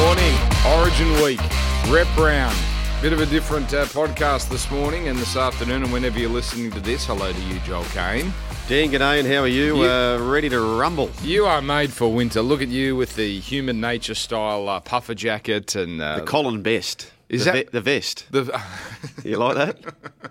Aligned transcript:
morning. 0.00 0.34
Origin 0.78 1.10
Week. 1.22 1.40
Rep 1.88 2.08
round. 2.16 2.56
Bit 3.02 3.12
of 3.12 3.20
a 3.20 3.26
different 3.26 3.72
uh, 3.72 3.84
podcast 3.86 4.48
this 4.48 4.70
morning 4.70 5.08
and 5.08 5.18
this 5.18 5.36
afternoon, 5.36 5.82
and 5.84 5.92
whenever 5.92 6.18
you're 6.18 6.30
listening 6.30 6.70
to 6.72 6.80
this, 6.80 7.06
hello 7.06 7.32
to 7.32 7.40
you, 7.42 7.58
Joel 7.60 7.84
Caine. 7.92 8.32
Dan, 8.68 8.90
g'day, 8.90 9.18
and 9.20 9.28
how 9.28 9.40
are 9.40 9.46
you? 9.48 9.76
You- 9.82 9.88
Uh, 9.90 10.18
ready 10.18 10.48
to 10.48 10.60
rumble? 10.78 11.10
You 11.22 11.44
are 11.46 11.60
made 11.62 11.92
for 11.92 12.12
winter. 12.12 12.40
Look 12.42 12.62
at 12.62 12.68
you 12.68 12.94
with 12.96 13.16
the 13.16 13.38
human 13.40 13.80
nature 13.80 14.14
style 14.14 14.68
uh, 14.68 14.80
puffer 14.80 15.14
jacket 15.14 15.74
and 15.74 16.00
uh, 16.00 16.16
The 16.20 16.22
Colin 16.26 16.62
Best. 16.62 17.10
Is 17.28 17.44
the, 17.44 17.52
that- 17.52 17.66
ve- 17.66 17.70
the 17.72 17.80
vest? 17.80 18.26
the. 18.30 18.60
You 19.24 19.36
like 19.36 19.56
that? 19.56 19.76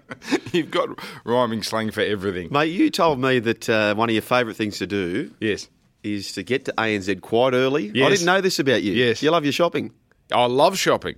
You've 0.53 0.71
got 0.71 0.89
rhyming 1.25 1.63
slang 1.63 1.91
for 1.91 2.01
everything. 2.01 2.49
Mate, 2.51 2.67
you 2.71 2.89
told 2.89 3.19
me 3.19 3.39
that 3.39 3.69
uh, 3.69 3.93
one 3.95 4.09
of 4.09 4.13
your 4.13 4.21
favourite 4.21 4.55
things 4.57 4.77
to 4.79 4.87
do 4.87 5.31
Yes. 5.39 5.67
Is 6.03 6.31
to 6.33 6.43
get 6.43 6.65
to 6.65 6.73
ANZ 6.77 7.21
quite 7.21 7.53
early. 7.53 7.89
I 7.89 8.09
didn't 8.09 8.25
know 8.25 8.41
this 8.41 8.59
about 8.59 8.83
you. 8.83 8.93
Yes. 8.93 9.21
You 9.21 9.31
love 9.31 9.43
your 9.43 9.51
shopping. 9.53 9.91
I 10.31 10.45
love 10.45 10.77
shopping. 10.77 11.15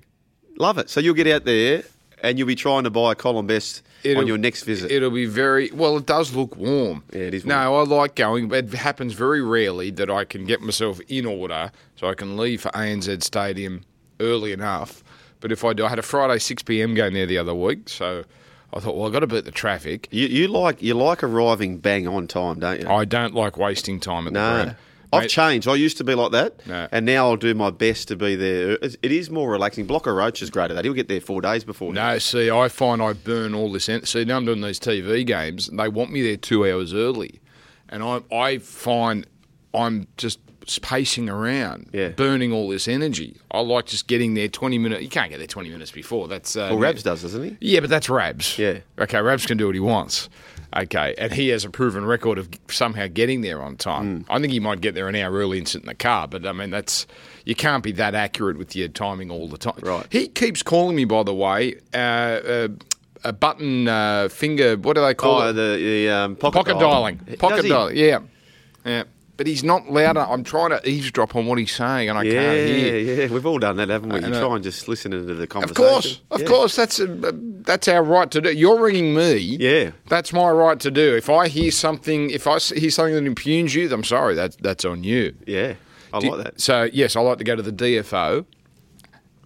Love 0.58 0.78
it. 0.78 0.90
So 0.90 1.00
you'll 1.00 1.14
get 1.16 1.28
out 1.28 1.46
there 1.46 1.84
and 2.24 2.38
you'll 2.38 2.48
be 2.48 2.56
trying 2.56 2.84
to 2.84 2.90
buy 2.90 3.12
a 3.14 3.16
Colin 3.16 3.48
Best 3.48 3.84
It'll- 4.04 4.22
on 4.22 4.28
your 4.28 4.38
next 4.38 4.64
visit. 4.64 4.92
It'll 4.92 5.12
be 5.12 5.26
very 5.26 5.70
well. 5.72 5.98
It 5.98 6.06
does 6.06 6.34
look 6.36 6.56
warm. 6.56 7.04
Yeah, 7.14 7.20
it 7.22 7.34
is 7.34 7.46
No, 7.46 7.76
I 7.80 7.84
like 7.84 8.16
going, 8.16 8.48
but 8.48 8.66
it 8.66 8.74
happens 8.74 9.14
very 9.14 9.42
rarely 9.42 9.92
that 9.92 10.10
I 10.10 10.24
can 10.26 10.46
get 10.46 10.62
myself 10.62 11.00
in 11.08 11.26
order 11.26 11.72
so 11.96 12.08
I 12.08 12.14
can 12.16 12.38
leave 12.38 12.62
for 12.62 12.70
ANZ 12.70 13.24
Stadium 13.24 13.84
early 14.20 14.52
enough. 14.52 15.04
But 15.40 15.52
if 15.52 15.64
I 15.64 15.74
do, 15.74 15.86
I 15.86 15.90
had 15.90 16.00
a 16.00 16.04
Friday 16.04 16.38
six 16.40 16.62
pm 16.64 16.94
game 16.94 17.14
there 17.14 17.26
the 17.26 17.38
other 17.40 17.54
week, 17.56 17.90
so 17.90 18.24
I 18.74 18.80
thought, 18.80 18.96
well, 18.96 19.06
I've 19.08 19.14
got 19.14 19.20
to 19.20 19.28
beat 19.28 19.46
the 19.46 19.52
traffic. 19.52 20.08
you, 20.12 20.28
you 20.28 20.48
like 20.48 20.82
you 20.82 20.94
like 20.94 21.24
arriving 21.24 21.78
bang 21.80 22.08
on 22.08 22.28
time, 22.28 22.60
don't 22.60 22.82
you? 22.82 22.90
I 22.90 23.06
don't 23.06 23.34
like 23.36 23.58
wasting 23.58 24.00
time 24.00 24.28
at 24.28 24.34
the 24.34 24.40
no. 24.40 24.64
ground. 24.64 24.76
I've 25.14 25.24
Mate, 25.24 25.30
changed. 25.30 25.68
I 25.68 25.76
used 25.76 25.98
to 25.98 26.06
be 26.06 26.16
like 26.16 26.32
that, 26.32 26.66
No. 26.66 26.88
and 26.90 27.06
now 27.06 27.28
I'll 27.30 27.36
do 27.36 27.54
my 27.54 27.70
best 27.70 28.08
to 28.08 28.16
be 28.16 28.38
there. 28.38 28.72
It's- 28.76 28.96
It 29.04 29.12
is 29.12 29.30
more 29.30 29.52
relaxing. 29.52 29.86
Blocker 29.86 30.16
Roach 30.16 30.42
is 30.42 30.50
great 30.50 30.72
at 30.72 30.76
that. 30.76 30.86
He'll 30.86 30.94
get 30.94 31.10
there 31.10 31.20
four 31.20 31.42
days 31.42 31.66
before. 31.66 31.92
No, 31.92 32.18
see, 32.18 32.50
I 32.50 32.70
find 32.70 33.02
I 33.02 33.12
burn 33.12 33.54
all 33.54 33.70
this. 33.74 33.90
En- 33.90 34.06
see, 34.06 34.24
now 34.24 34.38
I'm 34.38 34.46
doing 34.46 34.62
these 34.62 34.80
TV 34.80 35.26
games, 35.26 35.68
and 35.68 35.78
they 35.78 35.90
want 35.90 36.14
me 36.14 36.22
there 36.22 36.38
two 36.38 36.66
hours 36.66 36.94
early, 36.94 37.42
and 37.90 38.02
I 38.04 38.22
I 38.34 38.58
find 38.60 39.28
I'm 39.74 40.08
just 40.16 40.40
pacing 40.82 41.30
around, 41.30 41.90
Yeah. 41.94 42.10
burning 42.10 42.52
all 42.52 42.70
this 42.70 42.88
energy. 42.88 43.38
I 43.52 43.60
like 43.62 43.86
just 43.88 44.08
getting 44.08 44.34
there 44.36 44.48
20 44.48 44.78
minutes. 44.78 45.02
You 45.04 45.10
can't 45.10 45.30
get 45.30 45.38
there 45.40 45.48
20 45.48 45.70
minutes 45.70 45.92
before. 45.92 46.28
That's 46.28 46.56
uh, 46.56 46.68
Well, 46.72 46.80
Rabs 46.80 47.04
does, 47.04 47.22
doesn't 47.24 47.44
he? 47.44 47.58
Yeah, 47.60 47.80
but 47.80 47.90
that's 47.90 48.10
Rabs. 48.10 48.58
Yeah. 48.58 48.80
Okay, 49.00 49.22
Rabs 49.22 49.46
can 49.46 49.58
do 49.58 49.66
what 49.66 49.76
he 49.76 49.80
wants. 49.82 50.30
Okay, 50.74 51.14
and 51.18 51.34
he 51.34 51.50
has 51.50 51.66
a 51.66 51.70
proven 51.70 52.06
record 52.06 52.38
of 52.38 52.48
somehow 52.70 53.08
getting 53.08 53.42
there 53.42 53.62
on 53.62 53.76
time. 53.76 54.22
Mm. 54.22 54.26
I 54.30 54.40
think 54.40 54.54
he 54.54 54.62
might 54.62 54.80
get 54.80 54.96
there 54.96 55.10
an 55.10 55.16
hour 55.16 55.32
early 55.34 55.58
and 55.58 55.68
sit 55.68 55.82
in 55.82 55.88
the 55.88 55.94
car, 55.96 56.30
but 56.30 56.46
I 56.46 56.54
mean 56.54 56.70
that's 56.70 57.06
you 57.44 57.56
can't 57.56 57.84
be 57.84 57.92
that 57.94 58.16
accurate 58.16 58.58
with 58.58 58.74
your 58.74 58.88
timing 58.88 59.30
all 59.32 59.50
the 59.50 59.58
time. 59.58 59.74
Right. 59.82 60.06
He 60.10 60.30
keeps 60.30 60.64
calling 60.64 60.96
me, 60.96 61.04
by 61.04 61.24
the 61.24 61.34
way, 61.34 61.76
uh, 61.94 61.98
uh, 61.98 62.68
a 63.26 63.34
button 63.34 63.90
uh, 63.90 64.30
finger. 64.30 64.78
What 64.78 64.94
do 64.96 65.02
they 65.02 65.14
call 65.14 65.42
Oh, 65.42 65.50
it? 65.50 65.54
the, 65.54 65.76
the 65.78 66.10
um, 66.10 66.36
pocket, 66.38 66.56
Pocket 66.60 66.80
dialing. 66.80 67.18
Does 67.18 67.36
Pocket 67.36 67.68
dialing. 67.68 67.98
Yeah, 67.98 68.20
yeah. 68.86 69.04
But 69.38 69.48
he's 69.48 69.64
not 69.64 69.90
loud. 69.92 70.18
I'm 70.18 70.44
trying 70.44 70.70
to 70.70 70.88
eavesdrop 70.88 71.36
on 71.36 71.48
what 71.48 71.58
he's 71.58 71.72
saying, 71.72 72.10
and 72.10 72.18
I 72.20 72.24
Yeah, 72.24 72.32
can't 72.34 72.68
hear. 72.70 72.98
yeah, 73.00 73.28
we've 73.34 73.46
all 73.46 73.58
done 73.58 73.78
that, 73.78 73.90
haven't 73.90 74.10
we? 74.14 74.20
You 74.20 74.28
try 74.28 74.54
and 74.56 74.64
just 74.64 74.88
listen 74.88 75.10
to 75.12 75.22
the 75.22 75.48
conversation. 75.48 75.72
Of 75.72 75.76
course, 75.92 76.22
of 76.30 76.42
Yeah. 76.42 76.48
course, 76.48 76.76
that's 76.76 77.00
uh, 77.00 77.32
that's 77.64 77.88
our 77.88 78.04
right 78.04 78.30
to 78.30 78.42
do. 78.42 78.52
You're 78.52 78.80
ringing 78.80 79.16
me. 79.16 79.38
Yeah. 79.38 79.92
that's 80.10 80.32
my 80.32 80.50
right 80.52 80.80
to 80.82 80.92
do. 80.92 81.16
If 81.16 81.30
I 81.30 81.48
hear 81.48 81.72
something, 81.72 82.30
if 82.30 82.46
I 82.46 82.60
hear 82.60 82.92
something 82.92 83.16
that 83.16 83.26
impugns 83.26 83.74
you, 83.74 83.92
I'm 83.92 84.04
sorry. 84.04 84.36
That's 84.36 84.58
that's 84.58 84.86
on 84.86 85.04
you. 85.04 85.34
Yeah, 85.48 85.74
I 86.14 86.20
Do- 86.20 86.32
like 86.36 86.44
that. 86.44 86.62
So 86.62 86.90
yes, 86.94 87.16
I 87.16 87.22
like 87.22 87.40
to 87.40 87.44
go 87.44 87.56
to 87.56 87.64
the 87.64 87.72
DFO, 87.72 88.46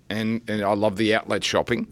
and 0.10 0.42
and 0.50 0.62
I 0.64 0.74
love 0.74 0.98
the 0.98 1.14
outlet 1.16 1.44
shopping. 1.44 1.88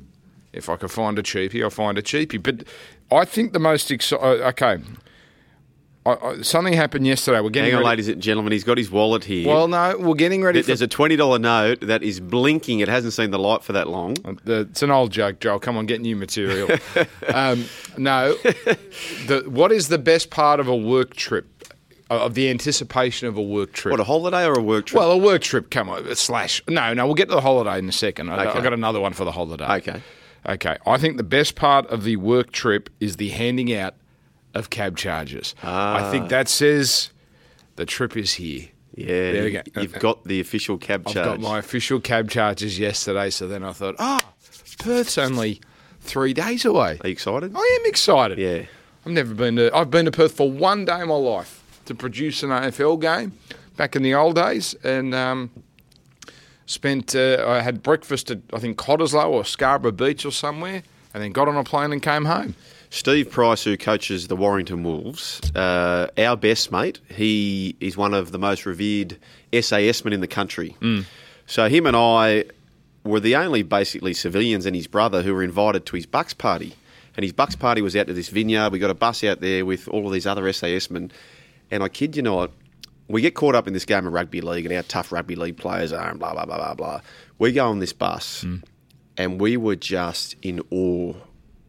If 0.52 0.68
I 0.70 0.75
can 0.75 0.88
find 0.90 1.18
a 1.18 1.24
cheapie, 1.24 1.66
I 1.66 1.70
find 1.70 1.98
a 1.98 2.02
cheapie. 2.02 2.42
But 2.42 2.66
I 3.12 3.25
think 3.25 3.54
the 3.54 3.60
most 3.60 3.90
exciting. 3.92 4.25
Okay, 4.25 4.78
I, 6.06 6.12
I, 6.16 6.41
something 6.41 6.74
happened 6.74 7.08
yesterday. 7.08 7.40
We're 7.40 7.50
getting 7.50 7.72
Hang 7.72 7.75
on, 7.80 7.86
ready- 7.86 7.90
ladies 8.02 8.08
and 8.09 8.22
gentlemen, 8.22 8.52
he's 8.52 8.64
got 8.66 8.78
his 8.78 8.91
wallet 8.91 9.24
here. 9.24 9.47
Well, 9.47 9.68
no, 9.69 9.96
we're 9.97 10.16
getting 10.16 10.44
ready. 10.44 10.59
There- 10.59 10.68
there's 10.68 10.81
a 10.81 10.88
twenty 10.88 11.16
dollar 11.16 11.40
note 11.40 11.80
that 11.81 12.03
is 12.03 12.19
blinking. 12.19 12.80
It 12.81 12.90
hasn't 12.90 13.14
seen 13.14 13.31
the 13.31 13.40
light 13.40 13.64
for 13.64 13.72
that 13.74 13.88
long. 13.88 14.16
The- 14.44 14.68
it's 14.69 14.84
an 14.84 14.92
old 14.92 15.12
joke, 15.12 15.40
Joel. 15.40 15.59
Come 15.59 15.78
on, 15.78 15.86
get 15.86 16.02
new 16.02 16.16
material. 16.16 16.69
um, 17.34 17.66
no, 17.97 18.34
the, 19.28 19.44
what 19.47 19.72
is 19.72 19.88
the 19.88 19.97
best 19.97 20.30
part 20.30 20.59
of 20.59 20.68
a 20.68 20.75
work 20.75 21.16
trip? 21.16 21.47
Of 22.09 22.36
the 22.36 22.50
anticipation 22.50 23.28
of 23.28 23.38
a 23.38 23.42
work 23.42 23.72
trip? 23.74 23.92
What 23.92 24.00
a 24.00 24.03
holiday 24.03 24.46
or 24.46 24.53
a 24.53 24.62
work 24.62 24.86
trip? 24.88 25.00
well, 25.00 25.12
a 25.12 25.18
work 25.18 25.42
trip. 25.42 25.72
Come 25.72 25.90
on, 25.90 26.13
slash. 26.16 26.62
No, 26.68 26.94
no, 26.94 27.06
we'll 27.08 27.16
get 27.16 27.28
to 27.30 27.34
the 27.36 27.42
holiday 27.42 27.80
in 27.80 27.90
a 27.90 27.94
second. 27.94 28.30
I, 28.30 28.46
Okay. 28.46 28.58
I've 28.58 28.63
got 28.63 28.74
another 28.74 29.00
one 29.00 29.13
for 29.13 29.24
the 29.25 29.31
holiday. 29.31 29.66
Okay. 29.78 30.02
Okay. 30.47 30.78
I 30.86 30.97
think 30.97 31.18
the 31.18 31.24
best 31.24 31.56
part 31.56 31.88
of 31.88 32.03
the 32.03 32.18
work 32.18 32.52
trip 32.52 32.90
is 33.00 33.16
the 33.16 33.30
handing 33.30 33.74
out 33.74 33.96
of 34.53 34.69
cab 34.69 34.97
charges. 34.97 35.56
I 35.64 36.09
think 36.12 36.30
that 36.30 36.47
says 36.47 37.09
the 37.75 37.86
trip 37.86 38.16
is 38.18 38.34
here. 38.34 38.68
yeah, 38.96 39.08
There 39.31 39.44
we 39.44 39.52
go. 39.52 39.62
you've 39.81 40.00
got 40.00 40.24
the 40.25 40.40
official 40.40 40.78
cab 40.78 41.06
charges. 41.06 41.18
I've 41.18 41.25
charge. 41.25 41.41
got 41.41 41.50
my 41.50 41.59
official 41.59 42.00
cab 42.00 42.30
charges 42.30 42.78
yesterday, 42.80 43.30
so 43.30 43.47
then 43.47 43.63
I 43.63 43.74
thought, 43.74 43.96
ah, 44.00 44.22
Perth's 44.80 45.18
only 45.18 45.62
three 46.02 46.34
days 46.34 46.66
away. 46.66 47.00
Are 47.02 47.08
you 47.08 47.12
excited? 47.13 47.53
I 47.56 47.80
am 47.81 47.90
excited. 47.90 48.38
Yeah. 48.38 48.63
I've 49.06 49.12
never 49.12 49.34
been 49.34 49.56
to. 49.58 49.75
I've 49.75 49.90
been 49.92 50.06
to 50.06 50.12
Perth 50.12 50.34
for 50.38 50.50
one 50.50 50.86
day 50.86 51.02
in 51.02 51.08
my 51.08 51.16
life 51.16 51.62
to 51.86 51.94
produce 51.96 52.42
an 52.44 52.50
AFL 52.52 53.02
game 53.02 53.34
back 53.75 53.96
in 53.96 54.03
the 54.03 54.13
old 54.13 54.36
days, 54.36 54.75
and 54.84 55.13
um, 55.13 55.50
spent. 56.66 57.16
Uh, 57.16 57.44
I 57.47 57.62
had 57.62 57.84
breakfast 57.84 58.31
at 58.31 58.40
I 58.53 58.59
think 58.59 58.78
Cottesloe 58.78 59.30
or 59.30 59.44
Scarborough 59.46 59.92
Beach 59.92 60.25
or 60.25 60.31
somewhere, 60.31 60.84
and 61.13 61.24
then 61.24 61.31
got 61.31 61.47
on 61.47 61.58
a 61.58 61.63
plane 61.63 61.92
and 61.92 62.02
came 62.02 62.25
home. 62.25 62.56
Steve 62.94 63.31
Price, 63.31 63.64
who 63.64 63.76
coaches 63.76 64.28
the 64.28 64.36
Warrington 64.36 64.84
Wolves, 64.84 65.42
uh, 65.56 66.08
our 66.16 66.38
best 66.38 66.72
mate, 66.72 67.00
he 67.09 67.76
is 67.80 67.98
one 67.98 68.14
of 68.14 68.31
the 68.31 68.38
most 68.38 68.68
revered 68.68 69.18
SAS 69.52 70.06
men 70.06 70.14
in 70.14 70.22
the 70.22 70.28
country. 70.28 70.78
So 71.48 71.68
him 71.68 71.88
and 71.88 71.98
I 71.98 72.46
were 73.04 73.20
the 73.20 73.36
only 73.36 73.64
basically 73.64 74.14
civilians 74.14 74.68
and 74.68 74.76
his 74.76 74.86
brother 74.86 75.24
who 75.24 75.34
were 75.34 75.42
invited 75.42 75.88
to 75.88 75.96
his 75.96 76.06
Bucks 76.06 76.36
party. 76.36 76.76
And 77.18 77.24
his 77.24 77.34
Bucks 77.34 77.56
party 77.56 77.81
was 77.81 77.96
out 77.96 78.06
to 78.08 78.14
this 78.14 78.30
vineyard. 78.30 78.72
We 78.72 78.78
got 78.78 78.92
a 78.92 78.94
bus 78.94 79.24
out 79.24 79.42
there 79.42 79.66
with 79.66 79.88
all 79.88 80.06
of 80.06 80.14
these 80.14 80.28
other 80.28 80.54
SAS 80.54 80.92
men. 80.92 81.12
And 81.72 81.81
I 81.81 81.90
kid 81.90 82.16
you 82.16 82.22
not, 82.22 82.52
we 83.08 83.22
get 83.22 83.34
caught 83.34 83.56
up 83.56 83.66
in 83.66 83.74
this 83.74 83.86
game 83.86 84.06
of 84.06 84.14
rugby 84.14 84.40
league 84.42 84.68
and 84.68 84.75
how 84.75 84.84
tough 84.88 85.12
rugby 85.12 85.36
league 85.36 85.58
players 85.58 85.92
are 85.92 86.12
and 86.12 86.20
blah, 86.20 86.34
blah, 86.34 86.46
blah, 86.46 86.58
blah, 86.58 86.75
blah. 86.75 87.02
We 87.40 87.54
go 87.54 87.68
on 87.68 87.80
this 87.80 87.92
bus 87.92 88.46
and 89.18 89.42
we 89.42 89.58
were 89.58 89.75
just 89.75 90.36
in 90.44 90.62
awe 90.70 91.16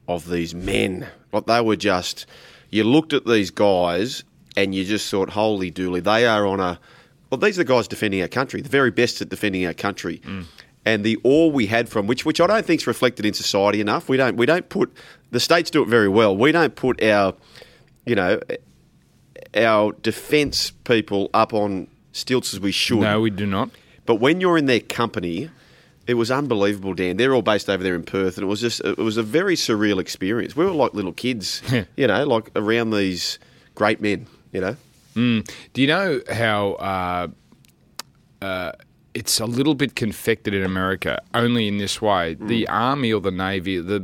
of 0.08 0.28
these 0.28 0.54
men. 0.54 1.08
Like 1.32 1.46
they 1.46 1.60
were 1.60 1.76
just, 1.76 2.26
you 2.70 2.84
looked 2.84 3.12
at 3.12 3.26
these 3.26 3.50
guys 3.50 4.24
and 4.56 4.74
you 4.74 4.84
just 4.84 5.10
thought, 5.10 5.30
holy 5.30 5.70
dooly, 5.70 6.02
they 6.02 6.26
are 6.26 6.46
on 6.46 6.60
a, 6.60 6.78
well, 7.30 7.38
these 7.38 7.58
are 7.58 7.64
the 7.64 7.72
guys 7.72 7.88
defending 7.88 8.22
our 8.22 8.28
country, 8.28 8.60
the 8.60 8.68
very 8.68 8.90
best 8.90 9.20
at 9.20 9.28
defending 9.28 9.66
our 9.66 9.74
country. 9.74 10.20
Mm. 10.24 10.44
And 10.86 11.02
the 11.02 11.18
awe 11.24 11.48
we 11.48 11.66
had 11.66 11.88
from 11.88 12.06
which, 12.06 12.26
which 12.26 12.40
I 12.40 12.46
don't 12.46 12.64
think 12.64 12.82
is 12.82 12.86
reflected 12.86 13.24
in 13.24 13.32
society 13.32 13.80
enough. 13.80 14.08
We 14.08 14.16
don't, 14.16 14.36
we 14.36 14.46
don't 14.46 14.68
put 14.68 14.92
the 15.30 15.40
states 15.40 15.70
do 15.70 15.82
it 15.82 15.88
very 15.88 16.08
well. 16.08 16.36
We 16.36 16.52
don't 16.52 16.76
put 16.76 17.02
our, 17.02 17.34
you 18.04 18.14
know, 18.14 18.38
our 19.56 19.92
defence 19.92 20.70
people 20.84 21.30
up 21.34 21.54
on 21.54 21.88
stilts 22.12 22.54
as 22.54 22.60
we 22.60 22.70
should. 22.70 23.00
No, 23.00 23.20
we 23.20 23.30
do 23.30 23.46
not. 23.46 23.70
But 24.06 24.16
when 24.16 24.40
you're 24.40 24.58
in 24.58 24.66
their 24.66 24.80
company, 24.80 25.50
it 26.06 26.14
was 26.14 26.30
unbelievable, 26.30 26.94
Dan. 26.94 27.16
They're 27.16 27.34
all 27.34 27.42
based 27.42 27.68
over 27.70 27.82
there 27.82 27.94
in 27.94 28.02
Perth, 28.04 28.36
and 28.36 28.44
it 28.44 28.48
was 28.48 28.60
just 28.60 28.80
it 28.84 28.98
was 28.98 29.16
a 29.16 29.22
very 29.22 29.56
surreal 29.56 29.98
experience. 30.00 30.54
We 30.56 30.64
were 30.64 30.70
like 30.72 30.94
little 30.94 31.12
kids, 31.12 31.62
you 31.96 32.06
know, 32.06 32.24
like 32.24 32.50
around 32.56 32.90
these 32.90 33.38
great 33.74 34.00
men, 34.00 34.26
you 34.52 34.60
know. 34.60 34.76
Do 35.14 35.42
you 35.82 35.86
know 35.86 36.20
how 36.32 36.72
uh, 36.72 37.28
uh, 38.42 38.72
it's 39.14 39.38
a 39.40 39.46
little 39.46 39.74
bit 39.76 39.94
confected 39.94 40.54
in 40.54 40.64
America? 40.64 41.22
Only 41.34 41.68
in 41.68 41.78
this 41.78 42.02
way: 42.02 42.34
Mm. 42.34 42.48
the 42.48 42.68
army 42.68 43.12
or 43.12 43.20
the 43.20 43.30
navy, 43.30 43.78
the 43.78 44.00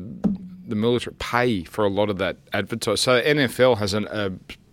the 0.68 0.76
military 0.76 1.16
pay 1.18 1.64
for 1.64 1.84
a 1.84 1.88
lot 1.88 2.10
of 2.10 2.18
that 2.18 2.36
advertising. 2.52 2.96
So 2.96 3.20
NFL 3.20 3.78
has 3.78 3.92
an, 3.92 4.06
a 4.06 4.30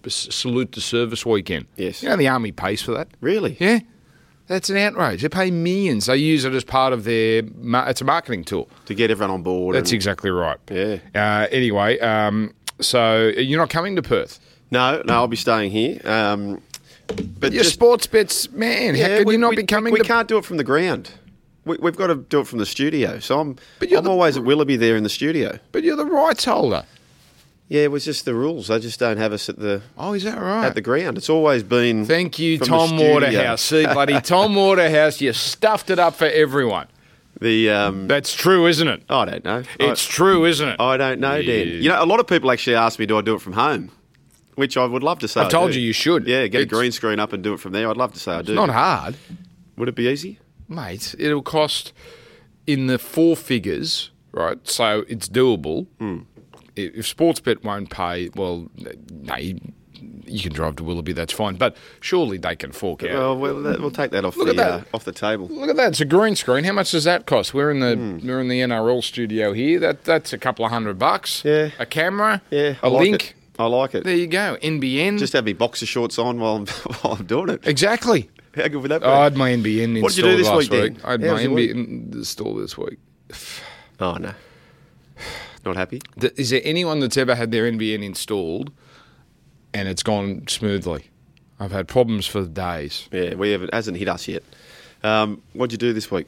salute 0.09 0.71
to 0.73 0.79
service 0.81 1.25
weekend. 1.25 1.65
Yes. 1.75 2.03
you 2.03 2.09
know 2.09 2.15
the 2.15 2.27
army 2.27 2.51
pays 2.51 2.81
for 2.83 2.91
that. 2.91 3.07
Really? 3.19 3.57
Yeah, 3.59 3.79
that's 4.47 4.69
an 4.69 4.77
outrage. 4.77 5.21
They 5.21 5.29
pay 5.29 5.51
millions. 5.51 6.05
They 6.07 6.17
use 6.17 6.45
it 6.45 6.53
as 6.53 6.63
part 6.63 6.93
of 6.93 7.03
their. 7.03 7.43
It's 7.45 8.01
a 8.01 8.05
marketing 8.05 8.43
tool. 8.43 8.69
To 8.85 8.95
get 8.95 9.11
everyone 9.11 9.33
on 9.33 9.43
board. 9.43 9.75
That's 9.75 9.91
exactly 9.91 10.31
right. 10.31 10.57
Yeah. 10.71 10.97
Uh, 11.13 11.47
anyway, 11.51 11.99
um, 11.99 12.53
so 12.79 13.27
you're 13.27 13.59
not 13.59 13.69
coming 13.69 13.95
to 13.95 14.01
Perth. 14.01 14.39
No, 14.71 15.01
no, 15.05 15.13
I'll 15.13 15.27
be 15.27 15.37
staying 15.37 15.71
here. 15.71 16.01
Um, 16.05 16.61
but 17.39 17.53
Your 17.53 17.63
just 17.63 17.73
sports 17.73 18.05
bets, 18.07 18.51
man. 18.51 18.95
how 18.95 18.99
yeah, 19.01 19.17
can 19.19 19.27
we, 19.27 19.33
you 19.35 19.39
not 19.39 19.51
we- 19.51 19.55
be 19.57 19.63
coming 19.63 19.93
We 19.93 20.01
can't 20.01 20.27
do 20.27 20.37
it 20.37 20.43
from 20.45 20.57
the 20.57 20.63
ground. 20.65 21.11
We, 21.63 21.77
we've 21.77 21.95
got 21.95 22.07
to 22.07 22.15
do 22.15 22.41
it 22.41 22.47
from 22.47 22.59
the 22.59 22.65
studio. 22.65 23.19
So 23.19 23.39
I'm, 23.39 23.55
But 23.79 23.89
you're 23.89 23.99
I'm 23.99 24.03
the- 24.05 24.11
always 24.11 24.35
at 24.37 24.43
Willoughby 24.43 24.75
there 24.77 24.95
in 24.97 25.03
the 25.03 25.09
studio. 25.09 25.57
But 25.71 25.83
you're 25.83 25.95
the 25.95 26.05
rights 26.05 26.43
holder. 26.45 26.83
Yeah, 27.69 27.81
it 27.83 27.91
was 27.91 28.05
just 28.05 28.23
the 28.23 28.33
rules. 28.33 28.67
They 28.69 28.79
just 28.79 28.97
don't 28.99 29.17
have 29.17 29.33
us 29.33 29.49
at 29.49 29.59
the 29.59 29.81
Oh, 29.97 30.13
is 30.13 30.23
that 30.23 30.39
right? 30.39 30.65
at 30.65 30.73
the 30.75 30.81
ground. 30.81 31.17
It's 31.17 31.29
always 31.29 31.63
been. 31.63 32.05
Thank 32.05 32.39
you, 32.39 32.57
Tom. 32.59 32.97
Waterhouse. 32.97 33.61
See, 33.61 33.85
buddy, 33.85 34.21
Tom 34.21 34.55
Waterhouse, 34.55 35.19
you 35.19 35.33
stuffed 35.33 35.89
it 35.89 35.99
up 35.99 36.15
for 36.15 36.25
everyone. 36.25 36.87
The 37.41 37.69
um, 37.69 38.07
That's 38.07 38.33
true, 38.33 38.65
isn't 38.67 38.87
it? 38.87 39.03
I 39.09 39.25
don't 39.25 39.43
know. 39.45 39.63
It's 39.79 40.05
true, 40.07 40.45
isn't 40.45 40.67
it? 40.67 40.79
I, 40.79 40.93
I 40.93 40.97
don't 40.97 41.19
know, 41.19 41.41
Dan. 41.41 41.67
You 41.67 41.89
know, 41.89 42.01
a 42.01 42.05
lot 42.05 42.19
of 42.19 42.25
people 42.27 42.49
actually 42.51 42.75
ask 42.77 42.97
me, 42.99 43.05
"Do 43.05 43.17
I 43.17 43.21
do 43.21 43.35
it 43.35 43.41
from 43.41 43.53
home?" 43.53 43.91
Which 44.55 44.75
I 44.75 44.85
would 44.85 45.03
love 45.03 45.19
to 45.19 45.27
say. 45.27 45.41
I 45.41 45.49
told 45.49 45.75
you 45.75 45.81
you 45.81 45.93
should. 45.93 46.25
Yeah, 46.25 46.47
get 46.47 46.61
It's- 46.61 46.73
a 46.73 46.79
green 46.79 46.91
screen 46.91 47.19
up 47.19 47.31
and 47.33 47.43
do 47.43 47.53
it 47.53 47.59
from 47.59 47.73
there. 47.73 47.89
I'd 47.91 47.97
love 47.97 48.13
to 48.13 48.19
say 48.19 48.31
I 48.31 48.41
do. 48.41 48.55
Not 48.55 48.69
hard, 48.69 49.17
Would 49.75 49.87
it 49.89 49.93
be 49.95 50.07
easy? 50.07 50.39
mate. 50.69 51.13
It'll 51.19 51.43
cost 51.43 51.93
in 52.65 52.87
the 52.87 52.97
four 52.97 53.35
figures, 53.37 54.09
right? 54.31 54.57
So 54.67 55.05
it's 55.07 55.29
doable. 55.29 55.85
Hmm. 55.99 56.19
If 56.85 57.15
Sportsbet 57.15 57.63
won't 57.63 57.89
pay, 57.89 58.29
well, 58.35 58.69
no, 59.11 59.35
you, 59.35 60.39
can 60.41 60.53
drive 60.53 60.75
to 60.77 60.83
Willoughby. 60.83 61.13
That's 61.13 61.33
fine. 61.33 61.55
But 61.55 61.75
surely 62.01 62.37
they 62.37 62.55
can 62.55 62.71
fork 62.71 63.03
out. 63.03 63.09
Well, 63.13 63.37
we'll, 63.37 63.63
we'll 63.79 63.91
take 63.91 64.11
that 64.11 64.23
off 64.25 64.37
Look 64.37 64.45
the 64.47 64.51
at 64.51 64.57
that. 64.57 64.71
Uh, 64.93 64.95
off 64.95 65.03
the 65.05 65.11
table. 65.11 65.47
Look 65.47 65.69
at 65.69 65.75
that! 65.77 65.89
It's 65.89 66.01
a 66.01 66.05
green 66.05 66.35
screen. 66.35 66.63
How 66.63 66.73
much 66.73 66.91
does 66.91 67.03
that 67.05 67.25
cost? 67.25 67.53
We're 67.53 67.71
in 67.71 67.79
the 67.79 67.95
Hmm. 67.95 68.27
we're 68.27 68.39
in 68.41 68.47
the 68.47 68.59
NRL 68.61 69.03
studio 69.03 69.53
here. 69.53 69.79
That 69.79 70.03
that's 70.03 70.33
a 70.33 70.37
couple 70.37 70.65
of 70.65 70.71
hundred 70.71 70.99
bucks. 70.99 71.43
Yeah. 71.45 71.69
A 71.79 71.85
camera. 71.85 72.41
Yeah, 72.51 72.75
A 72.81 72.85
I 72.85 72.87
like 72.89 73.01
link. 73.01 73.23
It. 73.31 73.33
I 73.59 73.65
like 73.65 73.95
it. 73.95 74.03
There 74.03 74.15
you 74.15 74.27
go. 74.27 74.55
NBN. 74.61 75.17
Just 75.17 75.33
have 75.33 75.45
me 75.45 75.53
boxer 75.53 75.87
shorts 75.87 76.19
on 76.19 76.39
while 76.39 76.57
I'm, 76.57 76.65
while 77.01 77.13
I'm 77.13 77.25
doing 77.25 77.49
it. 77.49 77.65
exactly. 77.65 78.29
How 78.53 78.67
good 78.67 78.81
would 78.81 78.91
that 78.91 79.01
be? 79.01 79.07
I 79.07 79.23
had 79.23 79.35
my 79.35 79.49
NBN 79.51 79.97
installed 79.97 80.03
What 80.03 80.13
did 80.13 80.17
you 80.25 80.31
do 80.31 80.37
this 80.37 80.47
last 80.47 80.71
week, 80.71 80.81
week. 80.95 81.05
I 81.05 81.11
had 81.11 81.21
How 81.21 81.27
my 81.27 81.33
was 81.33 81.43
your 81.43 81.51
week? 81.53 81.71
NBN 81.71 82.13
installed 82.15 82.61
this 82.61 82.77
week. 82.77 82.97
oh 83.99 84.13
no, 84.15 84.33
not 85.67 85.75
happy. 85.77 86.01
Is 86.35 86.49
there 86.49 86.61
anyone 86.63 86.99
that's 86.99 87.17
ever 87.17 87.35
had 87.35 87.51
their 87.51 87.69
NBN 87.71 88.03
installed 88.03 88.71
and 89.73 89.87
it's 89.87 90.03
gone 90.03 90.47
smoothly? 90.47 91.09
I've 91.59 91.71
had 91.71 91.87
problems 91.87 92.25
for 92.27 92.45
days. 92.45 93.07
Yeah, 93.11 93.35
we 93.35 93.51
haven't 93.51 93.73
hasn't 93.73 93.97
hit 93.97 94.07
us 94.07 94.27
yet. 94.27 94.43
Um, 95.03 95.41
what'd 95.53 95.71
you 95.71 95.77
do 95.77 95.93
this 95.93 96.09
week? 96.11 96.27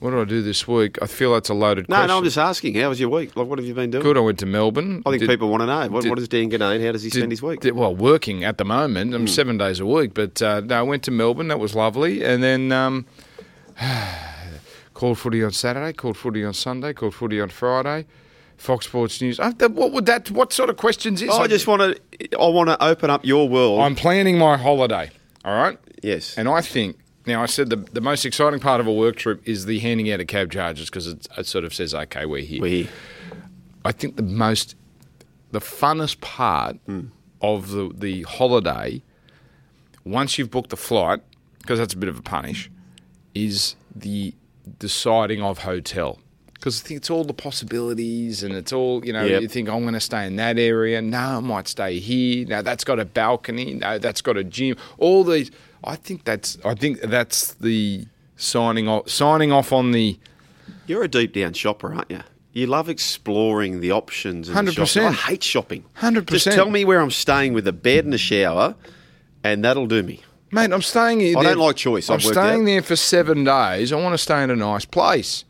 What 0.00 0.10
did 0.10 0.20
I 0.20 0.24
do 0.24 0.42
this 0.42 0.66
week? 0.68 0.96
I 1.02 1.06
feel 1.06 1.32
that's 1.32 1.48
a 1.48 1.54
loaded 1.54 1.88
No, 1.88 1.96
question. 1.96 2.08
no, 2.08 2.18
I'm 2.18 2.24
just 2.24 2.38
asking. 2.38 2.74
How 2.76 2.88
was 2.88 3.00
your 3.00 3.08
week? 3.08 3.34
Like, 3.36 3.48
what 3.48 3.58
have 3.58 3.66
you 3.66 3.74
been 3.74 3.90
doing? 3.90 4.02
Good. 4.04 4.16
I 4.16 4.20
went 4.20 4.38
to 4.38 4.46
Melbourne. 4.46 5.02
I 5.04 5.10
think 5.10 5.20
Did- 5.22 5.28
people 5.28 5.48
want 5.48 5.62
to 5.62 5.66
know. 5.66 5.88
What, 5.88 6.02
did- 6.04 6.10
what 6.10 6.18
does 6.20 6.28
Dan 6.28 6.50
Ginnane? 6.50 6.84
How 6.84 6.92
does 6.92 7.02
he 7.02 7.10
did- 7.10 7.18
spend 7.18 7.32
his 7.32 7.42
week? 7.42 7.58
did- 7.60 7.74
well, 7.74 7.94
working 7.96 8.44
at 8.44 8.58
the 8.58 8.64
moment. 8.64 9.12
I'm 9.12 9.26
seven 9.26 9.58
days 9.58 9.80
a 9.80 9.86
week, 9.86 10.14
but 10.14 10.40
uh, 10.40 10.60
no, 10.60 10.78
I 10.78 10.82
went 10.82 11.02
to 11.04 11.10
Melbourne. 11.10 11.48
That 11.48 11.58
was 11.58 11.74
lovely, 11.74 12.22
and 12.24 12.42
then 12.44 12.70
um, 12.70 13.06
called 14.94 15.18
footy 15.18 15.42
on 15.42 15.50
Saturday, 15.52 15.92
called 15.92 16.16
footy 16.16 16.44
on 16.44 16.52
Sunday, 16.54 16.92
called 16.92 17.14
footy 17.14 17.40
on 17.40 17.48
Friday. 17.48 18.06
Fox 18.58 18.86
Sports 18.86 19.20
News. 19.22 19.40
Uh, 19.40 19.52
that- 19.58 19.72
what 19.72 19.92
would 19.92 20.06
that? 20.06 20.30
What 20.30 20.52
sort 20.52 20.68
of 20.68 20.76
questions 20.76 21.22
is? 21.22 21.30
I 21.30 21.46
just 21.46 21.66
want 21.66 21.80
to. 22.20 22.38
I 22.38 22.46
want 22.48 22.68
to 22.68 22.84
open 22.84 23.08
up 23.08 23.24
your 23.24 23.48
world. 23.48 23.80
I'm 23.80 23.94
planning 23.94 24.36
my 24.38 24.56
holiday. 24.56 25.10
All 25.44 25.54
right, 25.56 25.78
yes. 26.02 26.36
and 26.36 26.48
I 26.48 26.60
think 26.60 26.98
now 27.26 27.42
I 27.42 27.46
said 27.46 27.70
the 27.70 27.76
the 27.76 28.00
most 28.00 28.24
exciting 28.26 28.60
part 28.60 28.80
of 28.80 28.86
a 28.86 28.92
work 28.92 29.16
trip 29.16 29.40
is 29.48 29.64
the 29.66 29.78
handing 29.78 30.10
out 30.12 30.20
of 30.20 30.26
cab 30.26 30.50
charges 30.52 30.90
because 30.90 31.06
it, 31.06 31.26
it 31.38 31.46
sort 31.46 31.64
of 31.64 31.72
says, 31.72 31.94
okay, 31.94 32.26
we're 32.26 32.42
here. 32.42 32.60
We're 32.60 32.82
here. 32.84 32.88
I 33.84 33.92
think 33.92 34.16
the 34.16 34.22
most, 34.24 34.74
the 35.52 35.60
funnest 35.60 36.20
part 36.20 36.76
of 37.40 37.70
the, 37.70 37.90
the 37.94 38.22
holiday, 38.22 39.02
once 40.04 40.36
you've 40.36 40.50
booked 40.50 40.70
the 40.70 40.76
flight, 40.76 41.20
because 41.62 41.78
that's 41.78 41.94
a 41.94 41.96
bit 41.96 42.08
of 42.08 42.18
a 42.18 42.22
punish, 42.22 42.70
is 43.34 43.76
the 43.94 44.34
deciding 44.78 45.40
of 45.42 45.58
hotel. 45.58 46.18
Because 46.58 46.82
I 46.82 46.86
think 46.88 46.98
it's 46.98 47.10
all 47.10 47.24
the 47.24 47.32
possibilities 47.34 48.42
and 48.42 48.52
it's 48.54 48.72
all, 48.72 49.04
you 49.06 49.12
know, 49.12 49.24
Yep. 49.24 49.42
you 49.42 49.48
think, 49.48 49.68
I'm 49.68 49.82
going 49.82 49.94
to 49.94 50.00
stay 50.00 50.26
in 50.26 50.36
that 50.36 50.58
area. 50.58 51.00
No, 51.00 51.18
I 51.18 51.40
might 51.40 51.68
stay 51.68 51.98
here. 52.00 52.46
No, 52.46 52.62
that's 52.62 52.82
got 52.82 52.98
a 52.98 53.04
balcony. 53.04 53.74
No, 53.74 53.98
that's 53.98 54.20
got 54.22 54.36
a 54.36 54.42
gym. 54.44 54.76
All 54.98 55.22
these. 55.22 55.50
I 55.84 55.94
think 55.94 56.24
that's, 56.24 56.58
I 56.64 56.74
think 56.74 57.00
that's 57.00 57.54
the 57.54 58.06
signing 58.36 58.88
off, 58.88 59.08
signing 59.08 59.52
off 59.52 59.72
on 59.72 59.92
the, 59.92 60.18
You're 60.88 61.04
a 61.04 61.08
deep 61.08 61.32
down 61.32 61.52
shopper, 61.52 61.94
aren't 61.94 62.10
you? 62.10 62.22
You 62.52 62.66
love 62.66 62.88
exploring 62.88 63.78
the 63.80 63.92
options. 63.92 64.48
100%. 64.48 65.06
I 65.06 65.12
hate 65.12 65.44
shopping. 65.44 65.84
100%. 66.00 66.26
Just 66.26 66.46
tell 66.46 66.70
me 66.70 66.84
where 66.84 67.00
I'm 67.00 67.12
staying 67.12 67.52
with 67.52 67.68
a 67.68 67.72
bed 67.72 68.04
and 68.04 68.12
a 68.14 68.18
shower, 68.18 68.74
and 69.44 69.64
that'll 69.64 69.86
do 69.86 70.02
me. 70.02 70.22
Mate, 70.50 70.72
I'm 70.72 70.82
staying 70.82 71.20
here. 71.20 71.38
I 71.38 71.42
there- 71.44 71.54
don't 71.54 71.62
like 71.64 71.76
choice, 71.76 72.08
I'm 72.08 72.14
I've 72.14 72.22
staying 72.24 72.64
there 72.64 72.82
for 72.82 72.96
seven 72.96 73.44
days. 73.44 73.92
I 73.92 73.96
want 73.96 74.14
to 74.14 74.18
stay 74.18 74.42
in 74.42 74.50
a 74.50 74.56
nice 74.56 74.84
place. 74.86 75.44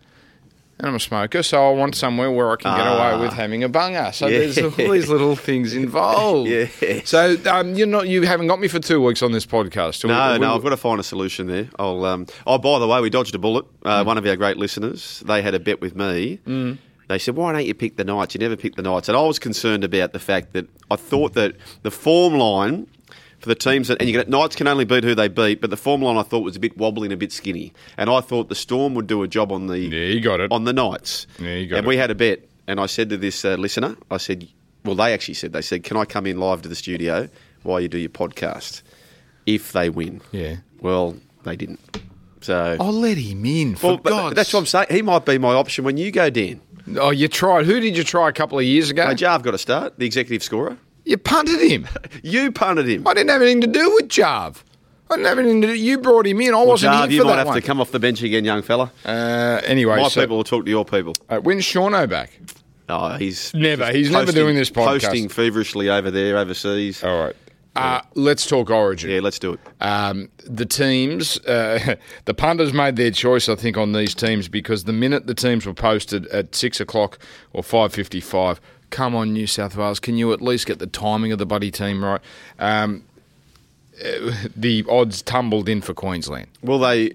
And 0.81 0.87
I'm 0.89 0.95
a 0.95 1.01
smoker, 1.01 1.43
so 1.43 1.69
I 1.69 1.73
want 1.73 1.97
somewhere 1.97 2.31
where 2.31 2.53
I 2.53 2.57
can 2.57 2.77
get 2.77 2.87
Ah. 2.87 3.11
away 3.13 3.21
with 3.25 3.33
having 3.33 3.65
a 3.65 3.69
bunger. 3.69 4.11
So 4.13 4.29
Yeah. 4.29 4.39
there's 4.39 4.59
all 4.59 4.71
these 4.71 5.09
little 5.09 5.35
things 5.35 5.75
involved. 5.85 6.49
Yes. 6.49 7.09
So 7.09 7.37
um, 7.51 7.75
you're 7.75 7.87
not, 7.89 8.07
you 8.07 8.23
haven't 8.23 8.47
got 8.47 8.61
me 8.61 8.69
for 8.69 8.79
two 8.79 9.03
weeks 9.03 9.21
on 9.21 9.33
this 9.33 9.45
podcast. 9.45 10.05
No, 10.07 10.35
We- 10.35 10.39
no, 10.39 10.51
we- 10.51 10.55
I've 10.57 10.63
got 10.63 10.71
to 10.71 10.77
find 10.77 11.01
a 11.01 11.03
solution 11.03 11.49
there. 11.49 11.69
I'll. 11.81 12.05
Um, 12.05 12.27
oh, 12.47 12.59
by 12.59 12.79
the 12.79 12.87
way, 12.87 13.01
we 13.01 13.11
dodged 13.11 13.35
a 13.35 13.39
bullet. 13.39 13.65
Mm. 13.85 13.91
Uh, 14.01 14.05
One 14.05 14.19
of 14.19 14.25
our 14.27 14.37
great 14.37 14.57
listeners, 14.57 15.21
they 15.27 15.43
had 15.43 15.55
a 15.55 15.59
bet 15.61 15.81
with 15.81 15.97
me. 15.97 16.39
Mm. 16.47 16.79
They 17.09 17.19
said, 17.19 17.35
"Why 17.37 17.53
don't 17.53 17.65
you 17.67 17.75
pick 17.75 17.97
the 17.97 18.05
Knights? 18.05 18.35
You 18.35 18.39
never 18.41 18.55
pick 18.57 18.77
the 18.77 18.83
Knights." 18.83 19.09
And 19.09 19.17
I 19.17 19.23
was 19.23 19.39
concerned 19.39 19.83
about 19.83 20.13
the 20.13 20.19
fact 20.21 20.53
that 20.53 20.67
I 20.91 20.97
thought 20.97 21.33
that 21.35 21.55
the 21.83 21.91
form 21.91 22.35
line 22.35 22.87
for 23.39 23.49
the 23.49 23.55
teams 23.55 23.89
that 23.89 23.99
and 24.01 24.09
you 24.09 24.21
can, 24.23 24.31
Knights 24.31 24.57
can 24.57 24.67
only 24.67 24.85
beat 24.85 25.05
who 25.05 25.15
they 25.15 25.29
beat, 25.29 25.61
but 25.61 25.71
the 25.71 25.77
form 25.77 26.03
line 26.03 26.17
I 26.17 26.23
thought 26.23 26.41
was 26.41 26.57
a 26.57 26.61
bit 26.61 26.77
wobbly 26.77 27.07
and 27.07 27.13
a 27.13 27.17
bit 27.17 27.33
skinny, 27.33 27.73
and 27.97 28.11
I 28.11 28.21
thought 28.21 28.49
the 28.49 28.55
Storm 28.55 28.95
would 28.95 29.07
do 29.07 29.23
a 29.23 29.29
job 29.29 29.53
on 29.53 29.67
the 29.69 29.79
Yeah, 29.79 30.07
you 30.07 30.21
got 30.21 30.41
it. 30.41 30.51
on 30.53 30.65
the 30.65 30.73
Knights. 30.73 31.27
Yeah, 31.39 31.55
you 31.55 31.67
got 31.69 31.77
and 31.79 31.87
it. 31.87 31.89
we 31.89 31.97
had 31.97 32.11
a 32.11 32.15
bet, 32.15 32.41
and 32.67 32.81
I 32.81 32.87
said 32.87 33.11
to 33.11 33.17
this 33.17 33.45
uh, 33.45 33.55
listener, 33.55 33.97
I 34.11 34.17
said, 34.17 34.49
well, 34.85 34.95
they 34.95 35.13
actually 35.13 35.35
said, 35.35 35.53
they 35.53 35.63
said, 35.63 35.83
can 35.85 35.97
I 35.97 36.05
come 36.05 36.27
in 36.27 36.39
live 36.39 36.63
to 36.63 36.69
the 36.69 36.75
studio 36.75 37.29
while 37.63 37.81
you 37.81 37.89
do 37.89 37.99
your 37.99 38.11
podcast 38.11 38.83
if 39.47 39.73
they 39.73 39.89
win? 39.91 40.21
Yeah. 40.33 40.57
Well, 40.81 41.17
they 41.45 41.57
didn't. 41.57 41.81
So, 42.41 42.77
I'll 42.81 42.93
let 42.93 43.19
him 43.19 43.45
in. 43.45 43.75
For 43.75 43.87
well, 43.87 43.97
but 43.99 44.35
that's 44.35 44.53
what 44.53 44.61
I'm 44.61 44.67
saying. 44.67 44.87
He 44.91 45.03
might 45.03 45.25
be 45.25 45.39
my 45.39 45.55
option 45.55 45.85
when 45.85 45.97
you 45.97 46.11
go, 46.13 46.31
Dan. 46.31 46.61
Oh, 46.97 47.11
you 47.11 47.29
tried. 47.29 47.67
Who 47.67 47.81
did 47.81 47.97
you 47.97 48.05
try 48.05 48.29
a 48.29 48.33
couple 48.33 48.59
of 48.59 48.65
years 48.65 48.91
ago? 48.91 49.07
Hey, 49.07 49.15
Jarve 49.17 49.43
got 49.43 49.55
a 49.55 49.59
start, 49.59 49.99
the 49.99 50.07
executive 50.07 50.43
scorer. 50.43 50.79
You 51.09 51.19
punted 51.19 51.61
him. 51.61 51.89
You 52.23 52.53
punted 52.53 52.87
him. 52.89 53.07
I 53.07 53.15
didn't 53.15 53.31
have 53.31 53.41
anything 53.43 53.61
to 53.63 53.67
do 53.67 53.95
with 53.95 54.09
Jarve. 54.09 54.65
I 55.11 55.15
didn't 55.15 55.27
have 55.29 55.39
anything 55.39 55.61
to 55.63 55.69
do. 55.69 55.75
You 55.75 55.99
brought 55.99 56.27
him 56.27 56.41
in. 56.41 56.53
I 56.55 56.63
wasn't 56.63 56.93
Jarve, 56.93 57.11
here 57.11 57.17
you 57.17 57.23
for 57.23 57.27
might 57.29 57.33
that 57.33 57.39
have 57.39 57.47
one. 57.49 57.61
to 57.61 57.67
come 57.67 57.81
off 57.81 57.91
the 57.93 57.99
bench 58.01 58.23
again, 58.23 58.45
young 58.45 58.63
fella. 58.63 58.93
Uh, 59.05 59.61
anyway, 59.65 59.97
My 60.03 60.09
so, 60.09 60.21
people 60.21 60.37
will 60.37 60.45
talk 60.45 60.65
to 60.65 60.71
your 60.71 60.85
people. 60.85 61.15
uh, 61.29 61.39
when's 61.39 61.65
Shauno 61.65 62.09
back? 62.09 62.39
Oh, 62.91 63.17
he's 63.17 63.53
Never. 63.55 63.85
just 63.85 63.97
He's 63.97 64.11
never 64.11 64.33
doing 64.33 64.57
this 64.57 64.71
podcast. 64.71 65.03
Posting 65.03 65.29
feverishly 65.29 65.89
over 65.91 66.11
there, 66.11 66.37
overseas. 66.39 67.03
All 67.05 67.25
right. 67.25 67.37
Uh, 67.77 68.01
let's 68.15 68.45
talk 68.47 68.71
Origin. 68.71 69.11
Yeah, 69.11 69.21
let's 69.21 69.39
do 69.39 69.53
it. 69.53 69.61
Um, 69.81 70.31
the 70.45 70.67
teams, 70.67 71.39
uh, 71.47 71.95
the 72.25 72.35
punters 72.35 72.73
made 72.73 72.97
their 72.97 73.13
choice, 73.13 73.49
I 73.49 73.55
think, 73.55 73.77
on 73.77 73.93
these 73.93 74.15
teams 74.15 74.49
because 74.49 74.85
the 74.85 74.93
minute 74.93 75.27
the 75.29 75.35
teams 75.35 75.65
were 75.65 75.75
posted 75.75 76.27
at 76.29 76.55
six 76.57 76.81
o'clock 76.81 77.19
or 77.53 77.63
five 77.63 77.93
fifty-five, 77.93 78.61
come 78.91 79.15
on, 79.15 79.33
New 79.33 79.47
South 79.47 79.77
Wales, 79.77 80.01
can 80.01 80.17
you 80.17 80.33
at 80.33 80.41
least 80.41 80.67
get 80.67 80.79
the 80.79 80.87
timing 80.87 81.33
of 81.33 81.39
the 81.39 81.47
buddy 81.47 81.71
team 81.71 82.05
right? 82.05 82.21
Um, 82.59 83.05
the 84.57 84.85
odds 84.89 85.23
tumbled 85.23 85.69
in 85.69 85.81
for 85.81 85.95
Queensland. 85.95 86.49
Well, 86.63 86.79
they. 86.79 87.13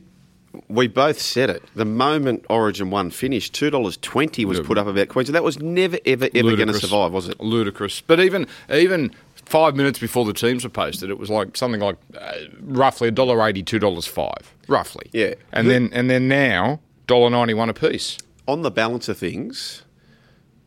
We 0.68 0.88
both 0.88 1.20
said 1.20 1.50
it. 1.50 1.64
The 1.74 1.86
moment 1.86 2.46
Origin 2.48 2.92
One 2.92 3.10
finished, 3.10 3.56
two 3.56 3.72
dollars 3.72 3.98
twenty 3.98 4.46
was 4.46 4.60
put 4.60 4.78
up 4.78 4.86
about 4.86 5.10
Queensland. 5.10 5.36
That 5.36 5.44
was 5.44 5.60
never, 5.60 5.98
ever, 6.06 6.30
ever 6.36 6.56
going 6.56 6.68
to 6.68 6.76
survive, 6.76 7.12
was 7.12 7.28
it? 7.28 7.40
Ludicrous. 7.40 8.02
But 8.02 8.20
even 8.20 8.46
even 8.72 9.16
five 9.46 9.76
minutes 9.76 9.98
before 9.98 10.26
the 10.26 10.34
teams 10.34 10.64
were 10.64 10.70
posted, 10.70 11.10
it 11.10 11.18
was 11.18 11.32
like 11.32 11.58
something 11.58 11.82
like 11.82 11.96
uh, 12.16 12.34
roughly 12.62 13.08
a 13.08 13.12
dollar 13.12 13.48
eighty, 13.48 13.64
two 13.64 13.80
dollars 13.80 14.06
five, 14.06 14.54
roughly. 14.68 15.10
Yeah. 15.12 15.34
And 15.52 15.72
then 15.72 15.90
and 15.92 16.08
then 16.08 16.28
now 16.28 16.80
dollar 17.08 17.32
ninety 17.32 17.56
one 17.56 17.70
a 17.70 17.74
piece. 17.74 18.20
On 18.48 18.62
the 18.62 18.72
balance 18.72 19.10
of 19.10 19.18
things, 19.18 19.84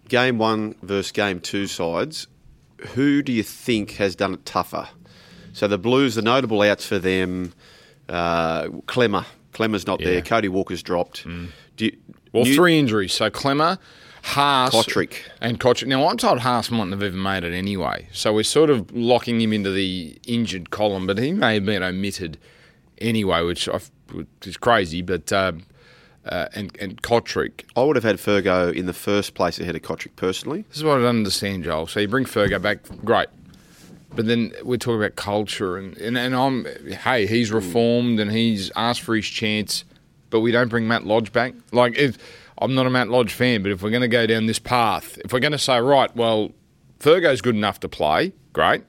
game 0.08 0.38
one 0.38 0.74
versus 0.82 1.12
game 1.12 1.40
two 1.40 1.66
sides, 1.66 2.26
who 2.94 3.22
do 3.22 3.32
you 3.32 3.42
think 3.42 3.92
has 3.92 4.14
done 4.16 4.34
it 4.34 4.44
tougher? 4.44 4.88
So 5.52 5.66
the 5.68 5.78
Blues, 5.78 6.14
the 6.14 6.22
notable 6.22 6.60
outs 6.62 6.84
for 6.86 6.98
them, 6.98 7.52
uh, 8.08 8.64
Klemmer. 8.86 9.24
Klemmer's 9.54 9.86
not 9.86 10.00
Yeah. 10.00 10.08
Mm. 10.08 10.10
there. 10.12 10.22
Cody 10.22 10.48
Walker's 10.48 10.82
dropped. 10.82 11.24
Do 11.24 11.84
you, 11.84 11.96
Well, 12.32 12.44
New- 12.44 12.54
three 12.54 12.78
injuries. 12.78 13.14
So 13.14 13.30
Klemmer, 13.30 13.78
Haas, 14.22 14.72
Cotric. 14.74 15.14
and 15.40 15.58
Cotric. 15.58 15.86
Now 15.86 16.06
I'm 16.08 16.18
told 16.18 16.40
Haas 16.40 16.70
mightn't 16.70 16.92
have 16.92 17.02
even 17.02 17.22
made 17.22 17.44
it 17.44 17.54
anyway. 17.54 18.08
So 18.12 18.34
we're 18.34 18.42
sort 18.44 18.68
of 18.68 18.92
locking 18.94 19.40
him 19.40 19.52
into 19.54 19.70
the 19.70 20.18
injured 20.26 20.68
column, 20.70 21.06
but 21.06 21.16
he 21.18 21.32
may 21.32 21.54
have 21.54 21.64
been 21.64 21.82
omitted 21.82 22.36
anyway, 22.98 23.42
which, 23.44 23.68
I, 23.68 23.80
which 24.12 24.26
is 24.44 24.56
crazy. 24.58 25.00
But 25.00 25.32
um, 25.32 25.62
uh, 26.26 26.48
and 26.54 26.76
and 26.80 27.00
Cotric. 27.02 27.62
I 27.76 27.82
would 27.82 27.96
have 27.96 28.04
had 28.04 28.16
Fergo 28.16 28.72
in 28.74 28.86
the 28.86 28.92
first 28.92 29.34
place 29.34 29.58
ahead 29.58 29.74
of 29.76 29.82
Cotric 29.82 30.16
personally. 30.16 30.64
This 30.68 30.78
is 30.78 30.84
what 30.84 30.98
I 30.98 31.00
don't 31.02 31.06
understand, 31.18 31.64
Joel. 31.64 31.86
So 31.86 32.00
you 32.00 32.08
bring 32.08 32.24
Fergo 32.24 32.60
back, 32.60 32.78
great. 33.04 33.28
But 34.14 34.26
then 34.26 34.52
we're 34.62 34.78
talking 34.78 35.00
about 35.02 35.16
culture, 35.16 35.76
and, 35.76 35.94
and, 35.98 36.16
and 36.16 36.34
I'm, 36.34 36.64
hey, 36.86 37.26
he's 37.26 37.52
reformed 37.52 38.18
and 38.18 38.30
he's 38.32 38.70
asked 38.74 39.02
for 39.02 39.14
his 39.14 39.26
chance, 39.26 39.84
but 40.30 40.40
we 40.40 40.52
don't 40.52 40.68
bring 40.68 40.88
Matt 40.88 41.04
Lodge 41.04 41.32
back. 41.32 41.52
Like, 41.70 41.98
if, 41.98 42.16
I'm 42.56 42.74
not 42.74 42.86
a 42.86 42.90
Matt 42.90 43.08
Lodge 43.08 43.34
fan, 43.34 43.62
but 43.62 43.72
if 43.72 43.82
we're 43.82 43.90
going 43.90 44.00
to 44.02 44.08
go 44.08 44.24
down 44.26 44.46
this 44.46 44.58
path, 44.58 45.18
if 45.22 45.34
we're 45.34 45.40
going 45.40 45.52
to 45.52 45.58
say, 45.58 45.78
right, 45.80 46.14
well, 46.16 46.52
Fergo's 46.98 47.42
good 47.42 47.56
enough 47.56 47.78
to 47.80 47.90
play. 47.90 48.32
Great. 48.54 48.84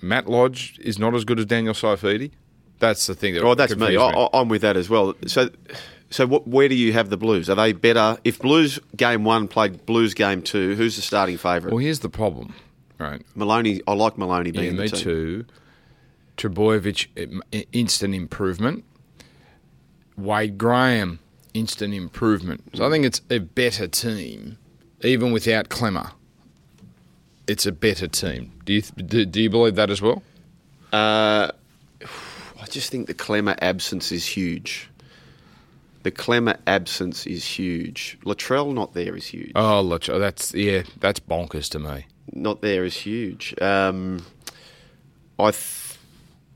Matt 0.00 0.28
Lodge 0.28 0.78
is 0.82 0.98
not 0.98 1.14
as 1.14 1.24
good 1.26 1.38
as 1.38 1.44
Daniel 1.44 1.74
Saifiti. 1.74 2.30
That's 2.78 3.06
the 3.06 3.14
thing 3.14 3.34
that. 3.34 3.44
Well, 3.44 3.54
that's 3.54 3.76
me. 3.76 3.96
I, 3.98 4.06
I- 4.08 4.28
I'm 4.32 4.48
with 4.48 4.62
that 4.62 4.78
as 4.78 4.88
well. 4.88 5.12
So, 5.26 5.50
so 6.10 6.26
what, 6.26 6.46
where 6.46 6.68
do 6.68 6.74
you 6.74 6.92
have 6.92 7.08
the 7.08 7.16
Blues? 7.16 7.48
Are 7.48 7.54
they 7.54 7.72
better? 7.72 8.18
If 8.24 8.40
Blues 8.40 8.80
game 8.96 9.24
one 9.24 9.46
played 9.48 9.86
Blues 9.86 10.12
game 10.12 10.42
two, 10.42 10.74
who's 10.74 10.96
the 10.96 11.02
starting 11.02 11.38
favourite? 11.38 11.72
Well, 11.72 11.78
here's 11.82 12.00
the 12.00 12.08
problem, 12.08 12.52
right? 12.98 13.22
Maloney. 13.36 13.80
I 13.86 13.92
like 13.94 14.18
Maloney 14.18 14.50
being 14.50 14.76
Yeah, 14.76 14.82
me 14.82 14.88
too. 14.88 15.46
Trbojevic, 16.36 17.42
instant 17.72 18.14
improvement. 18.14 18.84
Wade 20.16 20.58
Graham, 20.58 21.20
instant 21.54 21.94
improvement. 21.94 22.62
So 22.74 22.86
I 22.86 22.90
think 22.90 23.04
it's 23.04 23.22
a 23.30 23.38
better 23.38 23.86
team, 23.86 24.58
even 25.02 25.32
without 25.32 25.68
Klemmer. 25.68 26.12
It's 27.46 27.66
a 27.66 27.72
better 27.72 28.06
team. 28.06 28.52
Do 28.64 28.72
you 28.74 28.82
do, 28.82 29.24
do 29.24 29.40
you 29.40 29.50
believe 29.50 29.76
that 29.76 29.90
as 29.90 30.02
well? 30.02 30.22
Uh, 30.92 31.50
I 32.60 32.66
just 32.68 32.90
think 32.90 33.06
the 33.06 33.14
Klemmer 33.14 33.56
absence 33.62 34.12
is 34.12 34.26
huge. 34.26 34.89
The 36.02 36.10
Klemmer 36.10 36.56
absence 36.66 37.26
is 37.26 37.44
huge. 37.44 38.18
Latrell 38.24 38.72
not 38.72 38.94
there 38.94 39.14
is 39.14 39.26
huge. 39.26 39.52
Oh, 39.54 39.80
look, 39.82 40.04
that's 40.04 40.54
yeah, 40.54 40.82
that's 40.98 41.20
bonkers 41.20 41.68
to 41.70 41.78
me. 41.78 42.06
Not 42.32 42.62
there 42.62 42.84
is 42.84 42.94
huge. 42.96 43.54
Um, 43.60 44.24
I 45.38 45.50
th- 45.50 45.98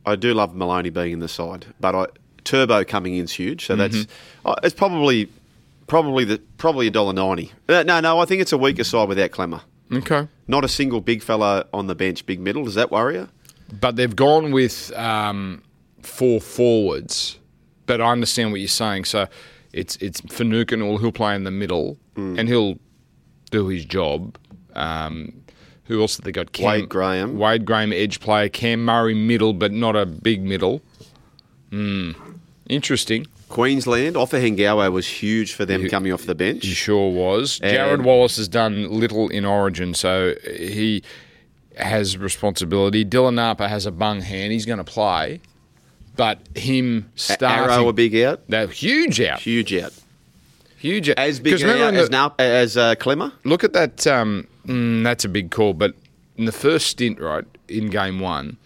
I 0.07 0.17
do 0.17 0.35
love 0.35 0.55
Maloney 0.55 0.91
being 0.91 1.13
in 1.13 1.19
the 1.19 1.29
side, 1.29 1.67
but 1.81 1.95
I 1.95 2.07
Turbo 2.45 2.85
coming 2.85 3.17
in 3.17 3.25
is 3.25 3.33
huge. 3.33 3.67
So 3.67 3.77
that's 3.77 4.07
uh, 4.45 4.55
it's 4.63 4.75
probably 4.75 5.29
probably 5.87 6.25
the 6.25 6.39
probably 6.59 6.87
a 6.87 6.91
dollar 6.91 7.13
ninety. 7.13 7.53
Uh, 7.69 7.83
no, 7.83 8.01
no, 8.01 8.19
I 8.19 8.25
think 8.25 8.41
it's 8.41 8.53
a 8.53 8.59
weaker 8.59 8.85
side 8.85 9.09
without 9.09 9.31
Klemmer. 9.31 9.61
Okay, 9.93 10.27
Not 10.49 10.65
a 10.65 10.69
single 10.69 11.01
big 11.03 11.23
fella 11.23 11.67
on 11.75 11.87
the 11.87 11.95
bench, 11.95 12.25
big 12.25 12.41
middle. 12.41 12.65
Does 12.65 12.75
that 12.75 12.91
worry 12.91 13.17
you? 13.17 13.29
but 13.81 13.97
they've 13.97 14.15
gone 14.17 14.53
with 14.53 14.93
um, 14.97 15.63
four 16.03 16.41
forwards. 16.41 17.39
But 17.87 18.01
I 18.01 18.11
understand 18.13 18.51
what 18.53 18.61
you're 18.61 18.69
saying. 18.69 19.05
So 19.05 19.27
it's 19.73 19.97
it's 19.97 20.21
Finucane, 20.21 20.81
he'll 20.81 21.13
play 21.13 21.35
in 21.35 21.45
the 21.45 21.51
middle, 21.51 21.99
and 22.17 22.49
he'll 22.49 22.79
do 23.51 23.69
his 23.69 23.85
job. 23.85 24.37
Um, 24.75 25.33
who 25.85 26.01
else 26.01 26.17
have 26.17 26.25
they 26.25 26.33
got? 26.33 26.53
Cam, 26.53 26.67
Wade 26.67 26.89
Graham. 26.89 27.39
Wade 27.39 27.65
Graham, 27.67 27.93
edge 27.93 28.19
player. 28.21 28.49
Cam 28.49 28.85
Murray, 28.85 29.15
middle, 29.15 29.53
but 29.53 29.71
not 29.73 29.95
a 29.97 30.07
big 30.07 30.43
middle. 30.43 30.81
Hmm. 31.71 32.13
Interesting. 32.69 33.27
Queensland, 33.51 34.17
Ofahengaue 34.17 34.91
was 34.91 35.07
huge 35.07 35.53
for 35.53 35.65
them 35.65 35.83
You- 35.83 35.91
coming 35.91 36.13
off 36.13 36.25
the 36.25 36.35
bench. 36.35 36.65
He 36.65 36.73
sure 36.73 37.13
was. 37.13 37.61
Jarrod 37.61 38.03
Wallace 38.03 38.37
has 38.39 38.49
done 38.49 38.91
little 38.91 39.29
in 39.29 39.45
Origin, 39.45 39.95
so 39.95 40.35
he 40.57 41.03
has 41.77 42.17
responsibility. 42.17 43.05
Dylan 43.05 43.35
Napa 43.35 43.69
has 43.69 43.87
a 43.87 43.93
bung 43.93 44.23
hand. 44.23 44.53
He's 44.53 44.65
going 44.67 44.79
to 44.79 44.85
play, 44.85 45.41
but 46.17 46.39
him 46.55 47.11
starting 47.17 47.49
Arrow 47.71 47.89
a 47.89 47.93
big 47.93 48.15
out, 48.17 48.49
that 48.49 48.71
huge 48.71 49.21
out, 49.21 49.41
huge 49.41 49.75
out. 49.75 49.93
huge 50.79 51.09
out. 51.11 51.19
As 51.19 51.41
big 51.41 51.55
out 51.63 51.95
as, 51.95 52.09
the- 52.09 52.13
Nap- 52.13 52.41
as 52.41 52.77
uh, 52.77 52.95
Klemmer. 52.97 53.33
look 53.45 53.65
at 53.65 53.73
that. 53.73 54.07
Um, 54.07 54.47
mm, 54.67 55.03
that's 55.03 55.25
a 55.25 55.29
big 55.29 55.51
call, 55.51 55.73
but 55.75 55.95
in 56.37 56.45
the 56.45 56.53
first 56.53 56.87
stint, 56.89 57.21
right 57.21 57.45
in 57.69 57.89
game 57.91 58.21
one, 58.21 58.57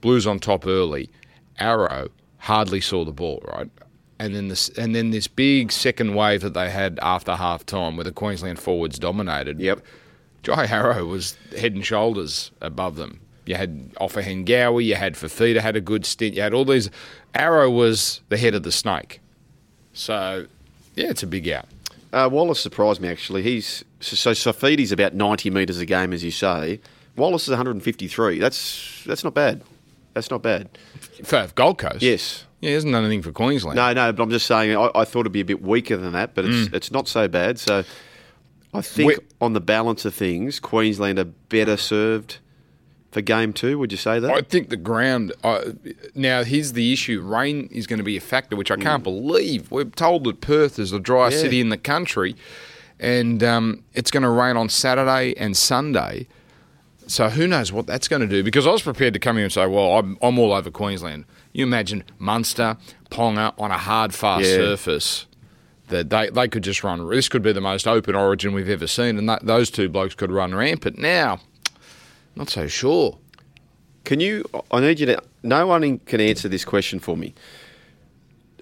Blues 0.00 0.26
on 0.26 0.38
top 0.38 0.66
early. 0.66 1.10
Arrow 1.58 2.08
hardly 2.38 2.80
saw 2.80 3.04
the 3.04 3.10
ball, 3.12 3.42
right, 3.52 3.68
and 4.20 4.34
then 4.34 4.46
this 4.48 4.68
and 4.70 4.94
then 4.94 5.10
this 5.10 5.26
big 5.26 5.72
second 5.72 6.14
wave 6.14 6.40
that 6.42 6.54
they 6.54 6.70
had 6.70 6.98
after 7.02 7.34
half 7.34 7.66
time, 7.66 7.96
where 7.96 8.04
the 8.04 8.12
Queensland 8.12 8.58
forwards 8.60 8.98
dominated. 8.98 9.58
Yep. 9.60 9.80
Jai 10.44 10.66
Arrow 10.66 11.04
was 11.04 11.36
head 11.58 11.74
and 11.74 11.84
shoulders 11.84 12.52
above 12.60 12.94
them. 12.94 13.18
You 13.48 13.54
had 13.54 13.94
Ofahengaue, 13.94 14.84
you 14.84 14.94
had 14.94 15.14
Fifita 15.14 15.60
had 15.60 15.74
a 15.74 15.80
good 15.80 16.04
stint, 16.04 16.34
you 16.34 16.42
had 16.42 16.52
all 16.52 16.66
these. 16.66 16.90
Arrow 17.34 17.70
was 17.70 18.20
the 18.28 18.36
head 18.36 18.54
of 18.54 18.62
the 18.62 18.70
snake. 18.70 19.20
So, 19.94 20.46
yeah, 20.94 21.08
it's 21.08 21.22
a 21.22 21.26
big 21.26 21.48
out. 21.48 21.66
Uh, 22.12 22.28
Wallace 22.30 22.60
surprised 22.60 23.00
me 23.00 23.08
actually. 23.08 23.42
He's 23.42 23.84
so, 24.00 24.32
so 24.34 24.52
Saifiti's 24.52 24.92
about 24.92 25.14
ninety 25.14 25.50
metres 25.50 25.78
a 25.78 25.86
game, 25.86 26.12
as 26.12 26.22
you 26.22 26.30
say. 26.30 26.80
Wallace 27.16 27.44
is 27.44 27.48
one 27.50 27.56
hundred 27.56 27.72
and 27.72 27.82
fifty-three. 27.82 28.38
That's 28.38 29.02
that's 29.06 29.24
not 29.24 29.34
bad. 29.34 29.62
That's 30.14 30.30
not 30.30 30.42
bad. 30.42 30.68
For 31.24 31.48
Gold 31.54 31.78
Coast. 31.78 32.02
Yes. 32.02 32.44
Yeah, 32.60 32.70
isn't 32.72 32.90
done 32.90 33.04
anything 33.04 33.22
for 33.22 33.30
Queensland. 33.32 33.76
No, 33.76 33.92
no, 33.92 34.12
but 34.12 34.22
I'm 34.22 34.30
just 34.30 34.46
saying. 34.46 34.76
I, 34.76 34.90
I 34.94 35.04
thought 35.04 35.20
it'd 35.20 35.32
be 35.32 35.40
a 35.40 35.44
bit 35.44 35.62
weaker 35.62 35.96
than 35.96 36.12
that, 36.12 36.34
but 36.34 36.44
it's 36.44 36.72
it's 36.72 36.90
not 36.90 37.08
so 37.08 37.28
bad. 37.28 37.58
So 37.58 37.84
I 38.74 38.80
think 38.82 39.08
We- 39.08 39.16
on 39.40 39.52
the 39.52 39.60
balance 39.60 40.04
of 40.04 40.14
things, 40.14 40.60
Queensland 40.60 41.18
are 41.18 41.24
better 41.24 41.76
served 41.76 42.38
for 43.10 43.20
game 43.20 43.52
two. 43.52 43.78
Would 43.78 43.90
you 43.92 43.98
say 43.98 44.18
that? 44.20 44.30
I 44.30 44.42
think 44.42 44.68
the 44.68 44.76
ground. 44.76 45.32
Uh, 45.42 45.72
now, 46.14 46.44
here's 46.44 46.72
the 46.72 46.92
issue: 46.92 47.20
rain 47.20 47.68
is 47.72 47.86
going 47.86 47.98
to 47.98 48.04
be 48.04 48.16
a 48.16 48.20
factor, 48.20 48.56
which 48.56 48.70
I 48.70 48.76
can't 48.76 49.02
believe. 49.02 49.70
We're 49.70 49.84
told 49.84 50.24
that 50.24 50.40
Perth 50.40 50.78
is 50.78 50.90
the 50.90 51.00
driest 51.00 51.36
Yeah. 51.38 51.42
city 51.44 51.60
in 51.60 51.68
the 51.70 51.78
country, 51.78 52.36
and 53.00 53.42
um, 53.42 53.84
it's 53.94 54.10
going 54.10 54.22
to 54.24 54.28
rain 54.30 54.56
on 54.56 54.68
Saturday 54.68 55.34
and 55.36 55.56
Sunday. 55.56 56.26
So 57.06 57.30
who 57.30 57.46
knows 57.46 57.72
what 57.72 57.86
that's 57.86 58.06
going 58.08 58.20
to 58.20 58.28
do? 58.28 58.42
Because 58.42 58.66
I 58.66 58.70
was 58.70 58.82
prepared 58.82 59.14
to 59.14 59.18
come 59.20 59.36
here 59.36 59.44
and 59.44 59.52
say, 59.52 59.66
"Well, 59.66 59.98
I'm, 59.98 60.18
I'm 60.20 60.38
all 60.38 60.52
over 60.52 60.70
Queensland." 60.70 61.24
You 61.54 61.64
imagine 61.64 62.04
Munster, 62.18 62.76
Ponga 63.10 63.54
on 63.58 63.70
a 63.70 63.78
hard, 63.78 64.14
fast 64.14 64.44
Yeah. 64.46 64.56
surface. 64.56 65.24
That 65.88 66.10
they, 66.10 66.28
they 66.28 66.48
could 66.48 66.62
just 66.62 66.84
run. 66.84 67.08
This 67.08 67.30
could 67.30 67.40
be 67.42 67.50
the 67.52 67.62
most 67.62 67.88
open 67.88 68.14
origin 68.14 68.52
we've 68.52 68.68
ever 68.68 68.86
seen, 68.86 69.16
and 69.16 69.26
that, 69.30 69.46
those 69.46 69.70
two 69.70 69.88
blokes 69.88 70.14
could 70.14 70.30
run 70.30 70.54
rampant. 70.54 70.98
Now, 70.98 71.40
not 72.38 72.48
so 72.48 72.66
sure. 72.66 73.18
Can 74.04 74.20
you? 74.20 74.44
I 74.70 74.80
need 74.80 75.00
you 75.00 75.06
to. 75.06 75.22
No 75.42 75.66
one 75.66 75.98
can 75.98 76.20
answer 76.20 76.48
this 76.48 76.64
question 76.64 76.98
for 76.98 77.16
me. 77.16 77.34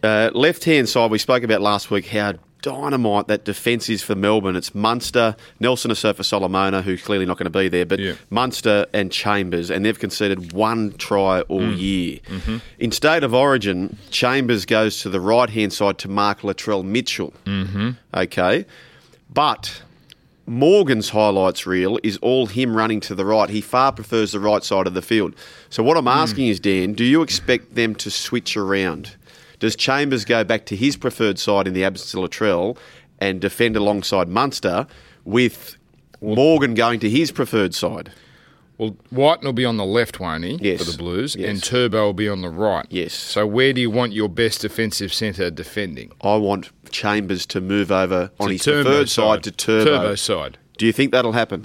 Uh, 0.02 0.30
left 0.34 0.64
hand 0.64 0.88
side, 0.88 1.10
we 1.10 1.18
spoke 1.18 1.42
about 1.42 1.60
last 1.60 1.90
week 1.90 2.06
how 2.08 2.34
dynamite 2.62 3.28
that 3.28 3.44
defence 3.44 3.88
is 3.88 4.02
for 4.02 4.14
Melbourne. 4.16 4.56
It's 4.56 4.74
Munster, 4.74 5.36
Nelson 5.60 5.90
Asofa 5.90 6.24
Solomona, 6.24 6.82
who's 6.82 7.00
clearly 7.02 7.24
not 7.26 7.38
going 7.38 7.50
to 7.50 7.58
be 7.58 7.68
there, 7.68 7.86
but 7.86 8.00
Yeah. 8.00 8.14
Munster 8.28 8.86
and 8.92 9.12
Chambers, 9.12 9.70
and 9.70 9.84
they've 9.84 9.98
conceded 9.98 10.52
one 10.52 10.92
try 10.94 11.42
all 11.42 11.72
year. 11.72 12.18
In 12.78 12.90
state 12.92 13.22
of 13.22 13.32
origin, 13.34 13.96
Chambers 14.10 14.64
goes 14.66 15.00
to 15.02 15.08
the 15.08 15.20
right 15.20 15.48
hand 15.50 15.72
side 15.72 15.98
to 15.98 16.08
mark 16.08 16.40
Latrell 16.40 16.84
Mitchell. 16.84 17.32
Mm-hmm. 17.44 17.90
Okay, 18.14 18.66
but 19.32 19.82
Morgan's 20.46 21.08
highlights 21.08 21.66
reel 21.66 21.98
is 22.04 22.18
all 22.18 22.46
him 22.46 22.76
running 22.76 23.00
to 23.00 23.14
the 23.14 23.24
right. 23.24 23.50
He 23.50 23.60
far 23.60 23.90
prefers 23.90 24.30
the 24.32 24.40
right 24.40 24.62
side 24.62 24.86
of 24.86 24.94
the 24.94 25.02
field. 25.02 25.34
So 25.70 25.82
what 25.82 25.96
I'm 25.96 26.06
asking 26.06 26.46
is, 26.46 26.60
Dan, 26.60 26.92
do 26.92 27.02
you 27.02 27.22
expect 27.22 27.74
them 27.74 27.96
to 27.96 28.10
switch 28.10 28.56
around? 28.56 29.16
Does 29.58 29.74
Chambers 29.74 30.24
go 30.24 30.44
back 30.44 30.66
to 30.66 30.76
his 30.76 30.96
preferred 30.96 31.38
side 31.38 31.66
in 31.66 31.74
the 31.74 31.84
absence 31.84 32.14
of 32.14 32.20
Latrell 32.20 32.78
and 33.18 33.40
defend 33.40 33.74
alongside 33.76 34.28
Munster 34.28 34.86
with 35.24 35.76
Morgan 36.20 36.74
going 36.74 37.00
to 37.00 37.10
his 37.10 37.32
preferred 37.32 37.74
side? 37.74 38.12
Well, 38.78 38.96
Wighton 39.10 39.44
will 39.46 39.52
be 39.54 39.64
on 39.64 39.78
the 39.78 39.86
left, 39.86 40.20
won't 40.20 40.44
he? 40.44 40.58
Yes. 40.60 40.84
For 40.84 40.90
the 40.90 40.98
Blues, 40.98 41.34
Yes. 41.34 41.48
and 41.48 41.62
Turbo 41.62 42.04
will 42.04 42.12
be 42.12 42.28
on 42.28 42.42
the 42.42 42.50
right. 42.50 42.84
Yes. 42.90 43.14
So 43.14 43.46
where 43.46 43.72
do 43.72 43.80
you 43.80 43.90
want 43.90 44.12
your 44.12 44.28
best 44.28 44.60
defensive 44.60 45.14
centre 45.14 45.50
defending? 45.50 46.12
I 46.20 46.36
want 46.36 46.70
Chambers 46.90 47.46
to 47.46 47.60
move 47.62 47.90
over 47.90 48.30
on 48.38 48.48
To 48.48 48.52
his 48.52 48.62
Turbo 48.62 48.82
preferred 48.90 49.08
side 49.08 49.42
to 49.44 49.50
Turbo. 49.50 49.84
Turbo 49.84 50.14
side. 50.14 50.58
Do 50.76 50.84
you 50.84 50.92
think 50.92 51.12
that'll 51.12 51.32
happen? 51.32 51.64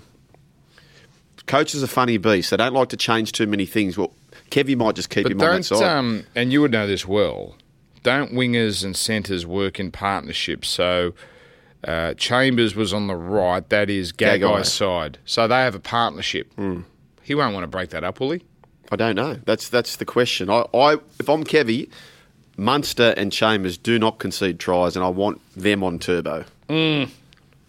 Coaches 1.47 1.83
are 1.83 1.87
funny 1.87 2.17
beasts. 2.17 2.51
They 2.51 2.57
don't 2.57 2.73
like 2.73 2.89
to 2.89 2.97
change 2.97 3.31
too 3.33 3.47
many 3.47 3.65
things. 3.65 3.97
Well, 3.97 4.13
Kevy 4.49 4.77
might 4.77 4.95
just 4.95 5.09
keep 5.09 5.23
But 5.23 5.33
him 5.33 5.41
on 5.41 5.55
that 5.57 5.63
side. 5.63 5.83
um, 5.83 6.23
and 6.35 6.53
you 6.53 6.61
would 6.61 6.71
know 6.71 6.87
this 6.87 7.05
well, 7.05 7.55
don't 8.03 8.31
wingers 8.31 8.83
and 8.85 8.95
centres 8.95 9.45
work 9.45 9.79
in 9.79 9.91
partnership? 9.91 10.63
So 10.63 11.13
uh, 11.83 12.13
Chambers 12.13 12.75
was 12.75 12.93
on 12.93 13.07
the 13.07 13.15
right, 13.15 13.67
that 13.69 13.89
is 13.89 14.13
Gagai. 14.13 14.39
Gagai's 14.41 14.71
side. 14.71 15.17
So 15.25 15.47
they 15.47 15.55
have 15.55 15.75
a 15.75 15.79
partnership. 15.79 16.53
Hmm. 16.53 16.81
He 17.31 17.35
won't 17.35 17.53
want 17.53 17.63
to 17.63 17.67
break 17.67 17.91
that 17.91 18.03
up, 18.03 18.19
will 18.19 18.31
he? 18.31 18.41
I 18.91 18.97
don't 18.97 19.15
know. 19.15 19.35
That's 19.45 19.69
that's 19.69 19.95
the 19.95 20.03
question. 20.03 20.49
I, 20.49 20.65
I 20.73 20.97
if 21.17 21.29
I'm 21.29 21.45
Kevy, 21.45 21.89
Munster 22.57 23.13
and 23.15 23.31
Chambers 23.31 23.77
do 23.77 23.97
not 23.97 24.19
concede 24.19 24.59
tries, 24.59 24.97
and 24.97 25.05
I 25.05 25.07
want 25.07 25.39
them 25.55 25.81
on 25.81 25.97
turbo. 25.97 26.43
Mm. 26.67 27.09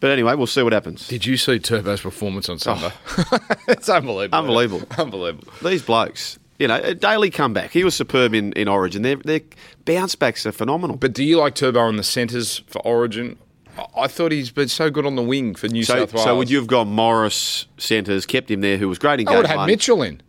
But 0.01 0.11
anyway, 0.11 0.35
we'll 0.35 0.49
see 0.49 0.65
what 0.65 0.73
happens. 0.73 1.07
Did 1.07 1.27
you 1.27 1.37
see 1.37 1.61
Turbo's 1.61 2.01
performance 2.01 2.49
on 2.49 2.59
Sunday? 2.59 2.91
Oh. 3.17 3.39
it's 3.69 3.89
unbelievable. 3.89 4.37
Oh. 4.37 4.41
Unbelievable. 4.41 4.87
Unbelievable. 4.99 5.53
These 5.63 5.83
blokes, 5.83 6.41
you 6.59 6.67
know, 6.67 6.81
a 6.83 6.93
daily 6.93 7.31
comeback. 7.31 7.71
He 7.71 7.85
was 7.85 7.95
superb 7.95 8.35
in, 8.35 8.53
in 8.55 8.67
Origin. 8.67 9.03
Their 9.03 9.15
their 9.15 9.43
bounce 9.85 10.17
backs 10.17 10.45
are 10.45 10.51
phenomenal. 10.51 10.97
But 10.97 11.13
do 11.13 11.23
you 11.23 11.39
like 11.39 11.55
Turbo 11.55 11.89
in 11.89 11.99
the 11.99 12.03
centres 12.03 12.65
for 12.67 12.81
Origin? 12.81 13.39
I- 13.79 14.03
I 14.03 14.07
thought 14.09 14.33
he's 14.33 14.51
been 14.51 14.69
so 14.69 14.91
good 14.91 15.07
on 15.07 15.17
the 15.17 15.23
wing 15.23 15.55
for 15.55 15.69
New 15.69 15.83
so, 15.85 15.95
South 16.01 16.13
Wales. 16.15 16.25
so 16.25 16.37
would 16.37 16.51
you 16.51 16.57
have 16.59 16.67
gone 16.67 16.89
Morris 16.89 17.67
centres, 17.79 18.27
kept 18.27 18.51
him 18.51 18.61
there, 18.61 18.77
who 18.79 18.89
was 18.89 18.99
great 18.99 19.21
in 19.21 19.29
I 19.29 19.37
would 19.37 19.47
have 19.47 19.61
had? 19.61 19.67
Mitchell 19.67 20.03
in. 20.03 20.21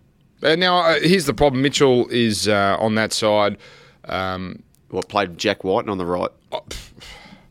Uh, 0.42 0.56
now, 0.56 0.78
uh, 0.80 1.00
here's 1.00 1.26
the 1.26 1.34
problem. 1.34 1.62
Mitchell 1.62 2.08
is 2.10 2.48
uh, 2.48 2.76
on 2.80 2.96
that 2.96 3.14
side. 3.14 3.58
Um, 4.06 4.64
What 4.90 5.08
played 5.10 5.38
Jack 5.38 5.64
White 5.64 5.88
on 5.90 5.98
the 5.98 6.06
right? 6.06 6.30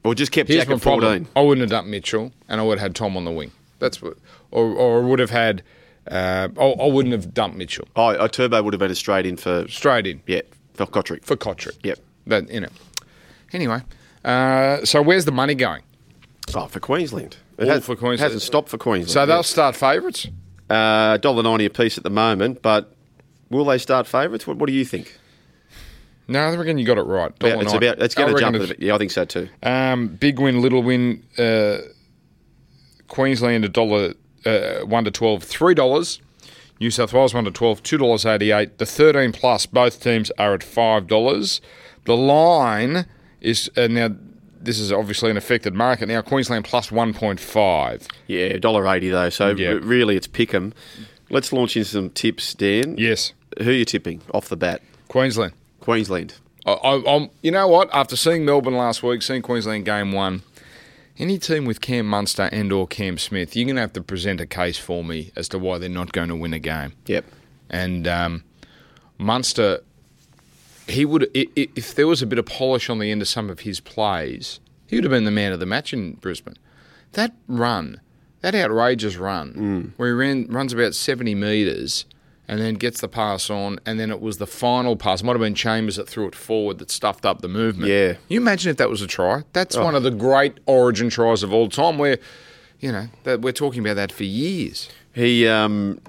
Or 0.04 0.14
just 0.14 0.32
kept 0.32 0.48
here's 0.48 0.64
Jack 0.64 0.74
at 0.74 0.80
14? 0.82 1.28
I 1.36 1.40
wouldn't 1.40 1.60
have 1.62 1.70
done 1.70 1.90
Mitchell, 1.90 2.32
and 2.48 2.60
I 2.60 2.64
would 2.64 2.78
have 2.78 2.82
had 2.88 2.94
Tom 2.94 3.16
on 3.16 3.24
the 3.24 3.30
wing. 3.30 3.52
That's 3.78 4.00
what, 4.02 4.16
or 4.50 4.66
or 4.74 5.02
would 5.02 5.18
have 5.18 5.30
had. 5.30 5.62
Uh, 6.10 6.48
I, 6.58 6.64
I 6.64 6.86
wouldn't 6.86 7.12
have 7.12 7.32
dumped 7.32 7.56
Mitchell 7.56 7.86
Oh, 7.94 8.26
turbo 8.26 8.60
would 8.62 8.74
have 8.74 8.80
been 8.80 8.90
a 8.90 8.94
straight 8.94 9.24
in 9.24 9.36
for 9.36 9.66
straight 9.68 10.04
in 10.04 10.20
yeah 10.26 10.40
for 10.74 10.84
Cotric. 10.86 11.24
for 11.24 11.36
Cotric. 11.36 11.78
Yep. 11.84 11.98
That 12.26 12.50
you 12.50 12.60
know. 12.60 12.68
Anyway, 13.52 13.80
uh, 14.24 14.84
so 14.84 15.02
where's 15.02 15.24
the 15.24 15.32
money 15.32 15.54
going? 15.54 15.82
Oh, 16.54 16.66
for 16.66 16.80
Queensland. 16.80 17.36
It 17.58 17.64
All 17.68 17.74
has, 17.74 17.84
for 17.84 17.96
Queensland. 17.96 18.20
hasn't 18.20 18.42
stopped 18.42 18.68
for 18.68 18.78
Queensland. 18.78 19.10
So 19.10 19.26
they'll 19.26 19.42
start 19.42 19.76
favourites. 19.76 20.26
uh, 20.70 21.16
dollar 21.18 21.42
ninety 21.42 21.66
a 21.66 21.70
piece 21.70 21.96
at 21.98 22.04
the 22.04 22.10
moment, 22.10 22.62
but 22.62 22.94
will 23.50 23.64
they 23.64 23.78
start 23.78 24.06
favourites? 24.06 24.46
What, 24.46 24.56
what 24.56 24.66
do 24.66 24.72
you 24.72 24.84
think? 24.84 25.18
No, 26.28 26.40
I 26.40 26.54
reckon 26.56 26.78
you 26.78 26.86
got 26.86 26.98
it 26.98 27.02
right. 27.02 27.36
Dollar 27.38 27.62
it's 27.62 27.72
about. 27.72 27.98
Let's 27.98 28.16
I 28.16 28.26
get 28.26 28.38
jump. 28.38 28.56
it's-. 28.56 28.78
Yeah, 28.78 28.94
I 28.94 28.98
think 28.98 29.10
so 29.10 29.24
too. 29.24 29.48
Um, 29.62 30.08
big 30.08 30.38
win, 30.38 30.62
little 30.62 30.82
win. 30.82 31.22
Uh, 31.38 31.78
Queensland 33.08 33.64
a 33.64 33.68
dollar 33.68 34.14
uh, 34.46 34.80
one 34.86 35.04
to 35.04 35.10
twelve, 35.10 35.42
three 35.44 35.74
dollars. 35.74 36.20
New 36.80 36.90
South 36.90 37.12
Wales 37.12 37.34
one 37.34 37.44
to 37.44 37.50
twelve, 37.50 37.82
two 37.82 37.98
dollars 37.98 38.24
eighty 38.24 38.50
eight. 38.50 38.78
The 38.78 38.86
thirteen 38.86 39.32
plus, 39.32 39.66
both 39.66 40.02
teams 40.02 40.30
are 40.38 40.54
at 40.54 40.62
five 40.62 41.06
dollars. 41.06 41.60
The 42.04 42.16
line 42.16 43.06
is 43.42 43.70
uh, 43.76 43.86
now. 43.88 44.10
This 44.64 44.78
is 44.78 44.92
obviously 44.92 45.28
an 45.30 45.36
affected 45.36 45.74
market 45.74 46.06
now. 46.08 46.22
Queensland 46.22 46.64
plus 46.64 46.92
one 46.92 47.12
point 47.12 47.40
five. 47.40 48.06
Yeah, 48.28 48.58
dollar 48.58 48.86
eighty 48.88 49.08
though. 49.10 49.28
So 49.28 49.50
Yeah. 49.50 49.78
really, 49.82 50.16
it's 50.16 50.28
pick 50.28 50.54
'em. 50.54 50.72
Let's 51.30 51.52
launch 51.52 51.76
into 51.76 51.88
some 51.88 52.10
tips, 52.10 52.54
Dan. 52.54 52.96
Yes, 52.96 53.32
Who 53.58 53.70
are 53.70 53.72
you 53.72 53.84
tipping 53.84 54.20
off 54.32 54.48
the 54.48 54.56
bat? 54.56 54.80
Queensland. 55.08 55.52
Queensland. 55.80 56.34
I, 56.64 56.72
I, 56.72 57.16
I'm, 57.16 57.30
you 57.42 57.50
know 57.50 57.66
what? 57.66 57.88
After 57.92 58.14
seeing 58.16 58.44
Melbourne 58.44 58.76
last 58.76 59.02
week, 59.02 59.20
seeing 59.22 59.42
Queensland 59.42 59.84
game 59.84 60.12
one, 60.12 60.42
any 61.18 61.38
team 61.38 61.64
with 61.64 61.80
Cam 61.80 62.06
Munster 62.06 62.48
and 62.52 62.72
or 62.72 62.86
Cam 62.86 63.18
Smith, 63.18 63.56
you're 63.56 63.64
going 63.66 63.74
to 63.76 63.80
have 63.82 63.92
to 63.94 64.02
present 64.02 64.40
a 64.40 64.46
case 64.46 64.78
for 64.78 65.02
me 65.02 65.32
as 65.34 65.48
to 65.48 65.58
why 65.58 65.78
they're 65.78 65.88
not 65.88 66.12
going 66.12 66.28
to 66.28 66.36
win 66.36 66.52
a 66.54 66.58
game. 66.60 66.92
Yep. 67.06 67.24
And 67.68 68.06
um, 68.06 68.44
Munster, 69.18 69.80
he 70.88 71.04
would 71.04 71.30
if 71.34 71.94
there 71.94 72.06
was 72.06 72.22
a 72.22 72.26
bit 72.26 72.38
of 72.38 72.46
polish 72.46 72.90
on 72.90 72.98
the 72.98 73.10
end 73.10 73.22
of 73.22 73.28
some 73.28 73.50
of 73.50 73.60
his 73.60 73.80
plays, 73.80 74.60
he 74.86 74.96
would 74.96 75.04
have 75.04 75.10
been 75.10 75.24
the 75.24 75.30
man 75.30 75.52
of 75.52 75.60
the 75.60 75.66
match 75.66 75.92
in 75.92 76.12
Brisbane. 76.14 76.56
That 77.12 77.32
run, 77.46 78.00
that 78.40 78.54
outrageous 78.54 79.16
run, 79.16 79.92
where 79.96 80.08
he 80.08 80.14
ran 80.14 80.46
runs 80.48 80.72
about 80.72 80.94
seventy 80.94 81.34
metres 81.34 82.06
and 82.48 82.60
then 82.60 82.74
gets 82.74 83.00
the 83.00 83.08
pass 83.08 83.48
on, 83.48 83.78
and 83.86 83.98
then 84.00 84.10
it 84.10 84.20
was 84.20 84.38
the 84.38 84.46
final 84.46 84.96
pass. 84.96 85.22
It 85.22 85.24
Might 85.24 85.32
have 85.32 85.40
been 85.40 85.54
Chambers 85.54 85.96
that 85.96 86.08
threw 86.08 86.26
it 86.26 86.34
forward 86.34 86.78
that 86.78 86.90
stuffed 86.90 87.24
up 87.24 87.40
the 87.40 87.48
movement. 87.48 87.90
Yeah. 87.90 88.14
you 88.28 88.40
imagine 88.40 88.70
if 88.70 88.76
that 88.78 88.90
was 88.90 89.00
a 89.00 89.06
try? 89.06 89.44
That's 89.52 89.76
one 89.76 89.94
of 89.94 90.02
the 90.02 90.10
great 90.10 90.58
Origin 90.66 91.08
tries 91.08 91.42
of 91.42 91.52
all 91.52 91.68
time. 91.68 91.98
Where, 91.98 92.18
you 92.80 92.90
know, 92.92 93.06
that 93.22 93.40
we're 93.42 93.52
talking 93.52 93.80
about 93.80 93.94
that 93.94 94.10
for 94.12 94.24
years. 94.24 94.88
He, 95.14 95.46
um, 95.46 96.00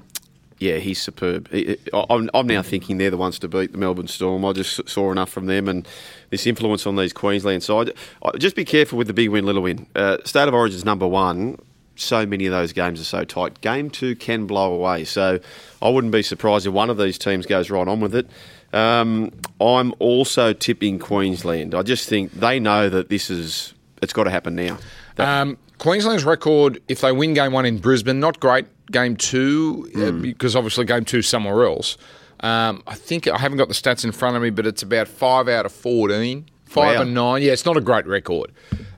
yeah, 0.63 0.77
he's 0.77 1.01
superb. 1.01 1.49
I'm 1.93 2.47
now 2.47 2.61
thinking 2.61 2.97
they're 2.97 3.11
the 3.11 3.17
ones 3.17 3.37
to 3.39 3.49
beat 3.49 3.73
the 3.73 3.77
Melbourne 3.77 4.07
Storm. 4.07 4.45
I 4.45 4.53
just 4.53 4.87
saw 4.87 5.11
enough 5.11 5.29
from 5.29 5.47
them 5.47 5.67
and 5.67 5.85
this 6.29 6.47
influence 6.47 6.87
on 6.87 6.95
these 6.95 7.11
Queensland 7.11 7.63
side. 7.63 7.91
Just 8.37 8.55
be 8.55 8.63
careful 8.63 8.97
with 8.97 9.07
the 9.07 9.13
big 9.13 9.29
win, 9.29 9.45
little 9.45 9.61
win. 9.61 9.87
Uh, 9.93 10.17
State 10.23 10.47
of 10.47 10.53
Origin's 10.53 10.85
number 10.85 11.05
one. 11.05 11.59
So 11.95 12.25
many 12.25 12.45
of 12.45 12.51
those 12.51 12.71
games 12.71 13.01
are 13.01 13.03
so 13.03 13.25
tight. 13.25 13.59
Game 13.59 13.89
two 13.89 14.15
can 14.15 14.47
blow 14.47 14.73
away. 14.73 15.03
So 15.03 15.39
I 15.81 15.89
wouldn't 15.89 16.13
be 16.13 16.23
surprised 16.23 16.65
if 16.65 16.71
one 16.71 16.89
of 16.89 16.97
these 16.97 17.17
teams 17.17 17.45
goes 17.45 17.69
right 17.69 17.87
on 17.87 17.99
with 17.99 18.15
it. 18.15 18.29
Um, 18.71 19.31
I'm 19.59 19.93
also 19.99 20.53
tipping 20.53 20.97
Queensland. 20.97 21.75
I 21.75 21.83
just 21.83 22.07
think 22.07 22.31
they 22.31 22.59
know 22.59 22.87
that 22.89 23.09
this 23.09 23.29
is 23.29 23.73
it's 24.01 24.13
got 24.13 24.23
to 24.23 24.31
happen 24.31 24.55
now. 24.55 24.77
Um, 25.17 25.57
Queensland's 25.77 26.23
record, 26.23 26.81
if 26.87 27.01
they 27.01 27.11
win 27.11 27.33
game 27.33 27.51
one 27.51 27.65
in 27.65 27.79
Brisbane, 27.79 28.21
not 28.21 28.39
great. 28.39 28.65
Game 28.93 29.17
two, 29.17 29.89
Hmm. 29.93 30.21
because 30.21 30.55
obviously 30.55 30.85
game 30.85 31.03
two 31.03 31.21
somewhere 31.21 31.65
else. 31.65 31.97
Um, 32.39 32.81
I 32.87 32.95
think 32.95 33.27
I 33.27 33.37
haven't 33.37 33.57
got 33.57 33.67
the 33.67 33.73
stats 33.73 34.03
in 34.05 34.11
front 34.13 34.35
of 34.37 34.41
me, 34.41 34.49
but 34.51 34.65
it's 34.65 34.81
about 34.83 35.07
five 35.09 35.47
out 35.49 35.65
of 35.65 35.71
14. 35.73 36.45
Five 36.65 36.95
Wow. 36.97 37.01
and 37.03 37.13
nine. 37.13 37.41
Yeah, 37.41 37.51
it's 37.53 37.65
not 37.65 37.75
a 37.77 37.81
great 37.81 38.05
record. 38.07 38.51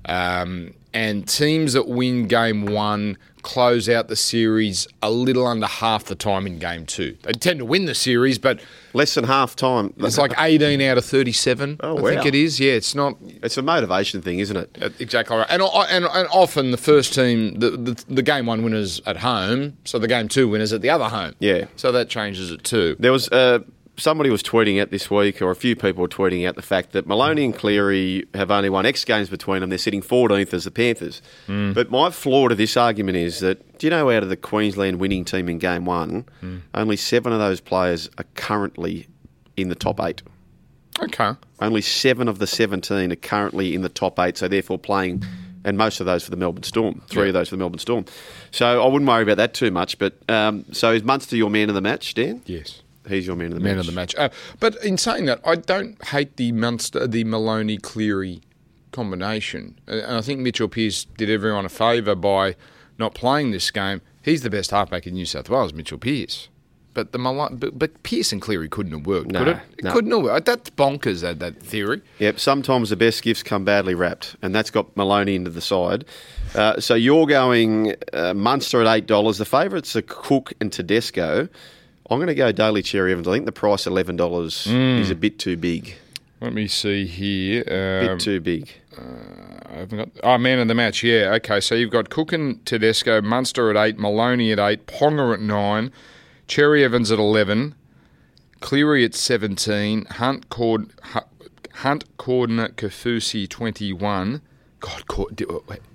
Um, 0.05 0.73
and 0.95 1.27
teams 1.27 1.73
that 1.73 1.87
win 1.87 2.27
game 2.27 2.65
one 2.65 3.17
close 3.43 3.87
out 3.87 4.07
the 4.07 4.15
series 4.15 4.87
a 5.03 5.11
little 5.11 5.45
under 5.45 5.67
half 5.67 6.05
the 6.05 6.15
time 6.15 6.47
in 6.47 6.57
game 6.57 6.83
two. 6.83 7.15
They 7.21 7.31
tend 7.33 7.59
to 7.59 7.65
win 7.65 7.85
the 7.85 7.93
series, 7.93 8.39
but 8.39 8.59
Less 8.93 9.13
than 9.13 9.25
half 9.25 9.55
time. 9.55 9.93
it's 9.97 10.17
like 10.17 10.33
18 10.39 10.81
out 10.81 10.97
of 10.97 11.05
37. 11.05 11.77
Oh, 11.81 11.97
I 12.07 12.15
think 12.15 12.25
it 12.25 12.33
is. 12.33 12.59
Yeah, 12.59 12.71
it's 12.71 12.95
not. 12.95 13.17
It's 13.21 13.55
a 13.57 13.61
motivation 13.61 14.23
thing, 14.23 14.39
isn't 14.39 14.57
it? 14.57 14.95
Exactly 14.99 15.37
right, 15.37 15.45
and, 15.49 15.61
and 15.61 16.05
and 16.05 16.27
often 16.31 16.71
the 16.71 16.77
first 16.77 17.13
team, 17.13 17.59
the, 17.59 17.71
the 17.71 18.03
the 18.07 18.23
game 18.23 18.47
one 18.47 18.63
winners 18.63 18.99
at 19.05 19.17
home, 19.17 19.77
so 19.83 19.99
the 19.99 20.07
game 20.07 20.27
two 20.27 20.47
winners 20.47 20.73
at 20.73 20.81
the 20.81 20.89
other 20.89 21.09
home. 21.09 21.35
Yeah. 21.39 21.65
so 21.75 21.91
that 21.91 22.09
changes 22.09 22.49
it 22.51 22.63
too. 22.63 22.95
There 22.97 23.11
was 23.11 23.29
uh, 23.29 23.59
somebody 23.97 24.29
was 24.29 24.43
tweeting 24.43 24.81
out 24.81 24.91
this 24.91 25.09
week, 25.09 25.41
or 25.41 25.51
a 25.51 25.55
few 25.55 25.75
people 25.75 26.01
were 26.01 26.07
tweeting 26.07 26.47
out 26.47 26.55
the 26.55 26.61
fact 26.61 26.91
that 26.93 27.07
Maloney 27.07 27.45
and 27.45 27.55
Cleary 27.55 28.25
have 28.33 28.51
only 28.51 28.69
won 28.69 28.85
X 28.85 29.03
games 29.05 29.29
between 29.29 29.61
them. 29.61 29.69
They're 29.69 29.77
sitting 29.77 30.01
14th 30.01 30.53
as 30.53 30.63
the 30.65 30.71
Panthers. 30.71 31.21
But 31.47 31.89
my 31.91 32.09
flaw 32.09 32.47
to 32.47 32.55
this 32.55 32.75
argument 32.77 33.17
is 33.17 33.39
that 33.39 33.77
do 33.79 33.87
you 33.87 33.91
know 33.91 34.09
out 34.09 34.23
of 34.23 34.29
the 34.29 34.37
Queensland 34.37 34.99
winning 34.99 35.25
team 35.25 35.49
in 35.49 35.57
game 35.59 35.85
one, 35.85 36.25
only 36.73 36.95
seven 36.97 37.31
of 37.33 37.39
those 37.39 37.61
players 37.61 38.09
are 38.17 38.25
currently 38.35 39.07
in 39.57 39.69
the 39.69 39.75
top 39.75 39.99
eight. 40.01 40.21
Okay, 41.01 41.31
Only 41.59 41.81
seven 41.81 42.29
of 42.29 42.39
the 42.39 42.47
17 42.47 43.11
are 43.11 43.15
currently 43.17 43.75
in 43.75 43.81
the 43.81 43.89
top 43.89 44.17
eight, 44.17 44.37
so 44.37 44.47
therefore 44.47 44.77
playing, 44.79 45.25
and 45.65 45.77
most 45.77 45.99
of 45.99 46.05
those 46.05 46.23
for 46.23 46.31
the 46.31 46.37
Melbourne 46.37 46.63
Storm. 46.63 47.01
Three 47.09 47.23
Yeah. 47.23 47.27
of 47.29 47.33
those 47.33 47.49
for 47.49 47.55
the 47.55 47.59
Melbourne 47.59 47.79
Storm. 47.79 48.05
So 48.51 48.81
I 48.81 48.85
wouldn't 48.87 49.07
worry 49.09 49.23
about 49.23 49.35
that 49.35 49.53
too 49.53 49.71
much. 49.71 49.97
But 49.99 50.13
um, 50.29 50.63
so 50.71 50.93
is 50.93 51.03
Munster 51.03 51.35
your 51.35 51.49
man 51.49 51.67
of 51.67 51.75
the 51.75 51.81
match, 51.81 52.13
Dan? 52.13 52.41
yes, 52.45 52.81
He's 53.07 53.27
your 53.27 53.35
man 53.35 53.47
of 53.47 53.53
the 53.55 53.59
man 53.59 53.77
match. 53.77 53.85
of 53.87 53.93
the 53.93 53.95
match. 53.99 54.15
Uh, 54.15 54.29
but 54.59 54.75
in 54.83 54.97
saying 54.97 55.25
that, 55.25 55.39
I 55.45 55.55
don't 55.55 56.03
hate 56.05 56.37
the 56.37 56.51
Munster, 56.51 57.07
the 57.07 57.23
Maloney 57.23 57.77
Cleary 57.77 58.41
combination, 58.91 59.77
Uh, 59.87 59.93
and 59.97 60.15
I 60.17 60.21
think 60.21 60.39
Mitchell 60.39 60.67
Pearce 60.69 61.05
did 61.17 61.29
everyone 61.29 61.65
a 61.65 61.69
favour 61.69 62.15
by 62.15 62.55
not 62.97 63.13
playing 63.13 63.51
this 63.51 63.69
game. 63.71 64.01
He's 64.21 64.41
the 64.41 64.49
best 64.49 64.71
halfback 64.71 65.05
in 65.05 65.13
New 65.13 65.25
South 65.25 65.49
Wales, 65.49 65.73
Mitchell 65.73 65.97
Pearce. 65.97 66.47
But 66.93 67.11
the 67.11 67.17
Malone, 67.17 67.57
but, 67.57 67.77
but 67.77 68.03
Pearce 68.03 68.31
and 68.31 68.41
Cleary 68.41 68.69
couldn't 68.69 68.93
have 68.93 69.05
worked, 69.05 69.29
No, 69.29 69.39
could 69.39 69.47
it? 69.49 69.57
It 69.79 69.83
no. 69.83 69.91
couldn't 69.91 70.11
have 70.11 70.21
worked. 70.21 70.45
That's 70.45 70.69
bonkers. 70.69 71.19
That 71.21 71.39
that 71.39 71.61
theory. 71.61 72.01
Yep, 72.19 72.39
sometimes 72.39 72.89
the 72.89 72.95
best 72.95 73.21
gifts 73.21 73.43
come 73.43 73.65
badly 73.65 73.93
wrapped, 73.95 74.37
and 74.41 74.55
that's 74.55 74.71
got 74.71 74.95
Maloney 74.95 75.35
into 75.35 75.49
the 75.51 75.59
side. 75.59 76.05
Uh, 76.55 76.79
so 76.79 76.95
you're 76.95 77.25
going 77.25 77.95
uh, 78.13 78.33
Munster 78.33 78.79
at 78.81 78.87
eight 78.95 79.07
dollars. 79.07 79.39
The 79.39 79.45
favourites 79.45 79.93
are 79.97 80.03
Cook 80.03 80.53
and 80.61 80.71
Tedesco. 80.71 81.49
I'm 82.09 82.17
going 82.19 82.27
to 82.27 82.35
go 82.35 82.51
Daly 82.51 82.81
Cherry 82.81 83.11
Evans. 83.11 83.27
I 83.27 83.31
think 83.33 83.45
the 83.45 83.51
price 83.51 83.87
eleven 83.87 84.15
dollars 84.15 84.65
Hmm. 84.65 84.99
is 84.99 85.09
a 85.09 85.15
bit 85.15 85.39
too 85.39 85.57
big. 85.57 85.95
Let 86.41 86.53
me 86.53 86.67
see 86.67 87.05
here. 87.07 87.63
Bit 87.63 88.09
Um, 88.11 88.17
too 88.19 88.39
big. 88.39 88.69
I 88.97 89.79
haven't 89.79 89.97
got. 89.97 90.09
Oh, 90.23 90.37
man 90.37 90.59
of 90.59 90.67
the 90.67 90.75
match. 90.75 91.03
Yeah. 91.03 91.33
Okay. 91.35 91.59
So 91.59 91.75
you've 91.75 91.89
got 91.91 92.09
Cook 92.09 92.31
and 92.33 92.63
Tedesco, 92.65 93.21
Munster 93.21 93.69
at 93.69 93.77
eight, 93.77 93.97
Maloney 93.97 94.51
at 94.51 94.59
eight, 94.59 94.85
Ponga 94.85 95.33
at 95.33 95.39
nine, 95.41 95.91
Cherry 96.47 96.83
Evans 96.83 97.11
at 97.11 97.19
eleven, 97.19 97.73
Cleary 98.59 99.03
at 99.05 99.15
seventeen, 99.15 100.05
Hunt 100.05 100.49
Cord, 100.49 100.89
Hu- 101.13 101.19
Hunt 101.75 102.05
Cordner 102.17 102.69
Kaufusi 102.73 103.49
twenty 103.49 103.91
one. 103.93 104.41
God, 104.79 105.07
Cord, 105.07 105.35
did, 105.35 105.47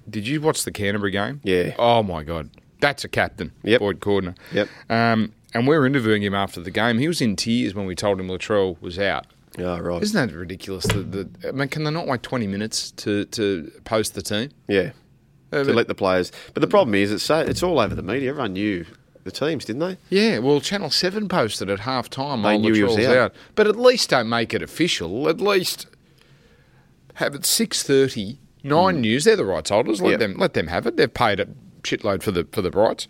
did 0.09 0.27
you 0.27 0.41
watch 0.41 0.65
the 0.65 0.73
Canterbury 0.73 1.13
game? 1.13 1.41
Yeah. 1.45 1.75
Oh 1.79 2.03
my 2.03 2.25
God, 2.25 2.51
that's 2.81 3.05
a 3.05 3.09
captain. 3.09 3.53
Yep. 3.63 3.81
Boyd 3.81 4.01
Cordner. 4.01 4.35
Yep. 4.53 4.69
Um, 4.89 5.33
and 5.55 5.67
we 5.67 5.77
were 5.77 5.87
interviewing 5.87 6.23
him 6.23 6.35
after 6.35 6.61
the 6.61 6.71
game. 6.71 6.99
He 6.99 7.09
was 7.09 7.21
in 7.21 7.37
tears 7.37 7.75
when 7.75 7.87
we 7.87 7.95
told 7.95 8.21
him 8.21 8.29
Latrell 8.29 8.81
was 8.81 8.99
out. 8.99 9.27
Oh, 9.59 9.79
right. 9.79 10.03
Isn't 10.03 10.29
that 10.29 10.35
ridiculous? 10.35 10.87
I 10.91 11.51
mean, 11.53 11.69
can 11.69 11.85
they 11.85 11.91
not 11.91 12.07
wait 12.07 12.23
20 12.23 12.47
minutes 12.47 12.93
to, 12.93 13.25
to 13.27 13.71
post 13.85 14.15
the 14.15 14.23
team? 14.23 14.51
Yeah. 14.69 14.93
Uh, 15.53 15.65
To 15.65 15.73
let 15.73 15.89
the 15.89 15.95
players. 15.95 16.31
But 16.55 16.61
the 16.61 16.69
problem 16.69 16.95
is, 16.95 17.11
it's 17.11 17.25
so, 17.25 17.41
it's 17.41 17.63
all 17.63 17.81
over 17.81 17.95
the 17.95 18.03
media. 18.03 18.31
Everyone 18.31 18.53
knew 18.53 18.87
the 19.25 19.33
teams, 19.33 19.65
didn't 19.65 19.81
they? 19.81 19.97
Yeah, 20.09 20.39
well, 20.39 20.61
Channel 20.61 20.91
7 20.91 21.29
posted 21.29 21.69
at 21.69 21.81
half 21.81 22.09
time. 22.09 22.43
They 22.43 22.57
knew 22.59 22.73
he 22.73 22.85
was 22.85 22.99
out. 22.99 23.35
But 23.57 23.67
at 23.67 23.77
least 23.77 24.11
don't 24.11 24.29
make 24.29 24.55
it 24.55 24.63
official. 24.63 25.29
At 25.29 25.41
least 25.41 25.87
have 27.15 27.35
it 27.35 27.43
6.30, 27.43 28.39
9 28.63 29.01
news. 29.01 29.25
They're 29.25 29.37
the 29.37 29.45
rights 29.45 29.71
holders. 29.71 30.01
Let. 30.01 30.11
Yep. 30.13 30.21
them, 30.21 30.35
let 30.39 30.55
them 30.55 30.69
have 30.69 30.87
it. 30.87 30.97
They've 30.97 31.13
paid 31.13 31.41
a 31.41 31.47
shitload 31.83 32.23
for 32.23 32.31
the, 32.31 32.47
for 32.53 32.63
the 32.63 32.71
rights. 32.71 33.09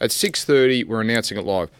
At 0.00 0.10
6.30, 0.10 0.86
we're 0.86 1.00
announcing 1.00 1.38
it 1.38 1.44
live. 1.44 1.70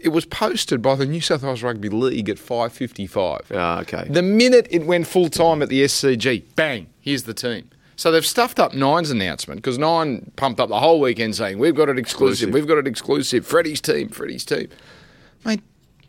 It 0.00 0.08
was 0.10 0.24
posted 0.26 0.80
by 0.80 0.94
the 0.94 1.06
New 1.06 1.20
South 1.20 1.42
Wales 1.42 1.62
Rugby 1.62 1.88
League 1.88 2.28
at 2.28 2.36
5.55. 2.36 3.46
Ah, 3.54 3.80
okay. 3.80 4.06
The 4.08 4.22
minute 4.22 4.68
it 4.70 4.86
went 4.86 5.06
full 5.08 5.28
time 5.28 5.60
at 5.62 5.68
the 5.68 5.82
SCG, 5.84 6.44
bang, 6.54 6.86
here's 7.00 7.24
the 7.24 7.34
team. 7.34 7.70
So 7.96 8.12
they've 8.12 8.24
stuffed 8.24 8.60
up 8.60 8.74
Nine's 8.74 9.10
announcement 9.10 9.60
because 9.60 9.76
Nine 9.76 10.30
pumped 10.36 10.60
up 10.60 10.68
the 10.68 10.78
whole 10.78 11.00
weekend 11.00 11.34
saying, 11.34 11.58
We've 11.58 11.74
got 11.74 11.88
it 11.88 11.98
exclusive, 11.98 12.50
Exclusive. 12.50 12.54
we've 12.54 12.68
got 12.68 12.78
it 12.78 12.86
exclusive, 12.86 13.44
Freddie's 13.44 13.80
team, 13.80 14.08
Freddie's 14.08 14.44
team. 14.44 14.68
Mate, 15.44 15.62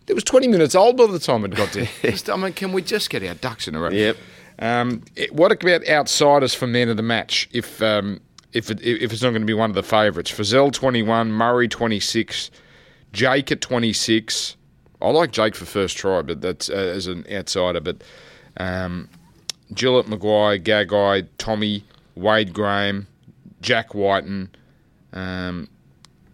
it 0.06 0.14
was 0.14 0.24
20 0.24 0.48
minutes 0.48 0.76
old 0.76 0.98
by 0.98 1.08
the 1.08 1.18
time 1.18 1.44
it 1.46 1.56
got 1.56 1.72
there. 1.72 1.88
I 2.32 2.38
mean, 2.38 2.54
can 2.54 2.74
we 2.74 2.84
just 2.84 3.10
get 3.10 3.24
our 3.24 3.34
ducks 3.34 3.68
in 3.68 3.74
a 3.74 3.80
row? 3.80 3.90
Yep. 3.90 4.18
Um, 4.60 5.02
it- 5.16 5.34
what 5.34 5.52
about 5.52 5.88
outsiders 5.88 6.54
for 6.54 6.68
man 6.68 6.90
of 6.90 6.98
the 6.98 7.02
match? 7.04 7.50
If 7.54 7.82
um, 7.82 8.20
if 8.54 8.70
it, 8.72 8.82
if 8.82 9.12
it's 9.14 9.22
not 9.22 9.30
going 9.30 9.42
to 9.42 9.48
be 9.48 9.54
one 9.54 9.70
of 9.70 9.76
the 9.76 9.84
favourites. 9.84 10.32
Frizell 10.32 10.72
twenty 10.72 11.04
one, 11.04 11.32
Murray 11.32 11.68
twenty 11.68 12.00
six, 12.00 12.52
Jake 13.14 13.52
at 13.52 13.62
twenty 13.62 13.94
six. 13.94 14.56
I 15.02 15.10
like 15.12 15.32
Jake 15.32 15.56
for 15.56 15.66
first 15.66 15.98
try, 15.98 16.22
but 16.22 16.42
that's 16.42 16.70
uh, 16.70 16.74
as 16.74 17.08
an 17.08 17.26
outsider. 17.32 17.80
But 17.80 18.04
um, 18.58 19.10
Gillett, 19.74 20.08
McGuire, 20.08 20.62
Gagai, 20.62 21.28
Tommy, 21.38 21.86
Wade 22.16 22.54
Graham, 22.54 23.08
Jack 23.62 23.94
Wighton. 23.94 24.50
Um, 25.14 25.70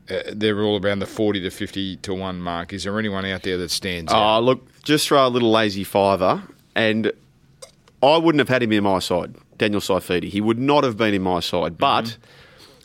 uh, 0.10 0.22
they're 0.34 0.62
all 0.62 0.84
around 0.84 1.00
the 1.00 1.06
40 1.06 1.42
to 1.42 1.50
50 1.50 1.98
to 1.98 2.14
1 2.14 2.40
mark. 2.40 2.74
Is 2.74 2.84
there 2.84 2.98
anyone 3.00 3.26
out 3.26 3.44
there 3.44 3.58
that 3.58 3.72
stands 3.72 4.12
out? 4.12 4.38
Oh, 4.38 4.40
look, 4.40 4.82
just 4.84 5.08
throw 5.08 5.26
a 5.26 5.30
little 5.30 5.52
lazy 5.52 5.84
fiver, 5.84 6.44
and 6.76 7.12
I 8.04 8.18
wouldn't 8.18 8.40
have 8.40 8.50
had 8.50 8.62
him 8.62 8.72
in 8.72 8.84
my 8.84 9.00
side, 9.00 9.36
Daniel 9.58 9.82
Saifiti. 9.82 10.30
He 10.30 10.42
would 10.42 10.60
not 10.60 10.84
have 10.84 10.98
been 10.98 11.14
in 11.14 11.22
my 11.22 11.40
side, 11.40 11.74
mm-hmm. 11.74 11.80
but. 11.80 12.18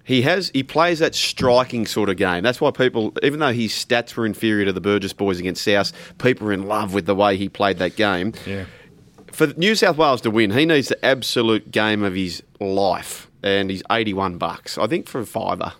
He 0.03 0.23
has 0.23 0.51
he 0.53 0.65
plays 0.65 0.99
that 0.99 1.15
striking 1.15 1.87
sort 1.87 2.09
of 2.09 2.17
game. 2.17 2.43
That's 2.43 2.61
why 2.61 2.73
people, 2.73 3.13
even 3.23 3.39
though 3.39 3.53
his 3.53 3.71
stats 3.71 4.17
were 4.17 4.27
inferior 4.27 4.65
to 4.65 4.73
the 4.73 4.81
Burgess 4.81 5.13
boys 5.13 5.39
against 5.39 5.63
South, 5.63 5.93
people 6.19 6.49
are 6.49 6.53
in 6.53 6.67
love 6.67 6.95
with 6.95 7.07
the 7.07 7.15
way 7.15 7.37
he 7.37 7.49
played 7.49 7.79
that 7.79 7.95
game. 7.95 8.33
Yeah. 8.45 8.65
For 9.31 9.49
New 9.49 9.77
South 9.77 9.99
Wales 9.99 10.21
to 10.23 10.31
win, 10.31 10.51
he 10.51 10.67
needs 10.67 10.89
the 10.89 11.05
absolute 11.05 11.71
game 11.71 12.03
of 12.03 12.15
his 12.15 12.43
life, 12.59 13.31
and 13.45 13.71
he's 13.71 13.85
eighty-one 13.89 14.37
bucks. 14.37 14.79
I 14.79 14.89
think 14.89 15.07
for 15.07 15.21
a 15.21 15.27
fiver, 15.27 15.75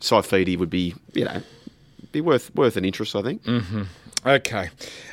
Saifiti 0.00 0.58
would 0.58 0.70
be, 0.70 0.94
you 1.12 1.24
know, 1.24 1.42
be 2.10 2.20
worth 2.20 2.52
worth 2.56 2.76
an 2.76 2.84
interest. 2.84 3.14
I 3.14 3.22
think. 3.22 3.44
Mm-hmm. 3.44 3.82
Okay. 4.26 4.70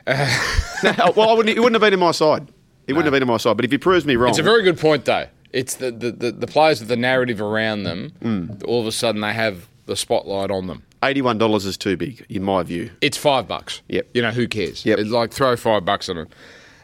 Uh, 0.07 0.83
no, 0.83 1.13
well, 1.15 1.29
I 1.29 1.33
wouldn't, 1.33 1.53
he 1.53 1.59
wouldn't 1.59 1.75
have 1.75 1.81
been 1.81 1.93
in 1.93 1.99
my 1.99 2.11
side. 2.11 2.47
He 2.87 2.93
wouldn't 2.93 3.05
have 3.05 3.13
been 3.19 3.23
on 3.23 3.27
my 3.33 3.37
side. 3.37 3.55
But 3.57 3.65
if 3.65 3.71
he 3.71 3.77
proves 3.77 4.05
me 4.05 4.15
wrong, 4.15 4.29
It's 4.29 4.39
a 4.39 4.43
very 4.43 4.61
good 4.63 4.79
point, 4.79 5.05
though. 5.05 5.27
It's 5.51 5.75
the, 5.75 5.89
the, 5.91 6.11
the, 6.11 6.31
the 6.31 6.47
players 6.47 6.79
with 6.79 6.89
the 6.89 6.97
narrative 6.97 7.39
around 7.41 7.83
them, 7.83 8.11
Hmm. 8.21 8.45
all 8.65 8.81
of 8.81 8.87
a 8.87 8.91
sudden 8.91 9.21
they 9.21 9.33
have 9.33 9.67
the 9.85 9.95
spotlight 9.95 10.51
on 10.51 10.67
them. 10.67 10.83
eighty-one 11.03 11.37
dollars 11.37 11.65
is 11.65 11.77
too 11.77 11.95
big, 11.97 12.25
in 12.29 12.43
my 12.43 12.61
view. 12.63 12.91
It's 13.01 13.17
five 13.17 13.47
bucks. 13.47 13.81
Yep. 13.87 14.07
You 14.13 14.21
know, 14.21 14.31
who 14.31 14.47
cares? 14.47 14.85
Yep. 14.85 14.99
It's 14.99 15.09
like 15.11 15.31
throw 15.31 15.55
five 15.55 15.85
bucks 15.85 16.09
on 16.09 16.17
it. 16.17 16.27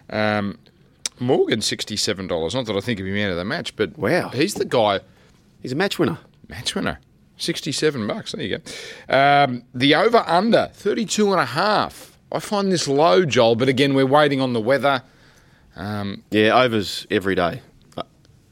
Um, 0.10 0.58
Morgan, 1.20 1.60
$67. 1.60 2.54
Not 2.54 2.66
that 2.66 2.76
I 2.76 2.80
think 2.82 3.00
of 3.00 3.06
him 3.06 3.18
out 3.26 3.32
of 3.32 3.38
the 3.38 3.46
match, 3.46 3.76
but 3.76 3.98
Wow. 3.98 4.30
he's 4.30 4.54
the 4.56 4.66
guy, 4.66 5.02
He's 5.62 5.72
a 5.74 5.76
match 5.76 6.00
winner. 6.00 6.18
match 6.48 6.74
winner. 6.74 7.00
67 7.38 8.08
bucks. 8.08 8.32
There 8.32 8.42
you 8.46 8.58
go. 8.58 9.16
Um, 9.16 9.64
the 9.74 9.96
over 9.96 10.24
under, 10.28 10.70
32 10.74 11.32
and 11.32 11.40
a 11.42 11.46
half. 11.46 12.18
I 12.32 12.40
find 12.40 12.72
this 12.72 12.88
low, 12.88 13.26
Joel, 13.26 13.56
but 13.56 13.68
again, 13.68 13.94
we're 13.94 14.06
waiting 14.06 14.40
on 14.42 14.54
the 14.54 14.62
weather. 14.62 15.02
Yeah, 15.76 16.62
overs 16.62 17.08
every 17.10 17.36
day. 17.36 17.62
Uh, 17.98 18.04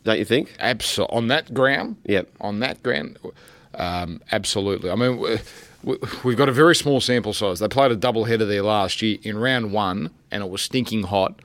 Don't 0.03 0.19
you 0.19 0.25
think? 0.25 0.55
Absol- 0.59 1.11
on 1.13 1.27
that 1.27 1.53
ground. 1.53 1.97
Yep. 2.05 2.29
On 2.41 2.59
that 2.59 2.81
ground, 2.83 3.17
um, 3.75 4.21
absolutely. 4.31 4.89
I 4.89 4.95
mean, 4.95 5.17
we- 5.19 5.37
we- 5.83 5.97
we've 6.23 6.37
got 6.37 6.49
a 6.49 6.53
very 6.53 6.75
small 6.75 6.99
sample 7.01 7.33
size. 7.33 7.59
They 7.59 7.67
played 7.67 7.91
a 7.91 7.95
double 7.95 8.25
header 8.25 8.45
there 8.45 8.63
last 8.63 9.01
year 9.01 9.17
in 9.23 9.37
round 9.37 9.71
one, 9.71 10.09
and 10.31 10.43
it 10.43 10.49
was 10.49 10.61
stinking 10.61 11.03
hot. 11.03 11.39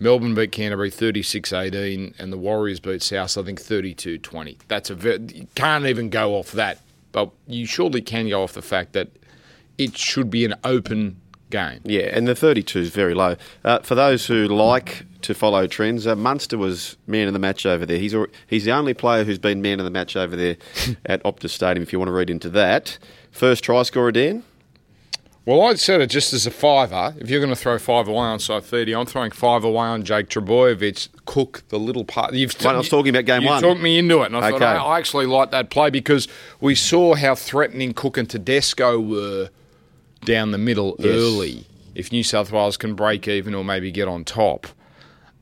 Melbourne 0.00 0.34
beat 0.34 0.52
Canterbury 0.52 0.90
36-18, 0.90 2.14
and 2.18 2.32
the 2.32 2.38
Warriors 2.38 2.78
beat 2.80 3.02
South, 3.02 3.36
I 3.36 3.42
think 3.42 3.60
32-20. 3.60 4.58
That's 4.68 4.90
a 4.90 4.94
you 5.34 5.48
can't 5.56 5.86
even 5.86 6.08
go 6.08 6.34
off 6.36 6.52
that, 6.52 6.78
but 7.12 7.30
you 7.48 7.66
surely 7.66 8.00
can 8.00 8.28
go 8.28 8.42
off 8.44 8.52
the 8.52 8.62
fact 8.62 8.92
that 8.92 9.08
it 9.76 9.96
should 9.98 10.30
be 10.30 10.44
an 10.44 10.54
open 10.64 11.16
game. 11.50 11.80
Yeah, 11.84 12.10
and 12.12 12.26
the 12.28 12.34
32 12.34 12.78
is 12.78 12.90
very 12.90 13.14
low. 13.14 13.36
Uh, 13.64 13.78
for 13.80 13.94
those 13.94 14.26
who 14.26 14.46
like 14.48 15.04
to 15.22 15.34
follow 15.34 15.66
trends, 15.66 16.06
uh, 16.06 16.14
Munster 16.14 16.58
was 16.58 16.96
man 17.06 17.26
of 17.26 17.32
the 17.32 17.38
match 17.38 17.66
over 17.66 17.84
there. 17.86 17.98
He's 17.98 18.14
he's 18.46 18.64
the 18.64 18.72
only 18.72 18.94
player 18.94 19.24
who's 19.24 19.38
been 19.38 19.62
man 19.62 19.80
of 19.80 19.84
the 19.84 19.90
match 19.90 20.16
over 20.16 20.36
there 20.36 20.56
at 21.06 21.22
Optus 21.24 21.50
Stadium. 21.50 21.82
If 21.82 21.92
you 21.92 21.98
want 21.98 22.08
to 22.08 22.12
read 22.12 22.30
into 22.30 22.48
that, 22.50 22.98
first 23.30 23.64
try 23.64 23.82
scorer, 23.82 24.12
Dan. 24.12 24.44
Well, 25.48 25.62
I 25.62 25.76
said 25.76 26.02
it 26.02 26.08
just 26.10 26.34
as 26.34 26.46
a 26.46 26.50
fiver. 26.50 27.14
If 27.18 27.30
you're 27.30 27.40
going 27.40 27.48
to 27.48 27.56
throw 27.56 27.78
five 27.78 28.06
away 28.06 28.18
on 28.18 28.38
Saifiti, 28.38 28.94
I'm 28.94 29.06
throwing 29.06 29.30
five 29.30 29.64
away 29.64 29.86
on 29.86 30.02
Jake 30.02 30.28
Trbojevic. 30.28 31.08
Cook 31.24 31.62
the 31.70 31.78
little 31.78 32.04
part. 32.04 32.34
You've 32.34 32.54
I 32.66 32.76
was 32.76 32.90
talking 32.90 33.08
about 33.08 33.24
game 33.24 33.40
you 33.40 33.48
one. 33.48 33.62
talked 33.62 33.80
me 33.80 33.98
into 33.98 34.20
it, 34.20 34.26
and 34.26 34.36
I 34.36 34.50
thought 34.50 34.56
Okay. 34.56 34.64
I, 34.66 34.76
I 34.76 34.98
actually 34.98 35.24
like 35.24 35.50
that 35.52 35.70
play 35.70 35.88
because 35.88 36.28
we 36.60 36.74
saw 36.74 37.14
how 37.14 37.34
threatening 37.34 37.94
Cook 37.94 38.18
and 38.18 38.28
Tedesco 38.28 39.00
were 39.00 39.48
down 40.24 40.50
the 40.52 40.58
middle 40.58 40.96
Yes. 40.98 41.08
early. 41.08 41.66
If 41.94 42.12
New 42.12 42.22
South 42.22 42.52
Wales 42.52 42.76
can 42.76 42.94
break 42.94 43.26
even 43.26 43.54
or 43.54 43.64
maybe 43.64 43.90
get 43.90 44.06
on 44.08 44.24
top, 44.24 44.66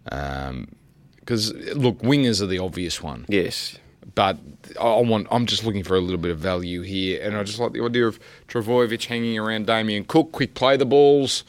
because 0.04 1.52
look, 1.74 1.98
wingers 2.00 2.40
are 2.40 2.46
the 2.46 2.58
obvious 2.58 3.02
one 3.02 3.26
Yes. 3.28 3.76
but 4.14 4.38
I 4.80 5.00
want. 5.00 5.26
I'm 5.30 5.46
just 5.46 5.64
looking 5.64 5.82
for 5.82 5.96
a 5.96 6.00
little 6.00 6.20
bit 6.20 6.30
of 6.30 6.38
value 6.38 6.82
here, 6.82 7.20
and 7.22 7.36
I 7.36 7.42
just 7.42 7.58
like 7.58 7.72
the 7.72 7.82
idea 7.84 8.06
of 8.06 8.18
Trbojevic 8.48 9.04
hanging 9.04 9.38
around 9.38 9.66
Damien 9.66 10.04
Cook, 10.04 10.32
quick 10.32 10.54
play 10.54 10.76
the 10.76 10.86
balls. 10.86 11.44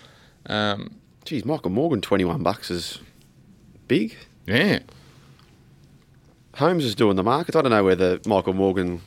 Um, 0.48 0.92
Geez, 1.26 1.44
Michael 1.46 1.72
Morgan, 1.72 2.02
21 2.02 2.42
bucks 2.44 2.72
is 2.72 3.00
big. 3.88 4.16
yeah, 4.46 4.80
Holmes 6.56 6.84
is 6.86 6.96
doing 6.96 7.16
the 7.16 7.24
market. 7.24 7.56
I 7.56 7.62
don't 7.62 7.72
know 7.72 7.84
whether 7.84 8.20
Michael 8.26 8.54
Morgan. 8.54 9.02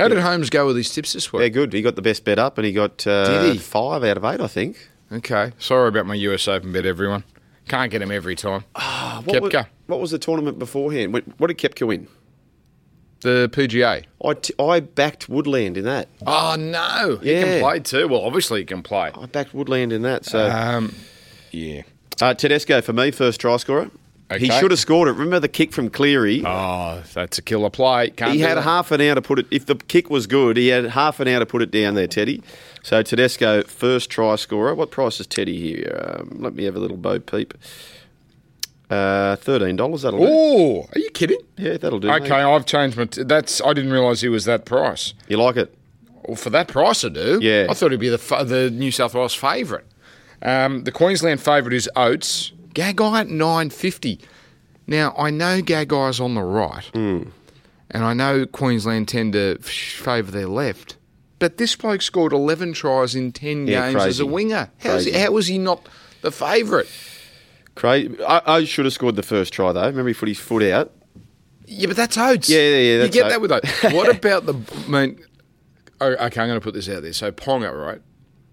How 0.00 0.08
did 0.08 0.18
Holmes 0.18 0.50
go 0.50 0.66
with 0.66 0.76
his 0.76 0.90
tips 0.92 1.12
this 1.12 1.32
week. 1.32 1.40
They're 1.40 1.50
good. 1.50 1.72
He 1.72 1.82
got 1.82 1.94
the 1.96 2.02
best 2.02 2.24
bet 2.24 2.38
up, 2.38 2.58
and 2.58 2.66
he 2.66 2.72
got 2.72 3.06
uh, 3.06 3.42
Did 3.42 3.52
he? 3.52 3.58
five 3.58 4.02
out 4.04 4.16
of 4.16 4.24
eight, 4.24 4.40
I 4.40 4.46
think. 4.46 4.88
Okay, 5.12 5.52
sorry 5.58 5.88
about 5.88 6.06
my 6.06 6.14
US 6.14 6.46
Open 6.48 6.72
bet, 6.72 6.86
everyone. 6.86 7.24
Can't 7.68 7.90
get 7.90 8.00
him 8.02 8.10
every 8.10 8.34
time. 8.36 8.64
Ah, 8.74 9.22
What 9.24 9.42
was, 9.42 9.52
what 9.86 10.00
was 10.00 10.10
the 10.12 10.18
tournament 10.18 10.58
beforehand? 10.58 11.12
What 11.12 11.24
what 11.38 11.48
did 11.48 11.58
Koepka 11.58 11.86
win? 11.86 12.08
The 13.20 13.50
PGA. 13.52 14.04
I, 14.24 14.32
t- 14.34 14.54
I 14.58 14.80
backed 14.80 15.28
Woodland 15.28 15.76
in 15.76 15.84
that. 15.84 16.08
Oh 16.26 16.56
no, 16.58 17.18
Yeah. 17.22 17.36
he 17.38 17.42
can 17.44 17.60
play 17.60 17.80
too. 17.80 18.08
Well, 18.08 18.22
obviously 18.22 18.60
he 18.60 18.64
can 18.64 18.82
play. 18.82 19.10
I 19.14 19.26
backed 19.26 19.52
Woodland 19.52 19.92
in 19.92 20.02
that. 20.02 20.24
So 20.24 20.48
Um, 20.50 20.94
yeah. 21.50 21.82
uh, 22.22 22.32
Tedesco 22.34 22.80
for 22.80 22.94
me, 22.94 23.10
first 23.10 23.38
try 23.40 23.56
scorer. 23.58 23.90
He 24.38 24.50
should 24.50 24.70
have 24.70 24.78
scored 24.80 25.08
it. 25.08 25.12
Remember 25.12 25.40
the 25.40 25.48
kick 25.48 25.72
from 25.72 25.90
Cleary? 25.90 26.42
Oh, 26.46 27.02
that's 27.14 27.38
a 27.38 27.42
killer 27.42 27.70
play. 27.70 28.10
Can't 28.10 28.32
he 28.32 28.40
had 28.40 28.56
that. 28.58 28.62
half 28.62 28.90
an 28.92 29.00
hour 29.00 29.14
to 29.16 29.22
put 29.22 29.38
it. 29.40 29.46
If 29.50 29.66
the 29.66 29.74
kick 29.74 30.08
was 30.10 30.26
good, 30.26 30.56
he 30.56 30.68
had 30.68 30.84
half 30.86 31.18
an 31.20 31.28
hour 31.28 31.40
to 31.40 31.46
put 31.46 31.62
it 31.62 31.70
down 31.70 31.94
there, 31.94 32.06
Teddy. 32.06 32.42
So 32.82 33.02
Tedesco, 33.02 33.62
first 33.64 34.08
try 34.10 34.36
scorer. 34.36 34.74
What 34.74 34.90
price 34.90 35.20
is 35.20 35.26
Teddy 35.26 35.58
here? 35.60 36.16
Um, 36.20 36.36
let 36.40 36.54
me 36.54 36.64
have 36.64 36.76
a 36.76 36.78
little 36.78 36.96
bow 36.96 37.18
peep. 37.18 37.54
Uh, 38.88 39.36
Thirteen 39.36 39.76
dollars. 39.76 40.02
That'll 40.02 40.18
do. 40.18 40.26
Oh, 40.28 40.88
are 40.92 40.98
you 40.98 41.10
kidding? 41.10 41.38
Yeah, 41.56 41.76
that'll 41.76 42.00
do. 42.00 42.10
Okay, 42.10 42.28
mate. 42.28 42.42
I've 42.42 42.66
changed 42.66 42.96
my. 42.96 43.04
T- 43.04 43.22
that's. 43.22 43.60
I 43.60 43.72
didn't 43.72 43.92
realise 43.92 44.20
he 44.20 44.28
was 44.28 44.46
that 44.46 44.64
price. 44.64 45.14
You 45.28 45.36
like 45.36 45.56
it? 45.56 45.72
Well, 46.24 46.36
for 46.36 46.50
that 46.50 46.68
price, 46.68 47.04
I 47.04 47.08
do. 47.08 47.38
Yeah. 47.40 47.66
I 47.70 47.74
thought 47.74 47.92
he'd 47.92 48.00
be 48.00 48.08
the 48.08 48.44
the 48.44 48.70
New 48.70 48.90
South 48.90 49.14
Wales 49.14 49.34
favourite. 49.34 49.84
Um, 50.42 50.84
the 50.84 50.92
Queensland 50.92 51.40
favourite 51.40 51.74
is 51.74 51.88
Oates. 51.94 52.52
Gagai 52.74 53.20
at 53.20 53.28
nine 53.28 53.70
fifty. 53.70 54.20
Now 54.86 55.14
I 55.16 55.30
know 55.30 55.60
Gagai's 55.62 56.20
on 56.20 56.34
the 56.34 56.42
right, 56.42 56.84
Hmm. 56.94 57.22
and 57.90 58.04
I 58.04 58.12
know 58.14 58.46
Queensland 58.46 59.08
tend 59.08 59.32
to 59.34 59.58
favour 59.58 60.30
their 60.30 60.46
left. 60.48 60.96
But 61.38 61.56
this 61.56 61.74
bloke 61.76 62.02
scored 62.02 62.32
eleven 62.32 62.72
tries 62.72 63.14
in 63.14 63.32
ten 63.32 63.66
Yeah, 63.66 63.90
games 63.92 64.04
as 64.04 64.20
a 64.20 64.26
winger. 64.26 64.70
How's 64.78 65.04
he, 65.06 65.12
how 65.12 65.30
was 65.32 65.46
he 65.46 65.58
not 65.58 65.86
the 66.22 66.30
favourite? 66.32 66.86
Crazy. 67.74 68.22
I, 68.24 68.56
I 68.56 68.64
should 68.64 68.84
have 68.84 68.92
scored 68.92 69.16
the 69.16 69.22
first 69.22 69.52
try 69.52 69.72
though. 69.72 69.86
Remember 69.86 70.08
he 70.08 70.14
put 70.14 70.28
his 70.28 70.38
foot 70.38 70.62
out. 70.64 70.92
Yeah, 71.66 71.86
but 71.86 71.96
that's 71.96 72.18
Oates. 72.18 72.50
Yeah, 72.50 72.58
yeah, 72.58 72.76
yeah, 72.98 73.02
You 73.04 73.08
get 73.10 73.24
Oates. 73.26 73.32
that 73.34 73.40
with 73.40 73.52
Oates. 73.52 73.82
what 73.94 74.14
about 74.14 74.44
the? 74.44 74.54
I 74.86 74.88
mean, 74.90 75.20
oh, 76.00 76.06
okay, 76.08 76.40
I'm 76.42 76.48
going 76.48 76.54
to 76.54 76.60
put 76.60 76.74
this 76.74 76.88
out 76.88 77.02
there. 77.02 77.12
So 77.12 77.30
Ponga, 77.30 77.72
right? 77.72 78.02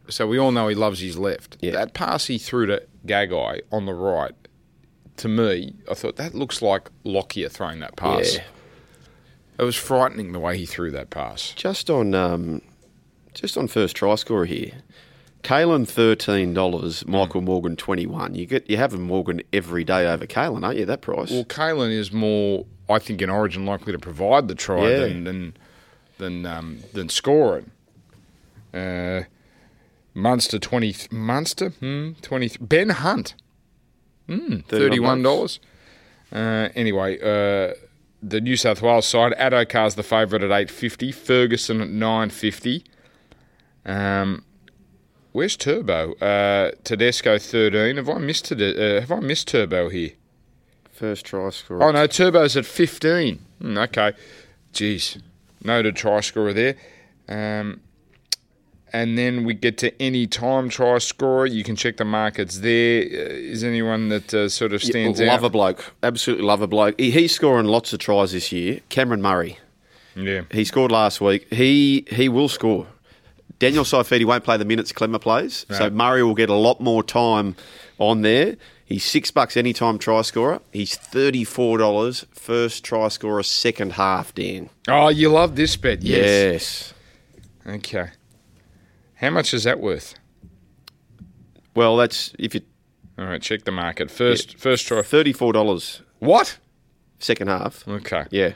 So 0.09 0.27
we 0.27 0.37
all 0.37 0.51
know 0.51 0.67
he 0.67 0.75
loves 0.75 0.99
his 1.01 1.17
left. 1.17 1.57
Yeah. 1.59 1.71
That 1.71 1.93
pass 1.93 2.27
he 2.27 2.37
threw 2.37 2.67
to 2.67 2.83
Gagai 3.07 3.61
on 3.71 3.85
the 3.85 3.93
right, 3.93 4.33
to 5.17 5.27
me, 5.27 5.75
I 5.89 5.93
thought 5.93 6.15
that 6.17 6.35
looks 6.35 6.61
like 6.61 6.89
Lockyer 7.03 7.49
throwing 7.49 7.79
that 7.79 7.95
pass. 7.95 8.35
Yeah. 8.35 8.43
It 9.59 9.63
was 9.63 9.75
frightening 9.75 10.33
the 10.33 10.39
way 10.39 10.57
he 10.57 10.65
threw 10.67 10.91
that 10.91 11.09
pass. 11.09 11.51
Just 11.55 11.89
on, 11.89 12.13
um, 12.13 12.61
just 13.33 13.57
on 13.57 13.67
first 13.67 13.95
try 13.95 14.13
scorer 14.15 14.45
here. 14.45 14.73
Kalyn 15.43 15.87
thirteen 15.87 16.53
dollars. 16.53 17.07
Michael 17.07 17.41
Morgan 17.41 17.75
twenty 17.75 18.05
one. 18.05 18.35
You 18.35 18.45
get 18.45 18.69
you 18.69 18.77
having 18.77 19.01
Morgan 19.03 19.41
every 19.53 19.83
day 19.83 20.05
over 20.05 20.25
Kalyn, 20.27 20.63
aren't 20.63 20.77
you? 20.79 20.85
That 20.85 21.01
price. 21.01 21.31
Well, 21.31 21.45
Kalyn 21.45 21.91
is 21.91 22.11
more, 22.11 22.65
I 22.89 22.99
think, 22.99 23.21
in 23.21 23.29
Origin 23.29 23.65
likely 23.65 23.93
to 23.93 23.99
provide 23.99 24.47
the 24.47 24.55
try 24.55 24.89
Yeah. 24.89 24.97
than 24.99 25.23
than 25.23 25.53
than, 26.17 26.45
um, 26.45 26.79
than 26.93 27.07
score 27.09 27.59
it. 27.59 27.65
Uh, 28.73 29.27
Munster 30.17 30.57
twenty 30.57 30.95
Munster 31.11 31.69
hmm, 31.69 32.13
twenty 32.23 32.49
Ben 32.59 32.89
Hunt 32.89 33.35
hmm, 34.25 34.57
thirty 34.61 34.99
one 34.99 35.21
dollars. 35.21 35.59
Uh, 36.31 36.69
anyway, 36.73 37.17
uh, 37.19 37.75
the 38.23 38.41
New 38.41 38.57
South 38.57 38.81
Wales 38.81 39.05
side, 39.05 39.33
Addo-Carr's 39.33 39.93
the 39.93 40.01
favourite 40.01 40.43
at 40.43 40.51
eight 40.51 40.71
fifty. 40.71 41.11
Ferguson 41.11 41.81
at 41.81 41.89
nine 41.89 42.31
fifty. 42.31 42.83
Um, 43.85 44.43
where's 45.33 45.55
Turbo? 45.55 46.13
Uh, 46.15 46.71
Tedesco 46.83 47.37
thirteen. 47.37 47.97
Have 47.97 48.09
I 48.09 48.17
missed 48.17 48.45
Tede- 48.45 48.75
uh, 48.75 49.01
Have 49.01 49.11
I 49.11 49.19
missed 49.19 49.49
Turbo 49.49 49.89
here? 49.89 50.13
First 50.91 51.27
try 51.27 51.51
scorer. 51.51 51.83
Oh 51.83 51.91
no, 51.91 52.07
Turbo's 52.07 52.57
at 52.57 52.65
fifteen. 52.65 53.45
Hmm, 53.61 53.77
okay. 53.77 54.13
Jeez. 54.73 55.21
Noted 55.63 55.95
try 55.95 56.21
scorer 56.21 56.53
there. 56.53 56.75
Um, 57.29 57.81
and 58.93 59.17
then 59.17 59.43
we 59.43 59.53
get 59.53 59.77
to 59.79 60.01
any 60.01 60.27
time 60.27 60.69
try 60.69 60.97
scorer. 60.97 61.45
You 61.45 61.63
can 61.63 61.75
check 61.75 61.97
the 61.97 62.05
markets 62.05 62.59
there. 62.59 63.01
Uh, 63.01 63.33
Is 63.33 63.63
anyone 63.63 64.09
that 64.09 64.33
uh, 64.33 64.49
sort 64.49 64.73
of 64.73 64.83
stands 64.83 65.19
out. 65.21 65.27
love 65.27 65.43
a 65.43 65.49
bloke. 65.49 65.93
Absolutely 66.03 66.45
love 66.45 66.61
a 66.61 66.67
bloke. 66.67 66.99
He, 66.99 67.11
he's 67.11 67.33
scoring 67.33 67.67
lots 67.67 67.93
of 67.93 67.99
tries 67.99 68.31
this 68.31 68.51
year. 68.51 68.79
Cameron 68.89 69.21
Murray. 69.21 69.59
Yeah. 70.15 70.41
He 70.51 70.63
scored 70.63 70.91
last 70.91 71.21
week. 71.21 71.51
He 71.53 72.05
he 72.09 72.29
will 72.29 72.49
score. 72.49 72.87
Daniel 73.59 73.83
Saifiti 73.83 74.25
won't 74.25 74.43
play 74.43 74.57
the 74.57 74.65
minutes 74.65 74.91
Klemmer 74.91 75.19
plays, 75.19 75.65
so 75.71 75.89
Murray 75.89 76.21
will 76.21 76.35
get 76.35 76.49
a 76.49 76.55
lot 76.55 76.79
more 76.79 77.01
time 77.01 77.55
on 77.97 78.21
there. 78.21 78.55
He's 78.85 79.03
six 79.03 79.31
bucks 79.31 79.57
anytime 79.57 79.97
try 79.99 80.21
scorer. 80.21 80.61
He's 80.71 80.95
thirty 80.95 81.43
four 81.43 81.77
dollars 81.77 82.25
first 82.33 82.83
try 82.85 83.09
scorer 83.09 83.43
second 83.43 83.93
half. 83.93 84.33
Dan. 84.33 84.69
Oh, 84.87 85.09
you 85.09 85.29
love 85.29 85.55
this 85.55 85.75
bet. 85.75 86.01
Yes. 86.03 86.93
Yes. 87.65 87.75
Okay. 87.75 88.09
How 89.17 89.29
much 89.29 89.53
is 89.53 89.63
that 89.63 89.79
worth? 89.79 90.15
Well, 91.75 91.97
that's 91.97 92.33
if 92.39 92.55
you 92.55 92.61
All 93.17 93.25
right, 93.25 93.41
check 93.41 93.63
the 93.63 93.71
market. 93.71 94.09
First 94.11 94.57
first 94.57 94.87
try. 94.87 95.01
thirty 95.01 95.33
four 95.33 95.53
dollars 95.53 96.01
What? 96.19 96.57
second 97.19 97.47
half. 97.47 97.87
Okay. 97.87 98.25
Yeah, 98.29 98.53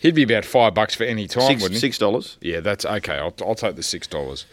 He'd 0.00 0.14
be 0.14 0.22
about 0.22 0.44
five 0.44 0.72
bucks 0.74 0.94
for 0.94 1.02
any 1.04 1.26
time, 1.26 1.48
six 1.48 1.62
wouldn't 1.62 1.76
he? 1.76 1.80
six 1.80 1.98
dollars. 1.98 2.38
Yeah, 2.40 2.60
that's 2.60 2.84
okay. 2.84 3.14
I'll, 3.16 3.34
I'll 3.44 3.54
take 3.56 3.76
the 3.76 3.82
six 3.82 4.06
dollars. 4.06 4.46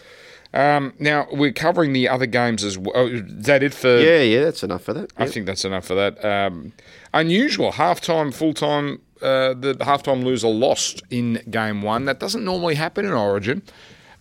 Um, 0.53 0.93
now 0.99 1.27
we're 1.31 1.51
covering 1.51 1.91
the 1.93 2.07
other 2.07 2.25
games 2.25 2.63
as 2.63 2.77
well. 2.77 2.93
Oh, 2.95 3.07
Is 3.07 3.21
that 3.45 3.61
it 3.61 3.73
for? 3.73 3.97
Yeah, 3.99 4.21
yeah, 4.21 4.43
that's 4.45 4.63
enough 4.63 4.83
for 4.83 4.93
that. 4.93 5.11
I 5.17 5.25
Yep. 5.25 5.33
think 5.33 5.45
that's 5.47 5.65
enough 5.65 5.85
for 5.85 5.95
that. 5.95 6.23
Um, 6.23 6.71
unusual 7.13 7.73
halftime, 7.73 8.33
full 8.33 8.53
time. 8.53 9.01
Uh, 9.21 9.53
the 9.53 9.73
halftime 9.81 10.23
loser 10.23 10.47
lost 10.47 11.01
in 11.09 11.41
game 11.49 11.81
one. 11.81 12.05
That 12.05 12.19
doesn't 12.19 12.43
normally 12.45 12.75
happen 12.75 13.05
in 13.05 13.11
Origin. 13.13 13.63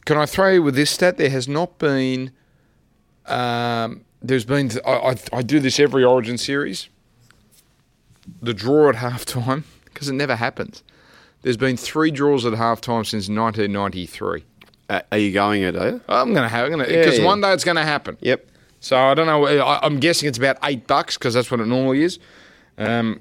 Can 0.05 0.17
I 0.17 0.27
throw 0.27 0.51
you 0.51 0.63
with 0.63 0.75
this 0.75 0.91
stat? 0.91 1.17
There 1.17 1.31
has 1.31 1.49
not 1.49 1.79
been. 1.79 2.33
Um, 3.27 4.05
there's 4.23 4.45
been. 4.45 4.71
I, 4.85 4.93
I, 4.93 5.17
I 5.33 5.43
do 5.43 5.61
this 5.61 5.81
every 5.81 6.05
Origin 6.05 6.39
series. 6.39 6.89
The 8.43 8.55
draw 8.55 8.89
at 8.91 8.97
halftime 8.97 9.65
because 9.85 10.09
it 10.09 10.15
never 10.15 10.37
happens. 10.37 10.83
There's 11.43 11.57
been 11.57 11.77
three 11.77 12.11
draws 12.11 12.45
at 12.47 12.55
halftime 12.55 13.07
since 13.07 13.29
1993. 13.29 14.45
Uh, 14.89 15.01
are 15.13 15.19
you 15.19 15.33
going 15.33 15.63
it? 15.63 15.77
Are 15.77 15.89
you? 15.91 16.01
I'm 16.09 16.35
gonna 16.35 16.49
have. 16.49 16.71
I'm 16.73 16.81
Yeah, 16.81 16.87
because 16.87 17.19
yeah. 17.19 17.25
one 17.25 17.41
day 17.41 17.53
it's 17.53 17.65
gonna 17.65 17.85
happen. 17.85 18.17
Yep. 18.21 18.47
So 18.81 18.99
I 18.99 19.15
don't 19.15 19.27
know. 19.27 19.47
I, 19.47 19.85
I'm 19.85 19.99
guessing 19.99 20.29
it's 20.29 20.39
about 20.39 20.59
eight 20.63 20.87
bucks 20.87 21.17
because 21.17 21.35
that's 21.35 21.51
what 21.51 21.61
it 21.61 21.67
normally 21.67 22.03
is. 22.03 22.19
Um, 22.77 23.21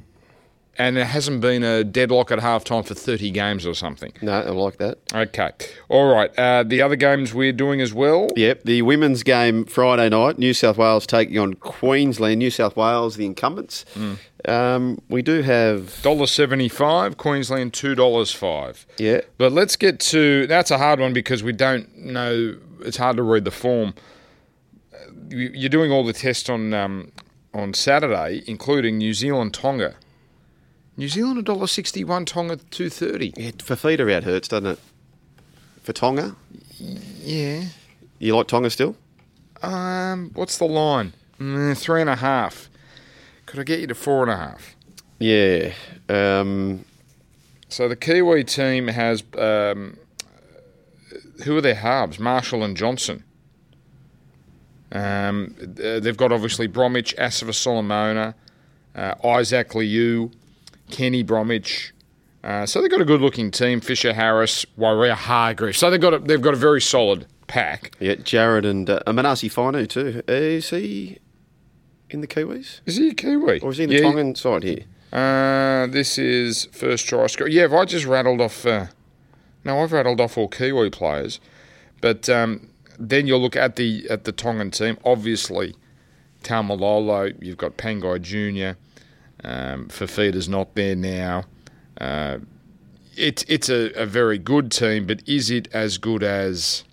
and 0.78 0.98
it 0.98 1.06
hasn't 1.06 1.40
been 1.42 1.64
a 1.64 1.84
deadlock 1.84 2.32
at 2.32 2.40
halftime 2.40 2.86
for 2.86 2.94
30 2.96 3.30
games 3.32 3.66
or 3.66 3.74
something. 3.76 4.12
No, 4.22 4.32
I 4.42 4.50
like 4.50 4.78
that. 4.78 4.98
Okay. 5.14 5.52
All 5.90 6.12
right. 6.14 6.32
Uh, 6.38 6.64
the 6.64 6.82
other 6.82 6.96
games 6.96 7.34
we're 7.34 7.52
doing 7.54 7.80
as 7.82 7.94
well. 7.94 8.30
Yep, 8.36 8.64
the 8.64 8.82
women's 8.82 9.22
game 9.24 9.66
Friday 9.66 10.10
night, 10.10 10.38
New 10.40 10.54
South 10.54 10.78
Wales 10.78 11.06
taking 11.06 11.38
on 11.38 11.54
Queensland. 11.56 12.40
New 12.40 12.50
South 12.52 12.76
Wales, 12.76 13.16
the 13.18 13.26
incumbents. 13.26 13.86
Um, 14.46 15.00
we 15.10 15.22
do 15.22 15.42
have, 15.44 16.02
Dollar 16.02 16.28
seventy 16.28 16.68
five. 16.68 17.16
Queensland 17.18 17.74
two 17.74 17.96
dollars 17.96 18.32
five. 18.34 18.86
yeah, 18.98 19.22
But 19.38 19.52
let's 19.54 19.76
get 19.78 20.00
to 20.02 20.48
that's 20.48 20.70
a 20.72 20.78
hard 20.78 21.00
one 21.00 21.14
because 21.14 21.44
we 21.44 21.54
don't 21.54 21.96
know. 21.98 22.58
It's 22.82 22.98
hard 22.98 23.16
to 23.18 23.24
read 23.24 23.46
the 23.46 23.52
form. 23.52 23.94
You- 25.30 25.52
You're 25.54 25.70
doing 25.70 25.92
all 25.92 26.04
the 26.04 26.14
tests 26.14 26.50
on 26.50 26.74
um, 26.74 27.12
on 27.54 27.74
Saturday, 27.74 28.44
including 28.48 28.98
New 28.98 29.14
Zealand 29.14 29.54
Tonga. 29.54 29.96
New 30.96 31.08
Zealand 31.08 31.40
a 31.40 31.42
dollar 31.42 31.68
sixty 31.68 32.04
one, 32.04 32.26
Tonga 32.26 32.58
two 32.72 32.90
thirty. 32.90 33.34
yeah 33.36 33.52
Fifita 33.52 34.12
out 34.14 34.24
hurts, 34.24 34.48
doesn't 34.48 34.68
it? 34.72 34.80
For 35.84 35.92
Tonga, 35.94 36.36
Yeah. 36.80 37.66
you 38.20 38.36
like 38.36 38.48
Tonga 38.48 38.70
still? 38.70 38.96
Um, 39.62 40.32
what's 40.34 40.58
the 40.58 40.66
line? 40.66 41.14
Mm, 41.40 41.78
three 41.78 42.00
and 42.02 42.10
a 42.10 42.16
half. 42.18 42.70
Could 43.46 43.60
I 43.60 43.64
get 43.64 43.80
you 43.80 43.88
to 43.88 43.96
four 43.96 44.22
and 44.24 44.32
a 44.32 44.38
half? 44.38 44.76
Yeah. 45.20 45.74
Um, 46.10 46.86
So 47.70 47.88
the 47.90 47.96
Kiwi 47.96 48.44
team 48.44 48.88
has 48.88 49.24
um, 49.38 49.98
who 51.44 51.58
are 51.58 51.62
their 51.62 51.76
halves? 51.76 52.20
Marshall 52.20 52.64
and 52.64 52.78
Johnson. 52.78 53.24
Um, 54.92 55.56
they've 55.58 56.16
got 56.18 56.32
obviously 56.32 56.68
Bromwich, 56.68 57.16
Asofa 57.18 57.54
Solomona, 57.54 58.36
uh, 58.96 59.16
Isaac 59.28 59.74
Liu, 59.74 60.30
Kenny 60.92 61.24
Bromwich. 61.24 61.94
Uh, 62.44 62.66
so 62.66 62.82
they've 62.82 62.92
got 62.92 63.00
a 63.02 63.06
good-looking 63.06 63.52
team. 63.52 63.80
Fisher 63.80 64.14
Harris, 64.14 64.66
Waerea 64.78 65.14
Hargreaves. 65.14 65.78
So 65.78 65.90
they've 65.90 66.02
got 66.02 66.14
a, 66.14 66.20
they've 66.20 66.42
got 66.42 66.54
a 66.54 66.58
very 66.58 66.82
solid 66.82 67.26
pack. 67.48 67.96
yeah, 68.00 68.16
Jared 68.16 68.66
and 68.66 68.90
uh, 68.90 69.00
Manase 69.08 69.50
Fainu 69.54 69.88
too. 69.88 70.22
Is 70.28 70.70
he 70.70 71.20
in 72.10 72.22
the 72.22 72.28
Kiwis? 72.28 72.82
Is 72.86 72.98
he 72.98 73.10
a 73.10 73.14
Kiwi? 73.14 73.62
Or 73.62 73.72
is 73.72 73.78
he 73.78 73.86
in 73.86 73.90
the 73.90 73.96
Yeah, 73.96 74.02
Tongan 74.02 74.36
side 74.36 74.64
here? 74.64 74.84
Uh, 75.14 75.88
this 75.88 76.18
is 76.18 76.66
first 76.72 77.08
try 77.08 77.28
score. 77.28 77.48
Yeah, 77.48 77.66
if 77.66 77.72
I 77.74 77.86
just 77.86 78.06
rattled 78.06 78.42
off. 78.42 78.66
Uh, 78.66 78.88
no, 79.64 79.80
I've 79.82 79.92
rattled 79.94 80.20
off 80.20 80.38
all 80.38 80.50
Kiwi 80.50 80.90
players, 80.90 81.40
but 82.02 82.28
um, 82.28 82.68
then 83.00 83.26
you'll 83.28 83.40
look 83.40 83.56
at 83.56 83.78
the 83.78 84.06
at 84.10 84.26
the 84.26 84.32
Tongan 84.34 84.72
team. 84.72 84.98
Obviously, 85.06 85.76
Taumalolo. 86.44 87.36
You've 87.42 87.58
got 87.58 87.78
Pangai 87.78 88.22
Junior. 88.22 88.78
Um, 89.44 89.88
Fifita's 89.90 90.48
not 90.48 90.74
there 90.76 90.96
now. 90.96 91.44
Uh, 92.00 92.38
it's 93.16 93.44
it's 93.48 93.70
a, 93.70 93.92
a 93.94 94.06
very 94.06 94.38
good 94.38 94.72
team, 94.72 95.06
but 95.06 95.22
is 95.28 95.50
it 95.52 95.68
as 95.74 95.98
good 95.98 96.24
as 96.24 96.84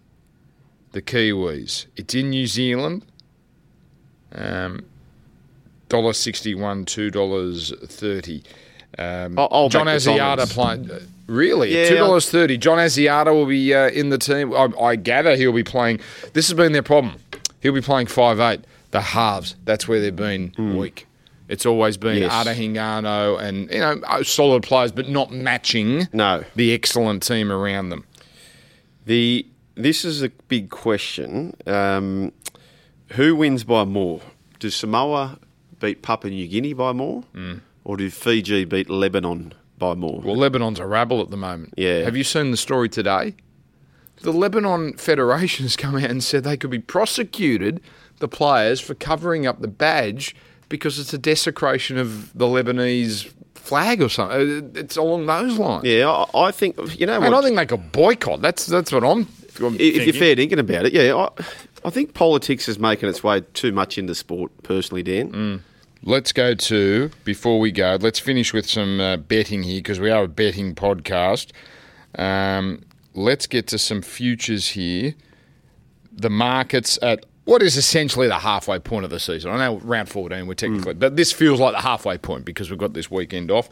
the 0.92 1.00
Kiwis? 1.00 1.86
It's 1.96 2.14
in 2.14 2.30
New 2.30 2.46
Zealand. 2.46 3.04
Um, 4.34 4.84
dollar 5.88 6.12
sixty 6.12 6.54
one, 6.54 6.84
two 6.84 7.10
dollars 7.10 7.72
thirty. 7.86 8.42
Um, 8.98 9.38
I'll- 9.38 9.48
I'll 9.50 9.68
John 9.68 9.86
Asiata 9.86 10.50
playing. 10.50 10.90
Really, 11.26 11.72
Yeah, 11.74 11.88
two 11.88 11.94
dollars 11.96 12.28
thirty. 12.28 12.58
John 12.58 12.78
Asiata 12.78 13.32
will 13.32 13.46
be 13.46 13.72
uh, 13.72 13.88
in 13.90 14.08
the 14.10 14.18
team. 14.18 14.52
I, 14.52 14.68
I 14.80 14.96
gather 14.96 15.36
he'll 15.36 15.52
be 15.52 15.62
playing. 15.64 16.00
This 16.32 16.48
has 16.48 16.54
been 16.56 16.72
their 16.72 16.82
problem. 16.82 17.14
He'll 17.60 17.72
be 17.72 17.80
playing 17.80 18.08
five 18.08 18.40
eight. 18.40 18.60
The 18.90 19.00
halves. 19.00 19.54
That's 19.64 19.86
where 19.86 20.00
they've 20.00 20.14
been 20.14 20.52
weak. 20.76 21.06
It's 21.50 21.66
always 21.66 21.96
been. 21.96 22.18
Yes. 22.18 22.32
Ata 22.32 22.50
Hingano 22.50 23.38
and 23.40 23.68
you 23.72 23.80
know 23.80 24.00
uh, 24.06 24.22
solid 24.22 24.62
players, 24.62 24.92
but 24.92 25.08
not 25.08 25.32
matching 25.32 26.08
No. 26.12 26.44
the 26.54 26.72
excellent 26.72 27.22
team 27.24 27.50
around 27.50 27.88
them. 27.90 28.06
The 29.06 29.44
this 29.74 30.04
is 30.04 30.22
a 30.22 30.28
big 30.48 30.70
question. 30.70 31.54
Um, 31.66 32.32
who 33.12 33.34
wins 33.34 33.64
by 33.64 33.84
more? 33.84 34.20
Does 34.60 34.74
Samoa 34.76 35.38
beat 35.80 36.02
Papua 36.02 36.30
New 36.32 36.46
Guinea 36.46 36.72
by 36.74 36.92
more, 36.92 37.24
or 37.84 37.96
do 37.96 38.08
Fiji 38.10 38.64
beat 38.64 38.88
Lebanon 38.88 39.52
by 39.78 39.94
more? 39.94 40.20
Well, 40.20 40.36
Lebanon's 40.36 40.78
a 40.78 40.86
rabble 40.86 41.20
at 41.20 41.30
the 41.30 41.36
moment. 41.36 41.74
Yeah. 41.76 42.00
Have 42.04 42.16
you 42.16 42.24
seen 42.24 42.50
the 42.52 42.56
story 42.56 42.88
today? 42.88 43.34
The 44.22 44.32
Lebanon 44.32 44.98
Federation 44.98 45.64
has 45.64 45.76
come 45.76 45.96
out 45.96 46.10
and 46.10 46.22
said 46.22 46.44
they 46.44 46.58
could 46.58 46.70
be 46.70 46.78
prosecuted, 46.78 47.80
the 48.18 48.28
players, 48.28 48.78
for 48.80 48.94
covering 48.94 49.46
up 49.46 49.62
the 49.62 49.68
badge 49.68 50.36
because 50.70 50.98
it's 50.98 51.12
a 51.12 51.18
desecration 51.18 51.98
of 51.98 52.33
the 52.33 52.46
Lebanese 52.46 53.30
flag 53.54 54.00
or 54.00 54.09
something. 54.09 54.72
It's 54.74 54.96
along 54.96 55.26
those 55.26 55.59
lines. 55.59 55.85
yeah, 55.85 56.09
I, 56.09 56.46
I 56.46 56.50
think 56.50 56.98
you 56.98 57.04
know. 57.04 57.20
And 57.20 57.35
what, 57.35 57.35
I 57.35 57.42
think 57.42 57.56
they 57.56 57.66
could 57.66 57.92
boycott. 57.92 58.40
That's 58.40 58.64
that's 58.64 58.90
what 58.90 59.04
I'm. 59.04 59.28
I'm 59.62 59.76
if 59.78 60.06
you're 60.06 60.14
fair 60.14 60.35
thinking 60.35 60.59
about 60.59 60.87
it, 60.87 60.94
yeah, 60.94 61.14
I, 61.14 61.28
I 61.85 61.90
think 61.90 62.14
politics 62.14 62.66
is 62.66 62.78
making 62.78 63.11
its 63.11 63.22
way 63.22 63.42
too 63.52 63.72
much 63.72 63.98
into 63.98 64.14
sport. 64.14 64.50
Personally, 64.62 65.02
Dan. 65.02 65.33
Mm. 65.33 65.61
Let's 66.02 66.33
go 66.33 66.54
to 66.54 67.11
before 67.24 67.61
we 67.61 67.70
go. 67.72 67.98
Let's 68.00 68.18
finish 68.18 68.54
with 68.54 68.66
some 68.66 69.00
uh, 69.00 69.18
betting 69.18 69.62
here 69.62 69.80
because 69.80 70.00
we 70.00 70.11
are 70.11 70.24
a 70.24 70.28
betting 70.28 70.74
podcast. 70.74 71.52
Um, 72.14 72.85
let's 73.12 73.46
get 73.46 73.66
to 73.68 73.78
some 73.78 74.00
futures 74.00 74.68
here. 74.68 75.14
The 76.11 76.30
markets 76.30 76.98
at 77.02 77.26
what 77.44 77.62
is 77.62 77.76
essentially 77.76 78.26
the 78.29 78.38
halfway 78.38 78.79
point 78.79 79.05
of 79.05 79.11
the 79.11 79.18
season. 79.20 79.50
I 79.50 79.59
know 79.59 79.79
round 79.81 80.09
fourteen 80.09 80.46
we're 80.46 80.55
technically, 80.55 80.94
but 80.94 81.16
this 81.16 81.33
feels 81.33 81.59
like 81.61 81.72
the 81.74 81.81
halfway 81.81 82.18
point 82.18 82.44
because 82.44 82.70
we've 82.70 82.79
got 82.79 82.92
this 82.94 83.11
weekend 83.11 83.50
off. 83.50 83.68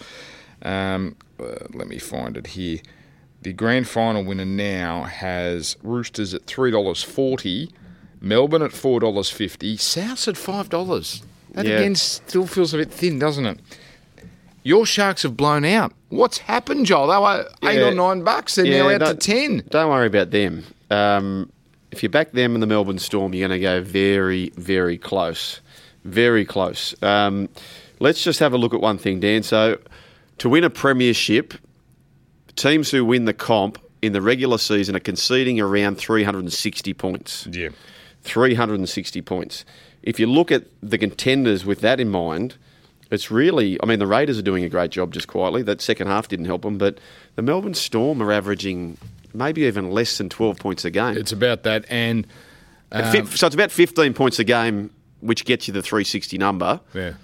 Um, 0.62 1.16
uh, 1.38 1.54
let 1.74 1.86
me 1.88 1.98
find 1.98 2.36
it 2.36 2.48
here. 2.48 2.78
The 3.42 3.52
grand 3.52 3.86
final 3.88 4.24
winner 4.24 4.44
now 4.44 5.04
has 5.04 5.76
Roosters 5.82 6.34
at 6.34 6.46
three 6.46 6.70
dollars 6.72 7.02
forty, 7.04 7.70
Melbourne 8.20 8.62
at 8.62 8.72
four 8.72 8.98
dollars 9.00 9.30
fifty, 9.30 9.76
Souths 9.76 10.26
at 10.26 10.36
five 10.36 10.68
dollars. 10.68 11.22
That 11.52 11.64
Yeah. 11.66 11.76
again 11.78 11.94
still 11.94 12.46
feels 12.46 12.74
a 12.74 12.78
bit 12.78 12.90
thin, 12.90 13.18
doesn't 13.18 13.46
it? 13.46 13.60
Your 14.64 14.84
Sharks 14.84 15.22
have 15.22 15.36
blown 15.36 15.64
out. 15.64 15.92
What's 16.08 16.38
happened, 16.38 16.84
Joel? 16.86 17.06
They 17.06 17.16
were 17.18 17.48
eight 17.72 17.78
Yeah. 17.78 17.86
or 17.88 17.94
nine 17.94 18.22
bucks. 18.24 18.56
They're 18.56 18.64
now 18.66 18.90
out 18.90 19.06
to 19.06 19.14
ten. 19.14 19.62
Don't 19.70 19.88
worry 19.90 20.08
about 20.08 20.30
them. 20.30 20.64
Um, 20.90 21.50
if 21.90 22.02
you 22.02 22.08
back 22.08 22.32
them 22.32 22.54
in 22.54 22.60
the 22.60 22.66
Melbourne 22.66 22.98
Storm, 22.98 23.34
you're 23.34 23.48
going 23.48 23.58
to 23.58 23.62
go 23.62 23.82
very, 23.82 24.50
very 24.50 24.98
close. 24.98 25.60
Very 26.04 26.44
close. 26.44 26.94
Um, 27.02 27.48
let's 28.00 28.22
just 28.22 28.40
have 28.40 28.52
a 28.52 28.58
look 28.58 28.74
at 28.74 28.80
one 28.80 28.98
thing, 28.98 29.20
Dan. 29.20 29.42
So, 29.42 29.78
to 30.38 30.48
win 30.48 30.64
a 30.64 30.70
premiership, 30.70 31.54
teams 32.56 32.90
who 32.90 33.04
win 33.04 33.24
the 33.24 33.34
comp 33.34 33.78
in 34.02 34.12
the 34.12 34.22
regular 34.22 34.58
season 34.58 34.94
are 34.94 35.00
conceding 35.00 35.60
around 35.60 35.98
360 35.98 36.94
points. 36.94 37.46
Yeah. 37.50 37.70
360 38.22 39.22
points. 39.22 39.64
If 40.02 40.20
you 40.20 40.26
look 40.26 40.52
at 40.52 40.64
the 40.82 40.98
contenders 40.98 41.64
with 41.64 41.80
that 41.80 41.98
in 41.98 42.08
mind, 42.08 42.56
it's 43.10 43.30
really, 43.30 43.78
I 43.82 43.86
mean, 43.86 43.98
the 43.98 44.06
Raiders 44.06 44.38
are 44.38 44.42
doing 44.42 44.64
a 44.64 44.68
great 44.68 44.90
job 44.90 45.12
just 45.12 45.28
quietly. 45.28 45.62
That 45.62 45.80
second 45.80 46.08
half 46.08 46.28
didn't 46.28 46.44
help 46.44 46.62
them, 46.62 46.78
but 46.78 46.98
the 47.36 47.42
Melbourne 47.42 47.74
Storm 47.74 48.22
are 48.22 48.30
averaging 48.30 48.98
maybe 49.34 49.62
even 49.62 49.90
less 49.90 50.18
than 50.18 50.28
12 50.28 50.58
points 50.58 50.84
a 50.84 50.90
game. 50.90 51.16
It's 51.16 51.32
about 51.32 51.62
that. 51.64 51.84
And, 51.88 52.26
um, 52.92 53.26
so 53.26 53.46
it's 53.46 53.54
about 53.54 53.70
15 53.70 54.14
points 54.14 54.38
a 54.38 54.44
game, 54.44 54.90
which 55.20 55.44
gets 55.44 55.68
you 55.68 55.74
the 55.74 55.82
360 55.82 56.38
number. 56.38 56.80
yeah. 56.94 57.14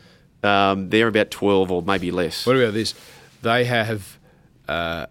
Um, 0.42 0.90
they're 0.90 1.08
about 1.08 1.30
12 1.30 1.70
or 1.70 1.80
maybe 1.80 2.10
less. 2.10 2.46
What 2.46 2.56
about 2.56 2.74
this? 2.74 2.94
They 3.40 3.64
have, 3.64 4.18
uh, 4.68 5.06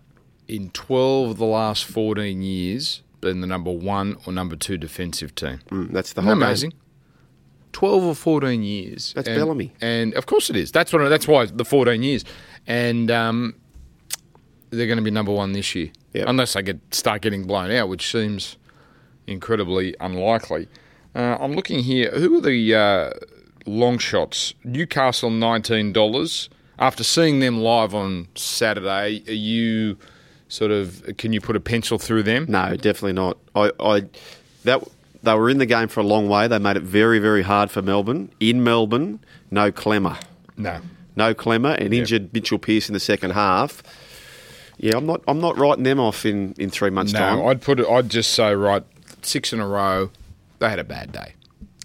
in 0.48 0.70
12 0.70 1.32
of 1.32 1.38
the 1.38 1.46
last 1.46 1.86
14 1.86 2.44
years, 2.44 3.02
been 3.20 3.42
the 3.42 3.48
number 3.48 3.72
one 3.72 4.18
or 4.28 4.34
number 4.34 4.56
two 4.56 4.78
defensive 4.78 5.34
team. 5.34 5.60
Mm, 5.70 5.92
that's 5.92 6.14
the 6.14 6.22
whole 6.22 6.34
game. 6.36 6.44
amazing? 6.44 6.74
12 7.72 8.04
or 8.04 8.16
14 8.16 8.62
years. 8.62 9.14
That's 9.16 9.28
and, 9.28 9.38
Bellamy. 9.38 9.74
And 9.82 10.14
of 10.14 10.28
course 10.28 10.50
it 10.50 10.56
is. 10.56 10.72
That's 10.72 10.94
what. 10.94 11.10
That's 11.10 11.28
why 11.28 11.48
the 11.48 11.66
14 11.66 12.04
years. 12.04 12.24
And 12.68 13.10
um, 13.10 13.56
they're 14.78 14.88
going 14.88 14.98
to 14.98 15.04
be 15.04 15.12
number 15.12 15.32
one 15.32 15.54
this 15.54 15.74
year. 15.76 15.92
Yep. 16.14 16.28
Unless 16.28 16.54
they 16.54 16.62
get 16.64 16.80
start 16.94 17.22
getting 17.22 17.46
blown 17.46 17.72
out, 17.72 17.90
which 17.90 18.12
seems 18.12 18.58
incredibly 19.28 19.96
unlikely. 20.00 20.68
Uh, 21.16 21.38
I'm 21.40 21.54
looking 21.54 21.80
here. 21.80 22.12
Who 22.12 22.38
are 22.38 22.42
the 22.42 22.76
uh, 22.76 23.10
long 23.66 23.98
shots? 23.98 24.54
Newcastle, 24.64 25.30
$19. 25.30 26.50
After 26.80 27.04
seeing 27.04 27.40
them 27.40 27.60
live 27.60 27.94
on 27.94 28.28
Saturday, 28.36 29.24
are 29.28 29.32
you 29.32 29.98
sort 30.48 30.72
of, 30.72 31.04
can 31.18 31.32
you 31.34 31.40
put 31.40 31.56
a 31.56 31.60
pencil 31.60 31.98
through 32.00 32.24
them? 32.24 32.46
No, 32.50 32.76
definitely 32.76 33.14
not. 33.14 33.38
I, 33.56 33.72
I 33.80 34.04
that 34.64 34.84
they 35.22 35.34
were 35.36 35.50
in 35.50 35.58
the 35.60 35.66
game 35.66 35.88
for 35.88 36.00
a 36.00 36.04
long 36.04 36.28
way. 36.28 36.48
They 36.48 36.58
made 36.60 36.78
it 36.78 36.84
very, 36.84 37.20
very 37.20 37.44
hard 37.44 37.70
for 37.72 37.82
Melbourne. 37.82 38.32
In 38.40 38.64
Melbourne, 38.64 39.20
no 39.52 39.72
Klemmer, 39.72 40.20
No. 40.58 40.82
no 41.16 41.34
Klemmer, 41.34 41.78
and 41.80 41.94
injured 41.94 42.34
Mitchell 42.34 42.58
Pearce 42.60 42.90
in 42.90 42.94
the 42.94 43.00
second 43.00 43.32
half. 43.32 43.84
Yeah, 44.84 44.98
I'm 44.98 45.06
not. 45.06 45.22
I'm 45.28 45.40
not 45.40 45.58
writing 45.58 45.84
them 45.86 46.00
off 46.00 46.26
in, 46.26 46.54
in 46.58 46.70
three 46.70 46.90
months' 46.90 47.14
time. 47.14 47.38
No, 47.40 47.48
I'd 47.48 47.62
put 47.62 47.80
it. 47.80 47.88
I'd 47.88 48.10
just 48.10 48.34
say 48.34 48.54
right, 48.54 48.84
six 49.22 49.54
in 49.54 49.60
a 49.62 49.68
row. 49.68 50.10
They 50.60 50.70
had 50.70 50.80
a 50.80 50.84
bad 50.84 51.12
day. 51.14 51.34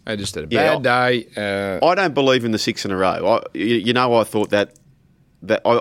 They 0.05 0.17
just 0.17 0.35
had 0.35 0.45
a 0.45 0.49
Yeah. 0.51 0.79
bad 0.79 0.83
day. 0.83 1.81
Uh, 1.81 1.87
I 1.87 1.95
don't 1.95 2.15
believe 2.15 2.45
in 2.45 2.51
the 2.51 2.59
six 2.59 2.85
in 2.85 2.91
a 2.91 2.97
row. 2.97 3.39
I, 3.55 3.57
you, 3.57 3.65
you 3.77 3.93
know, 3.93 4.17
I 4.17 4.25
thought 4.25 4.51
that 4.51 4.75
that 5.43 5.63
I 5.65 5.81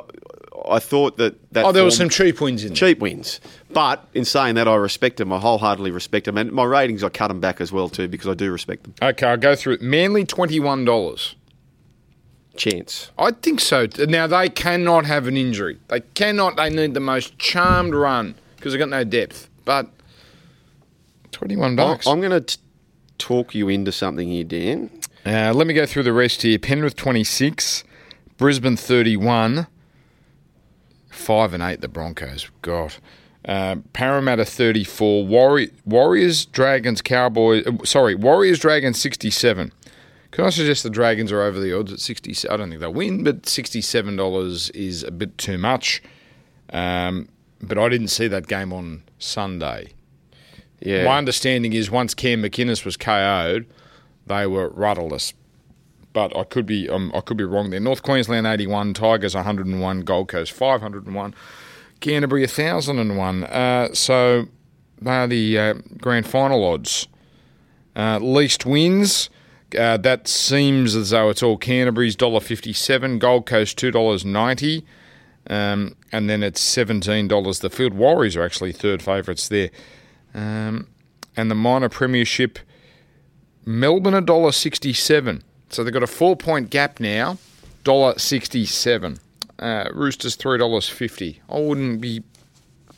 I 0.69 0.80
thought 0.80 1.17
that 1.17 1.36
that 1.53 1.65
oh, 1.65 1.71
there 1.71 1.84
were 1.84 1.89
some 1.91 2.10
cheap 2.10 2.39
wins 2.41 2.63
in 2.63 2.69
there. 2.69 2.75
cheap 2.75 2.99
wins. 2.99 3.39
But 3.71 4.06
in 4.13 4.23
saying 4.25 4.53
that, 4.56 4.67
I 4.67 4.75
respect 4.75 5.17
them. 5.17 5.32
I 5.34 5.39
wholeheartedly 5.39 5.91
respect 5.91 6.25
them, 6.25 6.38
and 6.38 6.51
my 6.51 6.65
ratings 6.65 7.03
I 7.03 7.10
cut 7.10 7.30
them 7.30 7.39
back 7.39 7.62
as 7.62 7.71
well 7.71 7.89
too 7.89 8.08
because 8.08 8.27
I 8.27 8.34
do 8.36 8.51
respect 8.51 8.84
them. 8.84 8.93
Okay, 9.01 9.25
I'll 9.25 9.38
go 9.38 9.56
through 9.56 9.75
it. 9.75 9.82
Manly 9.82 10.23
twenty 10.23 10.60
one 10.60 10.86
dollars. 10.86 11.36
Chance. 12.57 13.11
I 13.17 13.31
think 13.31 13.59
so. 13.59 13.87
Now 14.07 14.27
they 14.27 14.49
cannot 14.49 15.05
have 15.05 15.27
an 15.27 15.37
injury. 15.37 15.79
They 15.87 16.01
cannot. 16.01 16.57
They 16.57 16.69
need 16.69 16.93
the 16.93 16.99
most 16.99 17.37
charmed 17.37 17.93
run 17.93 18.35
because 18.55 18.73
they've 18.73 18.79
got 18.79 18.89
no 18.89 19.03
depth. 19.03 19.49
But 19.65 19.89
twenty 21.31 21.55
one 21.55 21.75
bucks. 21.75 22.07
I'm 22.07 22.19
going 22.21 22.43
to 22.43 22.57
talk 23.17 23.53
you 23.55 23.69
into 23.69 23.91
something 23.91 24.27
here, 24.27 24.43
Dan. 24.43 24.89
Uh, 25.25 25.51
let 25.53 25.67
me 25.67 25.73
go 25.73 25.85
through 25.85 26.03
the 26.03 26.13
rest 26.13 26.41
here. 26.43 26.57
Penrith 26.57 26.95
26, 26.95 27.83
Brisbane 28.37 28.77
31, 28.77 29.67
5 31.09 31.53
and 31.53 31.63
8 31.63 31.81
the 31.81 31.87
Broncos. 31.87 32.49
God. 32.61 32.93
Uh, 33.45 33.77
Parramatta 33.93 34.45
34, 34.45 35.25
Warri- 35.25 35.71
Warriors, 35.85 36.45
Dragons, 36.45 37.01
Cowboys. 37.01 37.65
Uh, 37.65 37.83
sorry, 37.83 38.15
Warriors, 38.15 38.59
Dragons 38.59 38.99
67. 38.99 39.71
Can 40.31 40.45
I 40.45 40.49
suggest 40.49 40.83
the 40.83 40.89
Dragons 40.89 41.31
are 41.31 41.41
over 41.41 41.59
the 41.59 41.77
odds 41.77 41.91
at 41.93 41.99
60? 41.99 42.49
I 42.49 42.57
don't 42.57 42.69
think 42.69 42.81
they'll 42.81 42.93
win, 42.93 43.23
but 43.23 43.43
$67 43.43 44.75
is 44.75 45.03
a 45.03 45.11
bit 45.11 45.37
too 45.37 45.57
much. 45.57 46.01
Um, 46.71 47.29
but 47.61 47.77
I 47.77 47.89
didn't 47.89 48.09
see 48.09 48.27
that 48.27 48.47
game 48.47 48.73
on 48.73 49.03
Sunday. 49.19 49.93
Yeah. 50.79 51.05
My 51.05 51.17
understanding 51.17 51.73
is 51.73 51.89
once 51.89 52.13
Cam 52.13 52.43
McInnes 52.43 52.85
was 52.85 52.97
KO'd, 52.97 53.65
they 54.27 54.45
were 54.45 54.69
rudderless. 54.69 55.33
But 56.13 56.35
I 56.35 56.43
could 56.43 56.65
be 56.65 56.89
um, 56.89 57.11
I 57.13 57.21
could 57.21 57.37
be 57.37 57.43
wrong 57.43 57.69
there. 57.69 57.79
North 57.79 58.01
Queensland 58.03 58.47
81, 58.47 58.95
Tigers 58.95 59.35
101, 59.35 60.01
Gold 60.01 60.27
Coast 60.29 60.51
501, 60.51 61.35
Canterbury 61.99 62.41
1001. 62.41 63.43
Uh, 63.43 63.93
so 63.93 64.47
they 64.99 65.11
are 65.11 65.27
the 65.27 65.59
uh, 65.59 65.73
grand 65.97 66.27
final 66.27 66.63
odds. 66.63 67.07
Uh, 67.95 68.19
least 68.19 68.65
wins. 68.65 69.29
Uh, 69.77 69.97
that 69.97 70.27
seems 70.27 70.95
as 70.95 71.10
though 71.10 71.30
it's 71.30 71.43
all 71.43 71.58
Canterbury's 71.58 72.15
$1.57, 72.15 73.19
Gold 73.19 73.45
Coast 73.45 73.77
$2.90, 73.77 74.84
um, 75.49 75.95
and 76.12 76.30
then 76.30 76.43
it's 76.43 76.63
$17. 76.63 77.60
The 77.62 77.69
Field 77.69 77.93
Warriors 77.93 78.36
are 78.36 78.43
actually 78.43 78.71
third 78.71 79.01
favourites 79.01 79.47
there. 79.47 79.69
Um, 80.34 80.88
and 81.36 81.51
the 81.51 81.56
minor 81.56 81.89
premiership, 81.89 82.60
Melbourne 83.65 84.13
a 84.13 84.21
dollar 84.21 84.51
sixty-seven. 84.51 85.43
So 85.69 85.84
they've 85.84 85.93
got 85.93 86.03
a 86.03 86.08
four-point 86.08 86.69
gap 86.69 86.99
now, 86.99 87.38
dollar 87.84 88.17
sixty-seven. 88.17 89.19
Uh, 89.60 89.89
Roosters 89.93 90.36
three 90.36 90.58
dollars 90.58 90.88
fifty. 90.89 91.41
I 91.49 91.60
wouldn't 91.60 92.01
be 92.01 92.23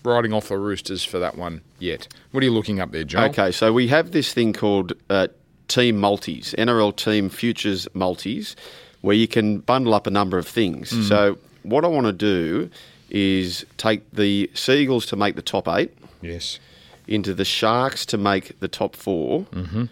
writing 0.03 0.31
off 0.31 0.49
the 0.49 0.57
Roosters 0.57 1.03
for 1.03 1.19
that 1.19 1.37
one 1.37 1.61
yet. 1.79 2.07
What 2.31 2.41
are 2.41 2.45
you 2.45 2.53
looking 2.53 2.79
up 2.79 2.91
there, 2.91 3.03
John? 3.03 3.29
Okay, 3.31 3.51
so 3.51 3.73
we 3.73 3.87
have 3.87 4.11
this 4.11 4.33
thing 4.33 4.53
called 4.53 4.93
uh, 5.09 5.27
team 5.69 5.97
multis, 5.97 6.53
NRL 6.57 6.93
team 6.95 7.29
futures 7.29 7.87
multis, 7.93 8.55
where 9.01 9.15
you 9.15 9.27
can 9.27 9.59
bundle 9.59 9.93
up 9.93 10.05
a 10.07 10.11
number 10.11 10.37
of 10.37 10.45
things. 10.47 10.91
Mm. 10.91 11.07
So 11.07 11.37
what 11.63 11.85
I 11.85 11.87
want 11.87 12.07
to 12.07 12.13
do 12.13 12.69
is 13.09 13.65
take 13.77 14.01
the 14.11 14.51
Seagulls 14.53 15.05
to 15.07 15.15
make 15.15 15.35
the 15.35 15.41
top 15.41 15.67
eight, 15.69 15.91
Yes. 16.21 16.59
into 17.07 17.33
the 17.33 17.45
Sharks 17.45 18.05
to 18.07 18.17
make 18.17 18.59
the 18.59 18.67
top 18.67 18.95
4 18.95 19.41
Mm-hmm. 19.45 19.83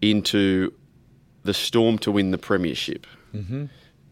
into 0.00 0.72
the 1.44 1.52
Storm 1.54 1.98
to 1.98 2.10
win 2.12 2.30
the 2.30 2.38
premiership. 2.38 3.06
Mm-hmm. 3.34 3.64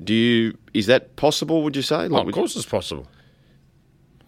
Do 0.03 0.13
you? 0.15 0.59
Is 0.75 0.87
that 0.87 1.17
possible? 1.17 1.63
Would 1.63 1.75
you 1.77 1.83
say? 1.83 2.05
Oh, 2.05 2.09
Like, 2.09 2.27
of 2.27 2.33
course 2.35 2.57
it's 2.57 2.67
possible. 2.67 3.07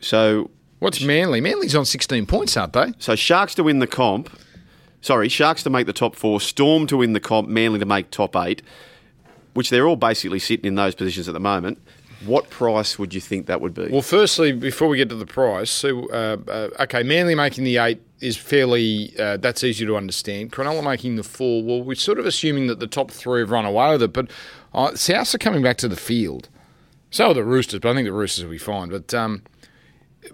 So 0.00 0.50
What's 0.78 1.02
Manly? 1.02 1.40
Manly's 1.40 1.74
on 1.74 1.84
16 1.84 2.26
points, 2.26 2.56
aren't 2.56 2.72
they? 2.72 2.92
So 2.98 3.16
Sharks 3.16 3.54
to 3.56 3.64
win 3.64 3.80
the 3.80 3.86
comp. 3.86 4.30
Sorry, 5.00 5.28
Sharks 5.28 5.62
to 5.62 5.70
make 5.70 5.86
the 5.86 5.92
top 5.92 6.16
four, 6.16 6.40
Storm 6.40 6.86
to 6.88 6.96
win 6.98 7.12
the 7.12 7.20
comp, 7.20 7.48
Manly 7.48 7.78
to 7.78 7.86
make 7.86 8.10
top 8.10 8.34
eight, 8.36 8.62
which 9.54 9.70
they're 9.70 9.86
all 9.86 9.96
basically 9.96 10.38
sitting 10.38 10.66
in 10.66 10.74
those 10.74 10.94
positions 10.94 11.28
at 11.28 11.34
the 11.34 11.40
moment. 11.40 11.78
What 12.26 12.50
price 12.50 12.98
would 12.98 13.14
you 13.14 13.20
think 13.20 13.46
that 13.46 13.60
would 13.60 13.74
be? 13.74 13.88
Well, 13.88 14.02
firstly, 14.02 14.50
before 14.50 14.88
we 14.88 14.96
get 14.96 15.08
to 15.10 15.14
the 15.14 15.26
price, 15.26 15.70
so 15.70 16.10
uh, 16.10 16.36
uh, 16.48 16.68
okay, 16.80 17.04
Manly 17.04 17.36
making 17.36 17.62
the 17.62 17.76
eight 17.76 18.02
is 18.20 18.36
fairly 18.36 19.14
uh, 19.18 19.36
that's 19.36 19.62
easy 19.62 19.86
to 19.86 19.96
understand. 19.96 20.50
Cronulla 20.50 20.82
making 20.82 21.14
the 21.14 21.22
four. 21.22 21.62
Well, 21.62 21.80
we're 21.80 21.94
sort 21.94 22.18
of 22.18 22.26
assuming 22.26 22.66
that 22.66 22.80
the 22.80 22.88
top 22.88 23.12
three 23.12 23.40
have 23.40 23.52
run 23.52 23.64
away 23.64 23.92
with 23.92 24.02
it, 24.02 24.12
but 24.12 24.30
uh, 24.74 24.90
Souths 24.90 25.32
are 25.34 25.38
coming 25.38 25.62
back 25.62 25.76
to 25.78 25.88
the 25.88 25.96
field. 25.96 26.48
So 27.10 27.28
are 27.28 27.34
the 27.34 27.44
Roosters, 27.44 27.80
but 27.80 27.90
I 27.90 27.94
think 27.94 28.06
the 28.06 28.12
Roosters 28.12 28.44
will 28.44 28.50
be 28.50 28.58
fine. 28.58 28.88
But 28.88 29.14
um, 29.14 29.42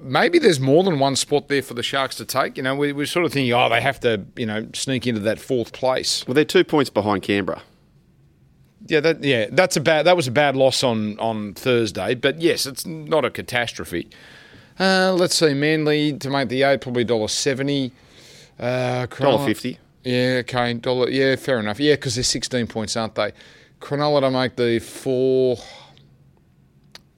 maybe 0.00 0.38
there's 0.38 0.60
more 0.60 0.82
than 0.84 0.98
one 0.98 1.16
spot 1.16 1.48
there 1.48 1.62
for 1.62 1.74
the 1.74 1.82
Sharks 1.82 2.16
to 2.16 2.24
take. 2.24 2.56
You 2.56 2.62
know, 2.62 2.74
we, 2.74 2.92
we're 2.92 3.06
sort 3.06 3.24
of 3.24 3.32
thinking, 3.32 3.52
oh, 3.52 3.68
they 3.68 3.80
have 3.80 4.00
to, 4.00 4.24
you 4.36 4.46
know, 4.46 4.68
sneak 4.74 5.06
into 5.06 5.20
that 5.20 5.38
fourth 5.38 5.72
place. 5.72 6.26
well, 6.26 6.34
they're 6.34 6.44
two 6.44 6.64
points 6.64 6.90
behind 6.90 7.22
Canberra. 7.22 7.62
Yeah, 8.86 9.00
that 9.00 9.24
yeah, 9.24 9.46
that's 9.50 9.76
a 9.76 9.80
bad. 9.80 10.04
That 10.04 10.14
was 10.14 10.26
a 10.26 10.30
bad 10.30 10.56
loss 10.56 10.84
on 10.84 11.18
on 11.18 11.54
Thursday, 11.54 12.14
but 12.14 12.40
yes, 12.42 12.66
it's 12.66 12.84
not 12.84 13.24
a 13.24 13.30
catastrophe. 13.30 14.10
Uh, 14.78 15.14
let's 15.18 15.34
see, 15.36 15.54
Manly 15.54 16.12
to 16.18 16.28
make 16.28 16.50
the 16.50 16.62
eight, 16.64 16.82
probably 16.82 17.04
dollar 17.04 17.28
seventy. 17.28 17.92
Uh, 18.58 19.06
Dollar 19.06 19.06
Cronulla- 19.06 19.46
fifty. 19.46 19.78
Yeah, 20.02 20.42
okay, 20.44 20.74
dollar. 20.74 21.08
Yeah, 21.08 21.36
fair 21.36 21.60
enough. 21.60 21.80
Yeah, 21.80 21.94
because 21.94 22.16
they're 22.16 22.24
sixteen 22.24 22.66
points, 22.66 22.94
aren't 22.94 23.14
they? 23.14 23.32
Cronulla 23.80 24.20
to 24.20 24.30
make 24.30 24.56
the 24.56 24.78
four, 24.80 25.56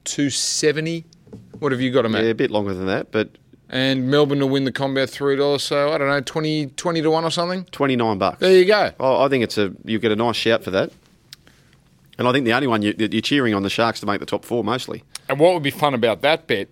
two 0.05 0.29
seventy. 0.29 1.05
What 1.59 1.71
have 1.71 1.81
you 1.81 1.91
got 1.91 2.03
them 2.03 2.13
Yeah, 2.13 2.21
a 2.21 2.33
bit 2.35 2.51
longer 2.51 2.73
than 2.73 2.87
that, 2.87 3.11
but 3.11 3.29
And 3.69 4.09
Melbourne 4.09 4.39
will 4.39 4.49
win 4.49 4.63
the 4.63 4.71
combat 4.71 5.09
three 5.09 5.35
dollars. 5.35 5.63
So 5.63 5.91
I 5.91 5.97
don't 5.97 6.07
know, 6.07 6.21
20, 6.21 6.67
20 6.67 7.01
to 7.01 7.11
one 7.11 7.23
or 7.25 7.31
something. 7.31 7.65
twenty 7.65 7.95
nine 7.95 8.17
bucks. 8.17 8.39
There 8.39 8.53
you 8.53 8.65
go. 8.65 8.91
Oh, 8.99 9.23
I 9.23 9.29
think 9.29 9.43
it's 9.43 9.57
a 9.57 9.73
you 9.83 9.99
get 9.99 10.11
a 10.11 10.15
nice 10.15 10.35
shout 10.35 10.63
for 10.63 10.71
that. 10.71 10.91
And 12.17 12.27
I 12.27 12.31
think 12.31 12.45
the 12.45 12.53
only 12.53 12.67
one 12.67 12.81
you, 12.81 12.93
that 12.93 13.13
you're 13.13 13.21
cheering 13.21 13.53
on 13.53 13.61
the 13.63 13.69
Sharks 13.69 13.99
to 13.99 14.05
make 14.07 14.19
the 14.19 14.25
top 14.25 14.43
four 14.43 14.63
mostly. 14.63 15.03
And 15.29 15.39
what 15.39 15.53
would 15.53 15.61
be 15.61 15.69
fun 15.71 15.93
about 15.93 16.21
that 16.23 16.47
bet 16.47 16.67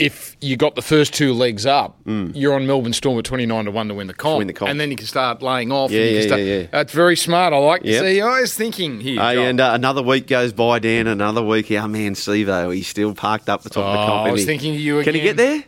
if 0.00 0.36
you 0.40 0.56
got 0.56 0.74
the 0.74 0.82
first 0.82 1.12
two 1.14 1.32
legs 1.34 1.66
up, 1.66 1.98
you're 2.06 2.54
on 2.54 2.66
Melbourne 2.66 2.92
Storm 2.92 3.18
at 3.18 3.24
29 3.24 3.66
to 3.66 3.70
1 3.70 3.88
to 3.88 3.94
win 3.94 4.06
the 4.06 4.14
comp. 4.14 4.38
win 4.38 4.46
the 4.46 4.52
comp. 4.52 4.70
And 4.70 4.80
then 4.80 4.90
you 4.90 4.96
can 4.96 5.06
start 5.06 5.42
laying 5.42 5.70
off. 5.70 5.90
Yeah, 5.90 6.00
and 6.02 6.10
you 6.10 6.16
yeah, 6.16 6.26
start, 6.26 6.40
yeah, 6.40 6.58
yeah. 6.60 6.66
That's 6.72 6.92
very 6.92 7.16
smart. 7.16 7.52
I 7.52 7.58
like 7.58 7.82
Yep. 7.84 8.02
to 8.02 8.08
see. 8.10 8.20
I 8.20 8.40
was 8.40 8.54
thinking 8.54 9.00
here. 9.00 9.20
Hey, 9.20 9.44
and 9.48 9.60
uh, 9.60 9.72
another 9.74 10.02
week 10.02 10.26
goes 10.26 10.52
by, 10.52 10.78
Dan. 10.78 11.06
Another 11.06 11.42
week, 11.42 11.70
our 11.72 11.86
man 11.88 12.14
Sevo, 12.14 12.74
he's 12.74 12.88
still 12.88 13.14
parked 13.14 13.48
up 13.48 13.62
the 13.62 13.70
top 13.70 13.84
of 13.84 13.92
the 13.92 13.98
Oh, 14.02 14.06
comp. 14.06 14.28
I 14.28 14.32
was 14.32 14.44
thinking 14.44 14.74
of 14.74 14.80
you 14.80 15.02
Can 15.02 15.14
he 15.14 15.20
get 15.20 15.36
there? 15.36 15.64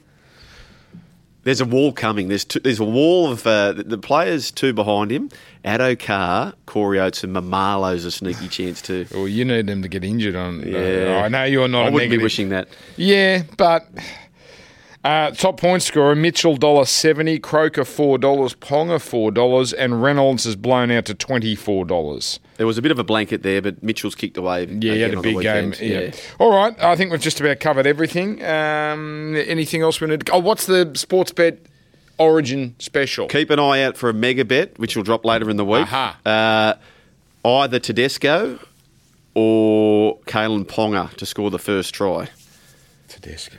There's 1.44 1.60
a 1.60 1.64
wall 1.64 1.92
coming. 1.92 2.28
There's 2.28 2.44
two, 2.44 2.60
there's 2.60 2.78
a 2.78 2.84
wall 2.84 3.32
of 3.32 3.44
uh, 3.44 3.72
the, 3.72 3.82
the 3.82 3.98
players 3.98 4.52
two 4.52 4.72
behind 4.72 5.10
him. 5.10 5.28
Addo 5.64 5.98
Carr, 5.98 6.54
Corey 6.66 7.00
Oates, 7.00 7.24
and 7.24 7.34
Maumalo's 7.34 8.04
a 8.04 8.12
sneaky 8.12 8.46
chance 8.46 8.80
too. 8.80 9.06
Well, 9.12 9.26
you 9.26 9.44
need 9.44 9.66
them 9.66 9.82
to 9.82 9.88
get 9.88 10.04
injured 10.04 10.36
on. 10.36 10.60
Yeah. 10.64 11.18
uh, 11.20 11.24
I 11.24 11.28
know 11.28 11.42
you're 11.42 11.66
not 11.66 11.80
I 11.80 11.84
wouldn't 11.90 11.94
negative. 12.10 12.18
be 12.20 12.22
wishing 12.22 12.48
that. 12.50 12.68
Yeah, 12.96 13.42
but 13.56 13.88
uh, 15.04 15.32
top 15.32 15.58
point 15.58 15.82
scorer 15.82 16.14
Mitchell 16.14 16.56
dollar 16.56 16.84
seventy, 16.84 17.38
Croker 17.38 17.84
four 17.84 18.18
dollars, 18.18 18.54
Ponga 18.54 19.00
four 19.00 19.30
dollars, 19.32 19.72
and 19.72 20.02
Reynolds 20.02 20.44
has 20.44 20.54
blown 20.54 20.90
out 20.90 21.06
to 21.06 21.14
twenty 21.14 21.54
four 21.56 21.84
dollars. 21.84 22.38
There 22.56 22.66
was 22.66 22.78
a 22.78 22.82
bit 22.82 22.92
of 22.92 22.98
a 22.98 23.04
blanket 23.04 23.42
there, 23.42 23.60
but 23.60 23.82
Mitchell's 23.82 24.14
kicked 24.14 24.36
away. 24.36 24.66
Yeah, 24.66 24.94
he 24.94 25.00
had 25.00 25.14
a 25.14 25.20
big 25.20 25.40
game. 25.40 25.70
weekend. 25.70 25.80
Yeah. 25.80 26.12
All 26.38 26.52
right, 26.54 26.78
I 26.80 26.94
think 26.94 27.10
we've 27.10 27.20
just 27.20 27.40
about 27.40 27.58
covered 27.58 27.86
everything. 27.86 28.44
Um, 28.44 29.34
anything 29.36 29.82
else 29.82 30.00
we 30.00 30.06
need? 30.06 30.26
To, 30.26 30.32
oh, 30.32 30.38
what's 30.38 30.66
the 30.66 30.86
Sportsbet 30.94 31.58
origin 32.18 32.76
special? 32.78 33.26
Keep 33.26 33.50
an 33.50 33.58
eye 33.58 33.82
out 33.82 33.96
for 33.96 34.08
a 34.08 34.14
mega 34.14 34.44
bet, 34.44 34.78
which 34.78 34.94
will 34.94 35.02
drop 35.02 35.24
later 35.24 35.50
in 35.50 35.56
the 35.56 35.64
week. 35.64 35.92
Uh, 35.92 36.74
either 37.44 37.80
Tedesco 37.80 38.60
or 39.34 40.18
Kalyn 40.26 40.64
Ponga 40.64 41.12
to 41.16 41.26
score 41.26 41.50
the 41.50 41.58
first 41.58 41.92
try. 41.92 42.28
Tedesco? 43.08 43.58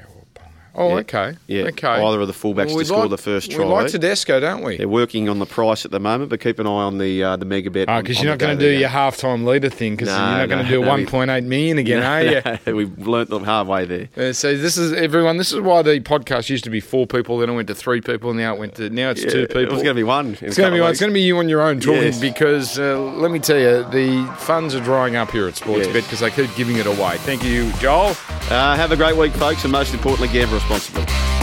Oh, 0.75 0.89
Yeah. 0.89 0.95
okay. 0.95 1.33
Yeah, 1.47 1.63
okay. 1.65 1.87
either 1.87 2.19
of 2.21 2.27
the 2.27 2.33
fullbacks 2.33 2.75
to 2.77 2.85
score 2.85 3.01
like- 3.01 3.09
the 3.11 3.17
first 3.17 3.51
try. 3.51 3.63
We 3.63 3.71
like 3.71 3.87
Tedesco, 3.91 4.39
don't 4.39 4.63
we? 4.63 4.77
They're 4.77 4.87
working 4.87 5.29
on 5.29 5.39
the 5.39 5.45
price 5.45 5.85
at 5.85 5.91
the 5.91 5.99
moment, 5.99 6.29
but 6.31 6.39
keep 6.39 6.57
an 6.59 6.65
eye 6.65 6.69
on 6.69 6.97
the 6.97 7.23
uh, 7.23 7.35
the 7.35 7.45
mega 7.45 7.69
bet. 7.69 7.89
on- 7.89 8.01
Because 8.01 8.21
you're 8.21 8.31
not 8.31 8.39
going 8.39 8.57
to 8.57 8.63
do 8.63 8.71
your 8.71 8.89
halftime 8.89 9.45
leader 9.45 9.69
thing 9.69 9.93
because 9.95 10.07
No, 10.09 10.15
you're 10.17 10.37
not 10.47 10.49
going 10.49 10.65
to 10.65 10.69
do 10.71 10.81
no, 10.81 10.87
1.8 10.87 11.43
million 11.45 11.77
again, 11.77 12.01
are 12.03 12.23
you? 12.67 12.75
We've 12.75 13.07
learnt 13.07 13.29
the 13.29 13.39
hard 13.39 13.67
way 13.67 13.85
there. 13.85 14.09
Uh, 14.17 14.33
so 14.33 14.57
this 14.57 14.77
is 14.77 14.93
everyone. 14.93 15.37
This 15.37 15.51
is 15.51 15.59
why 15.61 15.81
the 15.83 15.99
podcast 15.99 16.49
used 16.49 16.63
to 16.63 16.69
be 16.69 16.79
four 16.79 17.05
people, 17.05 17.37
then 17.37 17.49
it 17.49 17.53
went 17.53 17.67
to 17.67 17.75
three 17.75 18.01
people, 18.01 18.31
and 18.31 18.39
now 18.39 18.53
it 18.55 18.59
went 18.59 18.75
to 18.75 18.89
now 18.89 19.11
it's 19.11 19.21
two 19.21 19.45
people. 19.47 19.61
It 19.61 19.69
was 19.71 19.83
going 19.83 19.93
to 19.95 19.99
be 19.99 20.03
one. 20.03 20.37
It's 20.41 20.57
going 20.57 20.71
to 20.71 20.75
be 20.75 20.81
one. 20.81 20.89
It's 20.91 20.99
going 20.99 21.11
to 21.11 21.13
be 21.13 21.21
you 21.21 21.37
on 21.37 21.49
your 21.49 21.61
own 21.61 21.79
talking 21.79 22.01
Yes. 22.01 22.19
because 22.19 22.79
uh, 22.79 22.99
let 22.99 23.29
me 23.31 23.39
tell 23.39 23.59
you, 23.59 23.83
the 23.91 24.25
funds 24.39 24.73
are 24.73 24.79
drying 24.81 25.15
up 25.15 25.29
here 25.31 25.47
at 25.47 25.53
Sportsbet 25.53 25.93
Yes. 25.93 26.03
because 26.05 26.19
they 26.21 26.31
keep 26.31 26.55
giving 26.55 26.77
it 26.77 26.87
away. 26.87 27.17
Thank 27.19 27.43
you, 27.43 27.71
Joel. 27.73 28.15
Uh, 28.49 28.75
have 28.75 28.91
a 28.91 28.95
great 28.97 29.15
week, 29.15 29.33
folks, 29.33 29.63
and 29.63 29.71
most 29.71 29.93
importantly, 29.93 30.27
gamble 30.27 30.59
responsible. 30.69 31.42